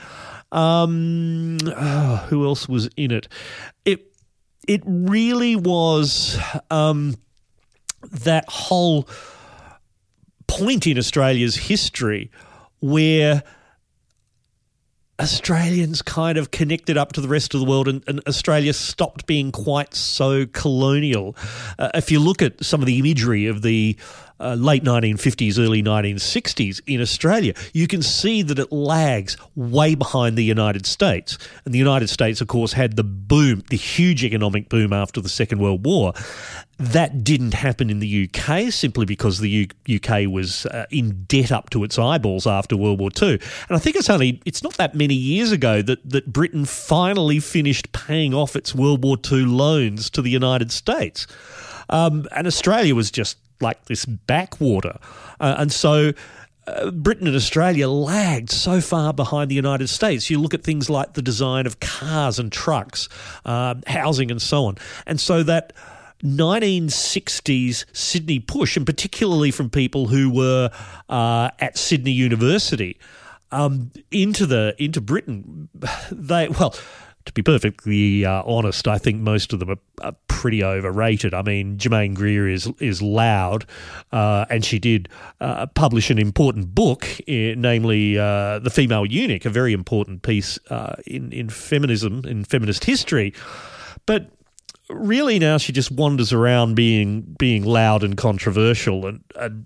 Um, 0.56 1.58
oh, 1.66 2.26
who 2.28 2.44
else 2.44 2.68
was 2.68 2.88
in 2.96 3.10
it? 3.10 3.28
It 3.84 4.12
it 4.68 4.82
really 4.84 5.56
was 5.56 6.38
um, 6.70 7.16
that 8.10 8.44
whole 8.48 9.08
point 10.46 10.86
in 10.86 10.98
Australia's 10.98 11.56
history 11.56 12.30
where 12.80 13.42
Australians 15.20 16.02
kind 16.02 16.36
of 16.36 16.50
connected 16.50 16.96
up 16.96 17.12
to 17.12 17.20
the 17.20 17.28
rest 17.28 17.54
of 17.54 17.60
the 17.60 17.66
world, 17.66 17.86
and, 17.86 18.02
and 18.08 18.20
Australia 18.26 18.72
stopped 18.72 19.26
being 19.26 19.52
quite 19.52 19.94
so 19.94 20.46
colonial. 20.46 21.36
Uh, 21.78 21.90
if 21.94 22.10
you 22.10 22.18
look 22.18 22.42
at 22.42 22.64
some 22.64 22.80
of 22.80 22.86
the 22.86 22.98
imagery 22.98 23.46
of 23.46 23.62
the 23.62 23.96
uh, 24.44 24.54
late 24.54 24.84
1950s, 24.84 25.58
early 25.58 25.82
1960s 25.82 26.80
in 26.86 27.00
Australia, 27.00 27.54
you 27.72 27.86
can 27.86 28.02
see 28.02 28.42
that 28.42 28.58
it 28.58 28.70
lags 28.70 29.36
way 29.56 29.94
behind 29.94 30.36
the 30.36 30.44
United 30.44 30.84
States. 30.84 31.38
And 31.64 31.72
the 31.72 31.78
United 31.78 32.08
States, 32.08 32.40
of 32.40 32.48
course, 32.48 32.74
had 32.74 32.96
the 32.96 33.04
boom, 33.04 33.64
the 33.70 33.76
huge 33.76 34.22
economic 34.22 34.68
boom 34.68 34.92
after 34.92 35.20
the 35.20 35.28
Second 35.28 35.60
World 35.60 35.84
War. 35.86 36.12
That 36.76 37.24
didn't 37.24 37.54
happen 37.54 37.88
in 37.88 38.00
the 38.00 38.28
UK 38.28 38.72
simply 38.72 39.06
because 39.06 39.38
the 39.38 39.48
U- 39.48 39.96
UK 39.96 40.28
was 40.28 40.66
uh, 40.66 40.86
in 40.90 41.24
debt 41.24 41.52
up 41.52 41.70
to 41.70 41.84
its 41.84 41.98
eyeballs 41.98 42.46
after 42.46 42.76
World 42.76 42.98
War 43.00 43.10
II. 43.20 43.30
And 43.30 43.40
I 43.70 43.78
think 43.78 43.96
it's 43.96 44.10
only 44.10 44.42
it's 44.44 44.62
not 44.62 44.74
that 44.74 44.94
many 44.94 45.14
years 45.14 45.52
ago 45.52 45.82
that, 45.82 46.06
that 46.10 46.32
Britain 46.32 46.64
finally 46.64 47.38
finished 47.40 47.92
paying 47.92 48.34
off 48.34 48.56
its 48.56 48.74
World 48.74 49.04
War 49.04 49.16
II 49.16 49.44
loans 49.46 50.10
to 50.10 50.20
the 50.20 50.30
United 50.30 50.72
States. 50.72 51.26
Um, 51.88 52.26
and 52.32 52.46
Australia 52.46 52.94
was 52.94 53.10
just 53.10 53.38
like 53.60 53.84
this 53.86 54.04
backwater. 54.04 54.98
Uh, 55.40 55.56
and 55.58 55.72
so 55.72 56.12
uh, 56.66 56.90
Britain 56.90 57.26
and 57.26 57.36
Australia 57.36 57.88
lagged 57.88 58.50
so 58.50 58.80
far 58.80 59.12
behind 59.12 59.50
the 59.50 59.54
United 59.54 59.88
States. 59.88 60.30
You 60.30 60.40
look 60.40 60.54
at 60.54 60.62
things 60.62 60.88
like 60.88 61.14
the 61.14 61.22
design 61.22 61.66
of 61.66 61.80
cars 61.80 62.38
and 62.38 62.50
trucks, 62.50 63.08
uh, 63.44 63.74
housing, 63.86 64.30
and 64.30 64.40
so 64.40 64.64
on. 64.66 64.76
And 65.06 65.20
so 65.20 65.42
that 65.42 65.72
1960s 66.22 67.84
Sydney 67.92 68.40
push, 68.40 68.76
and 68.76 68.86
particularly 68.86 69.50
from 69.50 69.68
people 69.68 70.06
who 70.06 70.30
were 70.30 70.70
uh, 71.08 71.50
at 71.58 71.76
Sydney 71.76 72.12
University, 72.12 72.98
um, 73.52 73.90
into 74.10 74.46
the 74.46 74.74
into 74.78 75.00
Britain, 75.00 75.68
they 76.10 76.48
well 76.48 76.74
to 77.26 77.32
be 77.32 77.42
perfectly 77.42 78.24
uh, 78.24 78.42
honest, 78.44 78.86
I 78.86 78.98
think 78.98 79.20
most 79.20 79.52
of 79.52 79.60
them 79.60 79.70
are, 79.70 79.78
are, 80.02 80.14
pretty 80.28 80.62
overrated. 80.62 81.32
I 81.32 81.40
mean, 81.40 81.78
Germaine 81.78 82.12
Greer 82.12 82.46
is 82.48 82.70
is 82.78 83.00
loud, 83.00 83.64
uh, 84.12 84.44
and 84.50 84.62
she 84.62 84.78
did 84.78 85.08
uh, 85.40 85.66
publish 85.66 86.10
an 86.10 86.18
important 86.18 86.74
book, 86.74 87.06
eh, 87.26 87.54
namely 87.56 88.18
uh, 88.18 88.58
"The 88.58 88.70
Female 88.70 89.06
Eunuch," 89.06 89.46
a 89.46 89.50
very 89.50 89.72
important 89.72 90.22
piece 90.22 90.58
uh, 90.68 90.96
in 91.06 91.32
in 91.32 91.48
feminism 91.48 92.24
in 92.26 92.44
feminist 92.44 92.84
history. 92.84 93.32
But 94.04 94.30
really, 94.90 95.38
now 95.38 95.56
she 95.56 95.72
just 95.72 95.90
wanders 95.90 96.32
around 96.32 96.74
being 96.74 97.22
being 97.38 97.64
loud 97.64 98.04
and 98.04 98.16
controversial 98.16 99.06
and, 99.06 99.24
and 99.36 99.64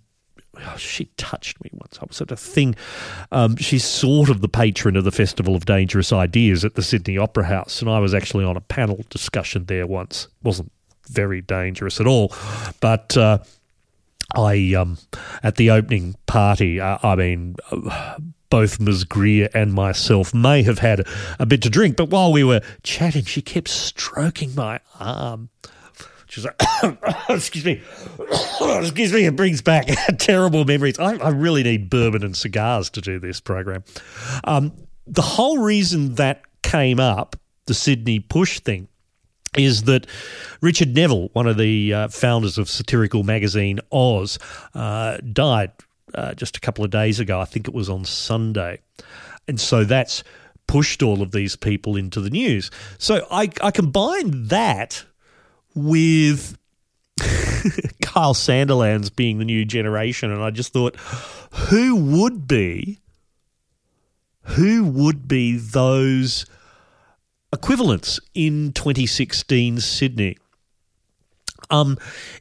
she 0.76 1.06
touched 1.16 1.62
me 1.62 1.70
once. 1.72 1.98
I 2.00 2.04
was 2.06 2.20
at 2.20 2.30
a 2.30 2.36
thing. 2.36 2.74
Um, 3.32 3.56
she's 3.56 3.84
sort 3.84 4.28
of 4.28 4.40
the 4.40 4.48
patron 4.48 4.96
of 4.96 5.04
the 5.04 5.10
Festival 5.10 5.54
of 5.54 5.64
Dangerous 5.64 6.12
Ideas 6.12 6.64
at 6.64 6.74
the 6.74 6.82
Sydney 6.82 7.18
Opera 7.18 7.44
House, 7.44 7.80
and 7.80 7.90
I 7.90 7.98
was 7.98 8.14
actually 8.14 8.44
on 8.44 8.56
a 8.56 8.60
panel 8.60 9.04
discussion 9.10 9.66
there 9.66 9.86
once. 9.86 10.24
It 10.24 10.44
wasn't 10.44 10.72
very 11.08 11.40
dangerous 11.40 12.00
at 12.00 12.06
all, 12.06 12.32
but. 12.80 13.16
Uh, 13.16 13.38
I 14.36 14.74
um, 14.74 14.98
at 15.42 15.56
the 15.56 15.70
opening 15.70 16.14
party. 16.26 16.80
Uh, 16.80 16.98
I 17.02 17.14
mean, 17.14 17.56
both 18.50 18.80
Ms. 18.80 19.04
Greer 19.04 19.48
and 19.54 19.72
myself 19.72 20.34
may 20.34 20.62
have 20.62 20.78
had 20.78 21.00
a, 21.00 21.04
a, 21.38 21.46
bit 21.46 21.62
to 21.62 21.70
drink, 21.70 21.96
but 21.96 22.10
while 22.10 22.32
we 22.32 22.44
were 22.44 22.60
chatting, 22.82 23.24
she 23.24 23.42
kept 23.42 23.68
stroking 23.68 24.54
my 24.54 24.80
arm. 24.98 25.50
She's 26.38 26.44
like, 26.82 26.98
excuse 27.28 27.64
me, 27.64 27.82
excuse 28.60 29.12
me, 29.12 29.26
it 29.26 29.36
brings 29.36 29.62
back 29.62 29.86
terrible 30.18 30.64
memories. 30.64 30.98
I, 30.98 31.16
I, 31.16 31.30
really 31.30 31.62
need 31.62 31.90
bourbon 31.90 32.22
and 32.22 32.36
cigars 32.36 32.90
to 32.90 33.00
do 33.00 33.18
this 33.18 33.40
program. 33.40 33.84
Um, 34.44 34.72
the 35.06 35.22
whole 35.22 35.58
reason 35.58 36.14
that 36.14 36.42
came 36.62 37.00
up, 37.00 37.36
the 37.66 37.74
Sydney 37.74 38.20
push 38.20 38.60
thing, 38.60 38.88
is 39.56 39.84
that 39.84 40.06
Richard 40.60 40.94
Neville, 40.94 41.28
one 41.32 41.46
of 41.46 41.56
the 41.56 41.92
uh, 41.92 42.08
founders 42.08 42.58
of 42.58 42.68
satirical 42.68 43.22
magazine 43.24 43.80
Oz, 43.90 44.38
uh, 44.74 45.18
died 45.32 45.72
uh, 46.14 46.34
just 46.34 46.56
a 46.56 46.60
couple 46.60 46.84
of 46.84 46.90
days 46.90 47.18
ago. 47.18 47.40
I 47.40 47.44
think 47.44 47.66
it 47.66 47.74
was 47.74 47.88
on 47.88 48.04
Sunday. 48.04 48.80
And 49.46 49.58
so 49.60 49.84
that's 49.84 50.22
pushed 50.66 51.02
all 51.02 51.22
of 51.22 51.32
these 51.32 51.56
people 51.56 51.96
into 51.96 52.20
the 52.20 52.30
news. 52.30 52.70
So 52.98 53.26
I, 53.30 53.50
I 53.62 53.70
combined 53.70 54.50
that 54.50 55.04
with 55.86 56.58
Kyle 58.02 58.34
Sandilands 58.34 59.14
being 59.14 59.38
the 59.38 59.44
new 59.44 59.64
generation, 59.64 60.30
and 60.30 60.42
I 60.42 60.50
just 60.50 60.72
thought, 60.72 60.96
who 60.96 61.96
would 61.96 62.46
be, 62.46 63.00
who 64.42 64.84
would 64.84 65.28
be 65.28 65.56
those 65.56 66.46
equivalents 67.52 68.20
in 68.34 68.72
2016 68.72 69.80
Sydney? 69.80 70.36
Um, 71.70 71.98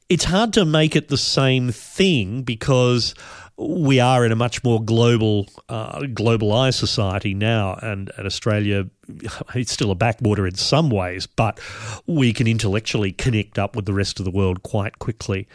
it's 0.08 0.26
hard 0.26 0.54
to 0.54 0.66
make 0.66 0.96
it 0.96 1.10
the 1.10 1.18
same 1.18 1.72
thing 1.72 2.44
because 2.44 3.14
we 3.58 4.00
are 4.00 4.24
in 4.24 4.32
a 4.32 4.36
much 4.36 4.64
more 4.64 4.82
global, 4.82 5.48
uh, 5.68 6.00
globalized 6.02 6.76
society 6.76 7.34
now, 7.34 7.74
and, 7.82 8.12
and 8.18 8.28
Australia, 8.28 8.88
it's 9.56 9.72
still 9.72 9.90
a 9.90 9.96
backwater 9.96 10.46
in 10.46 10.56
some 10.56 10.90
ways, 10.90 11.26
but 11.26 11.60
we 12.06 12.34
can 12.34 12.48
intellectually 12.48 13.12
connect 13.12 13.58
up 13.58 13.76
with 13.76 13.86
the 13.86 13.94
rest 13.94 14.20
of 14.20 14.26
the 14.26 14.32
world 14.32 14.62
quite 14.64 15.00
quickly. 15.00 15.48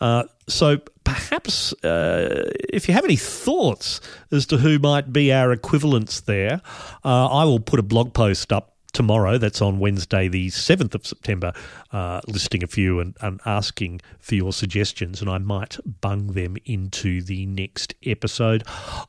Uh, 0.00 0.24
so 0.46 0.78
perhaps 1.02 1.72
uh, 1.84 2.50
if 2.68 2.86
you 2.86 2.94
have 2.94 3.04
any 3.04 3.16
thoughts 3.16 4.00
as 4.30 4.46
to 4.46 4.56
who 4.58 4.78
might 4.78 5.12
be 5.12 5.32
our 5.32 5.52
equivalents 5.52 6.20
there, 6.20 6.60
uh, 7.04 7.26
I 7.26 7.44
will 7.44 7.60
put 7.60 7.80
a 7.80 7.82
blog 7.82 8.14
post 8.14 8.52
up 8.52 8.77
tomorrow. 8.98 9.38
That's 9.38 9.62
on 9.62 9.78
Wednesday, 9.78 10.26
the 10.26 10.48
7th 10.48 10.92
of 10.92 11.06
September, 11.06 11.52
uh, 11.92 12.20
listing 12.26 12.64
a 12.64 12.66
few 12.66 12.98
and, 12.98 13.16
and, 13.20 13.40
asking 13.46 14.00
for 14.18 14.34
your 14.34 14.52
suggestions. 14.52 15.20
And 15.20 15.30
I 15.30 15.38
might 15.38 15.78
bung 16.00 16.32
them 16.32 16.56
into 16.64 17.22
the 17.22 17.46
next 17.46 17.94
episode 18.04 18.64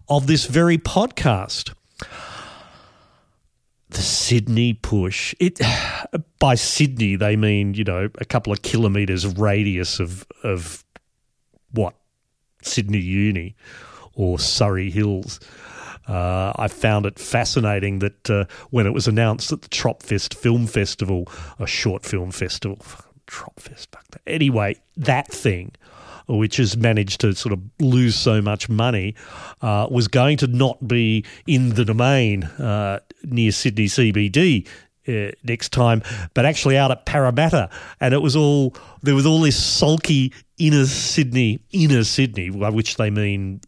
of 0.08 0.28
this 0.28 0.46
very 0.46 0.78
podcast. 0.78 1.74
The 3.90 3.98
Sydney 3.98 4.76
push. 4.76 5.34
It 5.40 5.60
by 6.40 6.54
Sydney 6.54 7.16
they 7.16 7.36
mean 7.36 7.74
you 7.74 7.84
know 7.84 8.10
a 8.20 8.26
couple 8.26 8.54
of 8.54 8.62
kilometres 8.62 9.26
radius 9.26 10.00
of 10.00 10.28
of 10.44 10.86
what 11.72 11.96
Sydney 12.62 13.00
Uni 13.00 13.56
or 14.14 14.38
Surry 14.38 14.92
Hills. 14.92 15.40
Uh, 16.10 16.54
I 16.56 16.68
found 16.68 17.06
it 17.06 17.20
fascinating 17.20 18.00
that 18.00 18.30
uh, 18.30 18.46
when 18.72 18.88
it 18.88 18.94
was 18.94 19.08
announced 19.08 19.52
that 19.52 19.62
the 19.62 19.70
Tropfest 19.70 20.34
Film 20.34 20.66
Festival, 20.66 21.28
a 21.60 21.68
short 21.68 22.04
film 22.04 22.32
festival, 22.32 22.80
Tropfest, 23.28 23.88
anyway, 24.26 24.76
that 24.98 25.28
thing, 25.28 25.72
which 26.28 26.58
has 26.58 26.76
managed 26.76 27.22
to 27.22 27.34
sort 27.36 27.54
of 27.54 27.60
lose 27.80 28.16
so 28.16 28.42
much 28.42 28.70
money, 28.70 29.14
uh, 29.62 29.88
was 29.92 30.08
going 30.08 30.38
to 30.38 30.48
not 30.48 30.88
be 30.88 31.24
in 31.46 31.70
the 31.76 31.86
domain 31.86 32.44
uh, 32.44 33.00
near 33.24 33.52
Sydney 33.52 33.86
CBD 33.86 34.68
uh, 35.08 35.32
next 35.44 35.72
time, 35.72 36.02
but 36.34 36.46
actually 36.46 36.78
out 36.78 36.90
at 36.90 37.06
Parramatta, 37.06 37.70
and 38.00 38.16
it 38.16 38.22
was 38.22 38.36
all 38.36 38.76
there 39.04 39.16
was 39.16 39.26
all 39.26 39.42
this 39.42 39.64
sulky 39.64 40.34
inner 40.58 40.86
Sydney, 40.86 41.60
inner 41.72 42.04
Sydney, 42.04 42.50
by 42.50 42.70
which 42.70 42.98
they 42.98 43.10
mean 43.10 43.62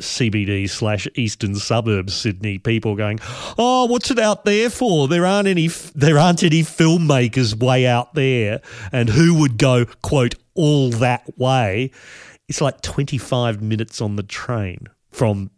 CBD 0.00 0.68
slash 0.70 1.08
eastern 1.14 1.56
suburbs 1.56 2.14
Sydney 2.14 2.58
people 2.58 2.94
going, 2.94 3.18
oh, 3.58 3.86
what's 3.86 4.10
it 4.10 4.18
out 4.18 4.44
there 4.44 4.70
for? 4.70 5.08
There 5.08 5.26
aren't 5.26 5.48
any 5.48 5.68
there 5.94 6.18
aren't 6.18 6.42
any 6.42 6.62
filmmakers 6.62 7.60
way 7.60 7.86
out 7.86 8.14
there, 8.14 8.60
and 8.92 9.08
who 9.08 9.34
would 9.34 9.58
go 9.58 9.84
quote 10.02 10.34
all 10.54 10.90
that 10.90 11.38
way? 11.38 11.90
It's 12.48 12.60
like 12.60 12.80
twenty 12.80 13.18
five 13.18 13.60
minutes 13.60 14.00
on 14.00 14.16
the 14.16 14.22
train 14.22 14.86
from 15.10 15.50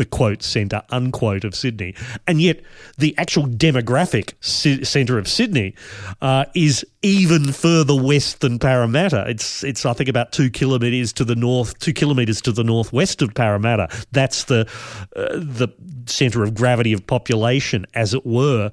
the 0.00 0.06
quote 0.06 0.42
centre 0.42 0.80
unquote 0.88 1.44
of 1.44 1.54
Sydney, 1.54 1.94
and 2.26 2.40
yet 2.40 2.62
the 2.96 3.14
actual 3.18 3.46
demographic 3.46 4.32
centre 4.42 5.18
of 5.18 5.28
Sydney 5.28 5.74
uh, 6.22 6.46
is 6.54 6.86
even 7.02 7.52
further 7.52 7.94
west 7.94 8.40
than 8.40 8.58
Parramatta. 8.58 9.26
It's 9.28 9.62
it's 9.62 9.84
I 9.84 9.92
think 9.92 10.08
about 10.08 10.32
two 10.32 10.48
kilometres 10.48 11.12
to 11.12 11.24
the 11.26 11.36
north, 11.36 11.78
two 11.80 11.92
kilometres 11.92 12.40
to 12.42 12.52
the 12.52 12.64
northwest 12.64 13.20
of 13.20 13.34
Parramatta. 13.34 13.90
That's 14.10 14.44
the 14.44 14.66
uh, 15.14 15.28
the 15.34 15.68
centre 16.06 16.42
of 16.42 16.54
gravity 16.54 16.94
of 16.94 17.06
population, 17.06 17.84
as 17.92 18.14
it 18.14 18.24
were, 18.24 18.72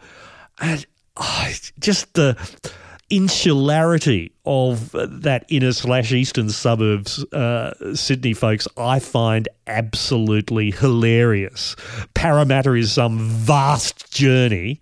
and 0.62 0.86
oh, 1.18 1.52
just 1.80 2.14
the 2.14 2.38
insularity 3.10 4.34
of 4.46 4.92
that 4.92 5.46
inner 5.48 5.72
slash 5.72 6.12
eastern 6.12 6.50
suburbs 6.50 7.24
uh, 7.34 7.74
Sydney 7.96 8.34
folks 8.34 8.68
I 8.76 9.00
find 9.00 9.48
absolutely 9.66 10.72
hilarious. 10.72 11.76
Parramatta 12.14 12.74
is 12.74 12.92
some 12.92 13.18
vast 13.20 14.12
journey 14.14 14.82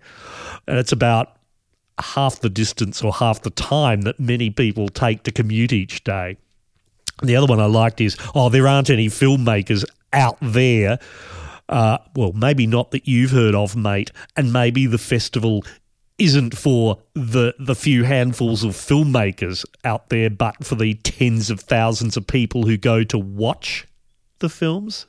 and 0.66 0.78
it's 0.78 0.92
about 0.92 1.36
half 1.98 2.40
the 2.40 2.50
distance 2.50 3.02
or 3.02 3.12
half 3.12 3.42
the 3.42 3.50
time 3.50 4.02
that 4.02 4.18
many 4.18 4.50
people 4.50 4.88
take 4.88 5.22
to 5.22 5.32
commute 5.32 5.72
each 5.72 6.02
day. 6.02 6.36
The 7.22 7.36
other 7.36 7.46
one 7.46 7.60
I 7.60 7.66
liked 7.66 8.00
is 8.00 8.16
oh 8.34 8.48
there 8.48 8.66
aren't 8.66 8.90
any 8.90 9.06
filmmakers 9.06 9.84
out 10.12 10.38
there 10.40 10.98
uh, 11.68 11.98
well, 12.14 12.32
maybe 12.32 12.66
not 12.66 12.92
that 12.92 13.08
you've 13.08 13.32
heard 13.32 13.54
of, 13.54 13.74
mate, 13.74 14.12
and 14.36 14.52
maybe 14.52 14.86
the 14.86 14.98
festival 14.98 15.64
isn't 16.18 16.56
for 16.56 16.98
the 17.14 17.54
the 17.58 17.74
few 17.74 18.04
handfuls 18.04 18.64
of 18.64 18.72
filmmakers 18.72 19.64
out 19.84 20.08
there, 20.08 20.30
but 20.30 20.64
for 20.64 20.74
the 20.74 20.94
tens 20.94 21.50
of 21.50 21.60
thousands 21.60 22.16
of 22.16 22.26
people 22.26 22.66
who 22.66 22.76
go 22.76 23.04
to 23.04 23.18
watch 23.18 23.86
the 24.38 24.48
films. 24.48 25.06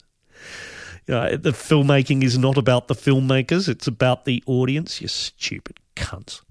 You 1.08 1.14
know, 1.14 1.38
the 1.38 1.52
filmmaking 1.52 2.24
is 2.24 2.38
not 2.38 2.58
about 2.58 2.88
the 2.88 2.96
filmmakers; 2.96 3.70
it's 3.70 3.88
about 3.88 4.26
the 4.26 4.44
audience. 4.46 5.02
You 5.02 5.08
stupid 5.08 5.80
cunts. 5.96 6.42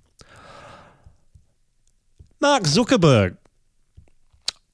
Mark 2.40 2.64
Zuckerberg. 2.64 3.36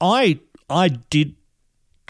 I 0.01 0.41
I 0.69 0.89
did 0.89 1.37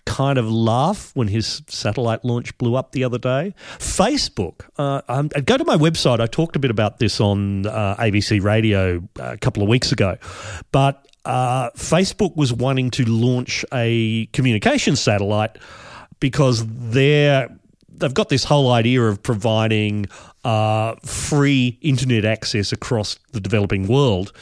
kind 0.04 0.38
of 0.38 0.50
laugh 0.50 1.10
when 1.14 1.28
his 1.28 1.62
satellite 1.68 2.24
launch 2.24 2.56
blew 2.58 2.74
up 2.74 2.92
the 2.92 3.04
other 3.04 3.18
day. 3.18 3.54
Facebook, 3.78 4.62
uh, 4.76 5.02
um, 5.08 5.28
go 5.28 5.56
to 5.56 5.64
my 5.64 5.76
website. 5.76 6.20
I 6.20 6.26
talked 6.26 6.56
a 6.56 6.58
bit 6.58 6.70
about 6.70 6.98
this 6.98 7.20
on 7.20 7.66
uh, 7.66 7.96
ABC 7.96 8.42
Radio 8.42 8.98
uh, 9.18 9.32
a 9.32 9.38
couple 9.38 9.62
of 9.62 9.68
weeks 9.68 9.92
ago, 9.92 10.18
but 10.72 11.06
uh, 11.24 11.70
Facebook 11.70 12.36
was 12.36 12.52
wanting 12.52 12.90
to 12.92 13.04
launch 13.04 13.64
a 13.72 14.26
communication 14.32 14.96
satellite 14.96 15.58
because 16.20 16.64
they're 16.66 17.48
they've 17.88 18.14
got 18.14 18.28
this 18.28 18.44
whole 18.44 18.72
idea 18.72 19.02
of 19.02 19.22
providing 19.22 20.06
uh, 20.44 20.94
free 21.04 21.78
internet 21.80 22.24
access 22.24 22.72
across 22.72 23.18
the 23.32 23.40
developing 23.40 23.86
world 23.86 24.32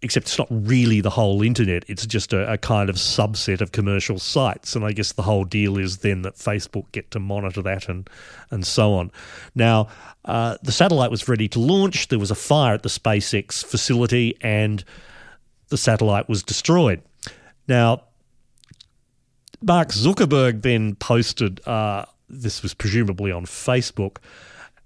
except 0.00 0.26
it's 0.26 0.38
not 0.38 0.48
really 0.50 1.00
the 1.00 1.10
whole 1.10 1.42
internet. 1.42 1.84
It's 1.88 2.06
just 2.06 2.32
a, 2.32 2.52
a, 2.52 2.58
kind 2.58 2.88
of 2.88 2.96
subset 2.96 3.60
of 3.60 3.72
commercial 3.72 4.18
sites. 4.18 4.76
And 4.76 4.84
I 4.84 4.92
guess 4.92 5.12
the 5.12 5.22
whole 5.22 5.44
deal 5.44 5.76
is 5.76 5.98
then 5.98 6.22
that 6.22 6.34
Facebook 6.34 6.84
get 6.92 7.10
to 7.10 7.18
monitor 7.18 7.62
that 7.62 7.88
and, 7.88 8.08
and 8.50 8.64
so 8.64 8.94
on. 8.94 9.10
Now, 9.56 9.88
uh, 10.24 10.56
the 10.62 10.70
satellite 10.70 11.10
was 11.10 11.26
ready 11.26 11.48
to 11.48 11.58
launch. 11.58 12.08
There 12.08 12.18
was 12.18 12.30
a 12.30 12.36
fire 12.36 12.74
at 12.74 12.84
the 12.84 12.88
SpaceX 12.88 13.64
facility 13.64 14.36
and 14.40 14.84
the 15.68 15.76
satellite 15.76 16.28
was 16.28 16.44
destroyed. 16.44 17.02
Now, 17.66 18.04
Mark 19.60 19.88
Zuckerberg 19.88 20.62
then 20.62 20.94
posted, 20.94 21.66
uh, 21.66 22.04
this 22.28 22.62
was 22.62 22.72
presumably 22.72 23.32
on 23.32 23.46
Facebook, 23.46 24.18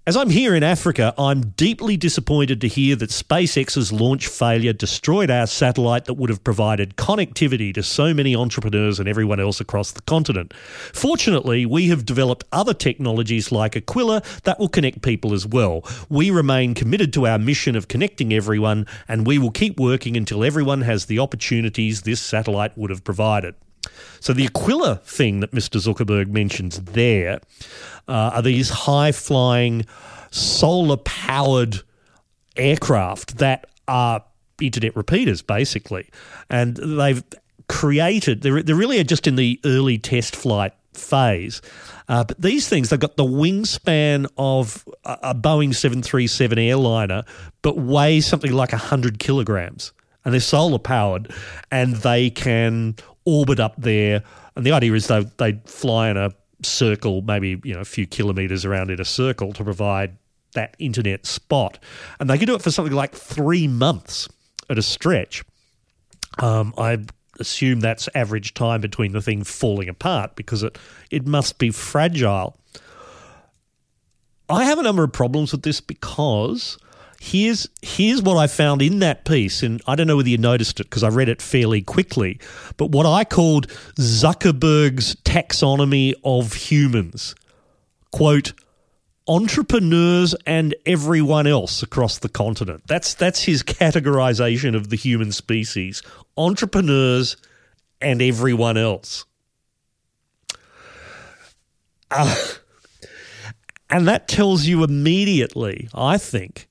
as 0.05 0.17
I'm 0.17 0.29
here 0.29 0.53
in 0.53 0.63
Africa, 0.63 1.13
I'm 1.17 1.51
deeply 1.51 1.95
disappointed 1.95 2.59
to 2.59 2.67
hear 2.67 2.97
that 2.97 3.09
SpaceX's 3.09 3.93
launch 3.93 4.27
failure 4.27 4.73
destroyed 4.73 5.31
our 5.31 5.47
satellite 5.47 6.05
that 6.05 6.15
would 6.15 6.29
have 6.29 6.43
provided 6.43 6.97
connectivity 6.97 7.73
to 7.73 7.83
so 7.83 8.13
many 8.13 8.35
entrepreneurs 8.35 8.99
and 8.99 9.07
everyone 9.07 9.39
else 9.39 9.61
across 9.61 9.93
the 9.93 10.01
continent. 10.01 10.53
Fortunately, 10.91 11.65
we 11.65 11.87
have 11.87 12.05
developed 12.05 12.43
other 12.51 12.73
technologies 12.73 13.49
like 13.49 13.77
Aquila 13.77 14.23
that 14.43 14.59
will 14.59 14.67
connect 14.67 15.03
people 15.03 15.33
as 15.33 15.47
well. 15.47 15.85
We 16.09 16.31
remain 16.31 16.73
committed 16.73 17.13
to 17.13 17.25
our 17.25 17.39
mission 17.39 17.77
of 17.77 17.87
connecting 17.87 18.33
everyone, 18.33 18.87
and 19.07 19.25
we 19.25 19.37
will 19.37 19.51
keep 19.51 19.79
working 19.79 20.17
until 20.17 20.43
everyone 20.43 20.81
has 20.81 21.05
the 21.05 21.19
opportunities 21.19 22.01
this 22.01 22.19
satellite 22.19 22.77
would 22.77 22.89
have 22.89 23.05
provided. 23.05 23.55
So, 24.19 24.33
the 24.33 24.45
Aquila 24.45 24.97
thing 24.97 25.39
that 25.41 25.51
Mr. 25.51 25.79
Zuckerberg 25.81 26.27
mentions 26.27 26.79
there 26.79 27.41
uh, 28.07 28.31
are 28.33 28.41
these 28.41 28.69
high 28.69 29.11
flying, 29.11 29.85
solar 30.31 30.97
powered 30.97 31.81
aircraft 32.55 33.37
that 33.37 33.67
are 33.87 34.23
internet 34.61 34.95
repeaters, 34.95 35.41
basically. 35.41 36.09
And 36.49 36.77
they've 36.77 37.23
created, 37.67 38.41
they're, 38.41 38.63
they're 38.63 38.75
really 38.75 39.03
just 39.03 39.27
in 39.27 39.35
the 39.35 39.59
early 39.65 39.97
test 39.97 40.35
flight 40.35 40.73
phase. 40.93 41.61
Uh, 42.07 42.23
but 42.23 42.39
these 42.41 42.67
things, 42.67 42.89
they've 42.89 42.99
got 42.99 43.17
the 43.17 43.23
wingspan 43.23 44.27
of 44.37 44.87
a, 45.05 45.17
a 45.23 45.35
Boeing 45.35 45.73
737 45.73 46.57
airliner, 46.57 47.23
but 47.61 47.77
weigh 47.77 48.21
something 48.21 48.51
like 48.51 48.71
100 48.71 49.19
kilograms. 49.19 49.91
And 50.25 50.33
they're 50.33 50.41
solar 50.41 50.79
powered, 50.79 51.33
and 51.69 51.97
they 51.97 52.29
can 52.29 52.95
orbit 53.25 53.59
up 53.59 53.75
there. 53.77 54.23
And 54.55 54.65
the 54.65 54.71
idea 54.71 54.93
is 54.93 55.07
they 55.07 55.25
they 55.37 55.59
fly 55.65 56.09
in 56.09 56.17
a 56.17 56.31
circle, 56.61 57.21
maybe 57.21 57.59
you 57.63 57.73
know 57.73 57.81
a 57.81 57.85
few 57.85 58.07
kilometers 58.07 58.65
around 58.65 58.91
in 58.91 58.99
a 58.99 59.05
circle 59.05 59.53
to 59.53 59.63
provide 59.63 60.17
that 60.53 60.75
internet 60.79 61.25
spot, 61.25 61.79
and 62.19 62.29
they 62.29 62.37
can 62.37 62.47
do 62.47 62.55
it 62.55 62.61
for 62.61 62.71
something 62.71 62.93
like 62.93 63.15
three 63.15 63.67
months 63.67 64.29
at 64.69 64.77
a 64.77 64.81
stretch. 64.81 65.43
Um, 66.39 66.73
I 66.77 66.99
assume 67.39 67.79
that's 67.79 68.07
average 68.13 68.53
time 68.53 68.81
between 68.81 69.11
the 69.11 69.21
thing 69.21 69.43
falling 69.43 69.89
apart 69.89 70.35
because 70.35 70.63
it 70.63 70.77
it 71.09 71.25
must 71.25 71.57
be 71.57 71.71
fragile. 71.71 72.57
I 74.49 74.65
have 74.65 74.77
a 74.77 74.83
number 74.83 75.03
of 75.03 75.13
problems 75.13 75.51
with 75.51 75.63
this 75.63 75.81
because 75.81 76.77
here's 77.23 77.69
here's 77.81 78.21
what 78.21 78.35
I 78.35 78.47
found 78.47 78.81
in 78.81 78.99
that 78.99 79.23
piece, 79.23 79.63
and 79.63 79.81
I 79.87 79.95
don't 79.95 80.07
know 80.07 80.17
whether 80.17 80.29
you 80.29 80.37
noticed 80.37 80.81
it 80.81 80.89
because 80.89 81.03
I 81.03 81.07
read 81.07 81.29
it 81.29 81.41
fairly 81.41 81.81
quickly. 81.81 82.37
But 82.75 82.91
what 82.91 83.05
I 83.05 83.23
called 83.23 83.67
Zuckerberg's 83.97 85.15
taxonomy 85.23 86.13
of 86.25 86.53
humans, 86.53 87.33
quote, 88.11 88.51
entrepreneurs 89.25 90.35
and 90.45 90.75
everyone 90.85 91.47
else 91.47 91.81
across 91.81 92.19
the 92.19 92.27
continent. 92.27 92.83
That's 92.87 93.13
that's 93.13 93.43
his 93.43 93.63
categorization 93.63 94.75
of 94.75 94.89
the 94.89 94.97
human 94.97 95.31
species: 95.31 96.03
entrepreneurs 96.35 97.37
and 98.01 98.21
everyone 98.21 98.75
else. 98.75 99.23
Uh, 102.11 102.35
and 103.89 104.09
that 104.09 104.27
tells 104.27 104.65
you 104.65 104.83
immediately, 104.83 105.87
I 105.95 106.17
think, 106.17 106.67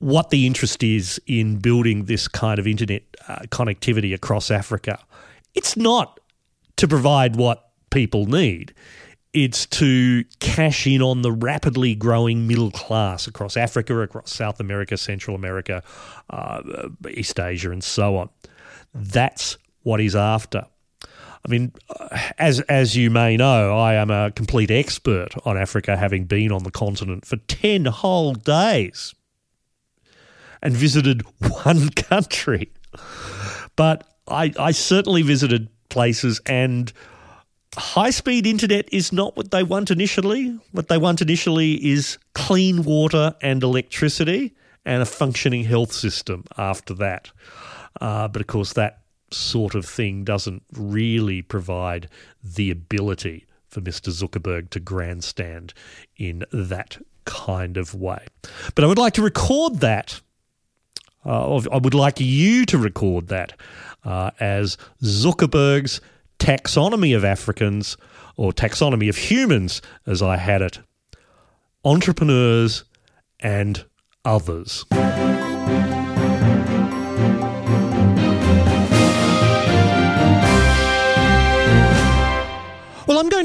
what 0.00 0.30
the 0.30 0.46
interest 0.46 0.82
is 0.82 1.20
in 1.26 1.58
building 1.58 2.06
this 2.06 2.26
kind 2.26 2.58
of 2.58 2.66
internet 2.66 3.02
uh, 3.28 3.36
connectivity 3.50 4.12
across 4.12 4.50
Africa. 4.50 4.98
It's 5.54 5.76
not 5.76 6.18
to 6.76 6.88
provide 6.88 7.36
what 7.36 7.70
people 7.90 8.26
need. 8.26 8.74
It's 9.32 9.66
to 9.66 10.24
cash 10.40 10.86
in 10.86 11.02
on 11.02 11.22
the 11.22 11.30
rapidly 11.30 11.94
growing 11.94 12.48
middle 12.48 12.70
class 12.70 13.26
across 13.26 13.56
Africa, 13.56 13.96
across 14.00 14.32
South 14.32 14.58
America, 14.58 14.96
Central 14.96 15.36
America, 15.36 15.82
uh, 16.30 16.62
East 17.10 17.38
Asia, 17.38 17.70
and 17.70 17.84
so 17.84 18.16
on. 18.16 18.30
That's 18.94 19.58
what 19.82 20.00
he's 20.00 20.16
after. 20.16 20.66
I 21.02 21.48
mean, 21.48 21.72
uh, 21.90 22.18
as 22.38 22.60
as 22.60 22.96
you 22.96 23.10
may 23.10 23.36
know, 23.36 23.78
I 23.78 23.94
am 23.94 24.10
a 24.10 24.30
complete 24.30 24.70
expert 24.70 25.28
on 25.44 25.56
Africa, 25.56 25.96
having 25.96 26.24
been 26.24 26.52
on 26.52 26.64
the 26.64 26.70
continent 26.70 27.24
for 27.24 27.36
ten 27.36 27.84
whole 27.84 28.32
days 28.34 29.14
and 30.62 30.74
visited 30.74 31.22
one 31.64 31.88
country. 31.96 32.70
But 33.76 34.06
I, 34.28 34.52
I 34.58 34.70
certainly 34.72 35.22
visited 35.22 35.68
places 35.88 36.40
and 36.46 36.92
high 37.76 38.10
speed 38.10 38.46
internet 38.46 38.88
is 38.92 39.12
not 39.12 39.36
what 39.36 39.50
they 39.50 39.62
want 39.62 39.90
initially. 39.90 40.58
What 40.72 40.88
they 40.88 40.98
want 40.98 41.20
initially 41.20 41.74
is 41.84 42.18
clean 42.34 42.84
water 42.84 43.34
and 43.40 43.62
electricity 43.62 44.54
and 44.84 45.02
a 45.02 45.06
functioning 45.06 45.64
health 45.64 45.92
system 45.92 46.44
after 46.56 46.94
that. 46.94 47.30
Uh, 48.00 48.28
but 48.28 48.40
of 48.40 48.46
course, 48.46 48.72
that 48.74 49.02
sort 49.30 49.74
of 49.74 49.84
thing 49.84 50.24
doesn't 50.24 50.62
really 50.72 51.42
provide 51.42 52.08
the 52.42 52.70
ability 52.70 53.46
for 53.68 53.80
Mr. 53.80 54.10
Zuckerberg 54.10 54.70
to 54.70 54.80
grandstand 54.80 55.72
in 56.16 56.44
that 56.52 56.98
kind 57.24 57.76
of 57.76 57.94
way. 57.94 58.26
But 58.74 58.84
I 58.84 58.88
would 58.88 58.98
like 58.98 59.14
to 59.14 59.22
record 59.22 59.80
that 59.80 60.20
uh, 61.24 61.60
I 61.70 61.76
would 61.78 61.94
like 61.94 62.20
you 62.20 62.64
to 62.66 62.78
record 62.78 63.28
that 63.28 63.58
uh, 64.04 64.30
as 64.40 64.76
Zuckerberg's 65.02 66.00
taxonomy 66.38 67.14
of 67.14 67.24
Africans 67.24 67.96
or 68.36 68.52
taxonomy 68.52 69.08
of 69.08 69.16
humans, 69.16 69.82
as 70.06 70.22
I 70.22 70.36
had 70.36 70.62
it 70.62 70.78
entrepreneurs 71.84 72.84
and 73.40 73.84
others. 74.24 74.84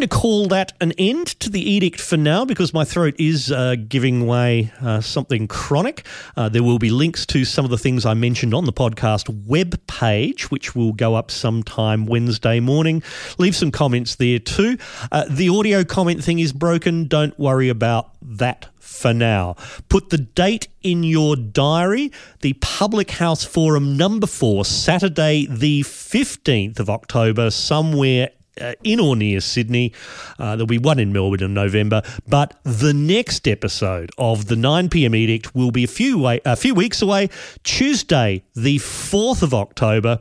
To 0.07 0.15
call 0.15 0.47
that 0.47 0.73
an 0.81 0.91
end 0.99 1.27
to 1.39 1.49
the 1.49 1.59
edict 1.59 1.99
for 1.99 2.17
now 2.17 2.45
because 2.45 2.73
my 2.73 2.83
throat 2.83 3.15
is 3.17 3.51
uh, 3.51 3.75
giving 3.87 4.27
way 4.27 4.71
uh, 4.81 5.01
something 5.01 5.47
chronic. 5.47 6.05
Uh, 6.37 6.47
there 6.47 6.61
will 6.61 6.77
be 6.77 6.91
links 6.91 7.25
to 7.25 7.43
some 7.43 7.65
of 7.65 7.71
the 7.71 7.77
things 7.77 8.05
I 8.05 8.13
mentioned 8.13 8.53
on 8.53 8.65
the 8.65 8.73
podcast 8.73 9.29
web 9.47 9.79
page, 9.87 10.51
which 10.51 10.75
will 10.75 10.93
go 10.93 11.15
up 11.15 11.31
sometime 11.31 12.05
Wednesday 12.05 12.59
morning. 12.59 13.01
Leave 13.39 13.55
some 13.55 13.71
comments 13.71 14.15
there 14.15 14.37
too. 14.37 14.77
Uh, 15.11 15.25
the 15.29 15.49
audio 15.49 15.83
comment 15.83 16.23
thing 16.23 16.37
is 16.39 16.53
broken. 16.53 17.07
Don't 17.07 17.37
worry 17.39 17.69
about 17.69 18.11
that 18.21 18.67
for 18.79 19.13
now. 19.13 19.55
Put 19.89 20.09
the 20.09 20.17
date 20.17 20.67
in 20.83 21.03
your 21.03 21.35
diary. 21.35 22.11
The 22.41 22.53
Public 22.53 23.11
House 23.11 23.43
Forum 23.43 23.97
number 23.97 24.27
four, 24.27 24.65
Saturday, 24.65 25.47
the 25.49 25.81
15th 25.81 26.79
of 26.79 26.89
October, 26.89 27.49
somewhere 27.49 28.29
uh, 28.59 28.73
in 28.83 28.99
or 28.99 29.15
near 29.15 29.39
Sydney. 29.39 29.93
Uh, 30.39 30.55
there'll 30.55 30.67
be 30.67 30.77
one 30.77 30.99
in 30.99 31.11
Melbourne 31.13 31.43
in 31.43 31.53
November, 31.53 32.01
but 32.27 32.59
the 32.63 32.93
next 32.93 33.47
episode 33.47 34.11
of 34.17 34.47
the 34.47 34.55
9 34.55 34.89
p.m. 34.89 35.15
edict 35.15 35.55
will 35.55 35.71
be 35.71 35.83
a 35.83 35.87
few 35.87 36.19
way, 36.19 36.39
a 36.45 36.55
few 36.55 36.73
weeks 36.73 37.01
away, 37.01 37.29
Tuesday, 37.63 38.43
the 38.55 38.77
4th 38.77 39.43
of 39.43 39.53
October. 39.53 40.19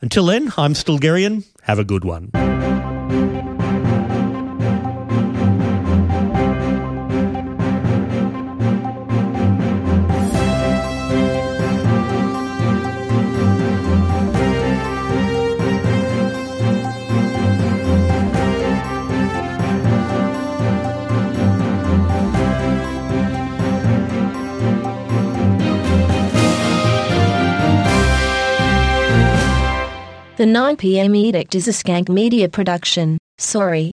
Until 0.00 0.26
then, 0.26 0.52
I'm 0.56 0.74
Stilgherrian. 0.74 1.46
Have 1.62 1.78
a 1.78 1.84
good 1.84 2.04
one. 2.04 2.30
The 30.36 30.42
9pm 30.42 31.16
edict 31.16 31.54
is 31.54 31.68
a 31.68 31.70
skank 31.70 32.08
media 32.08 32.48
production. 32.48 33.18
Sorry. 33.38 33.93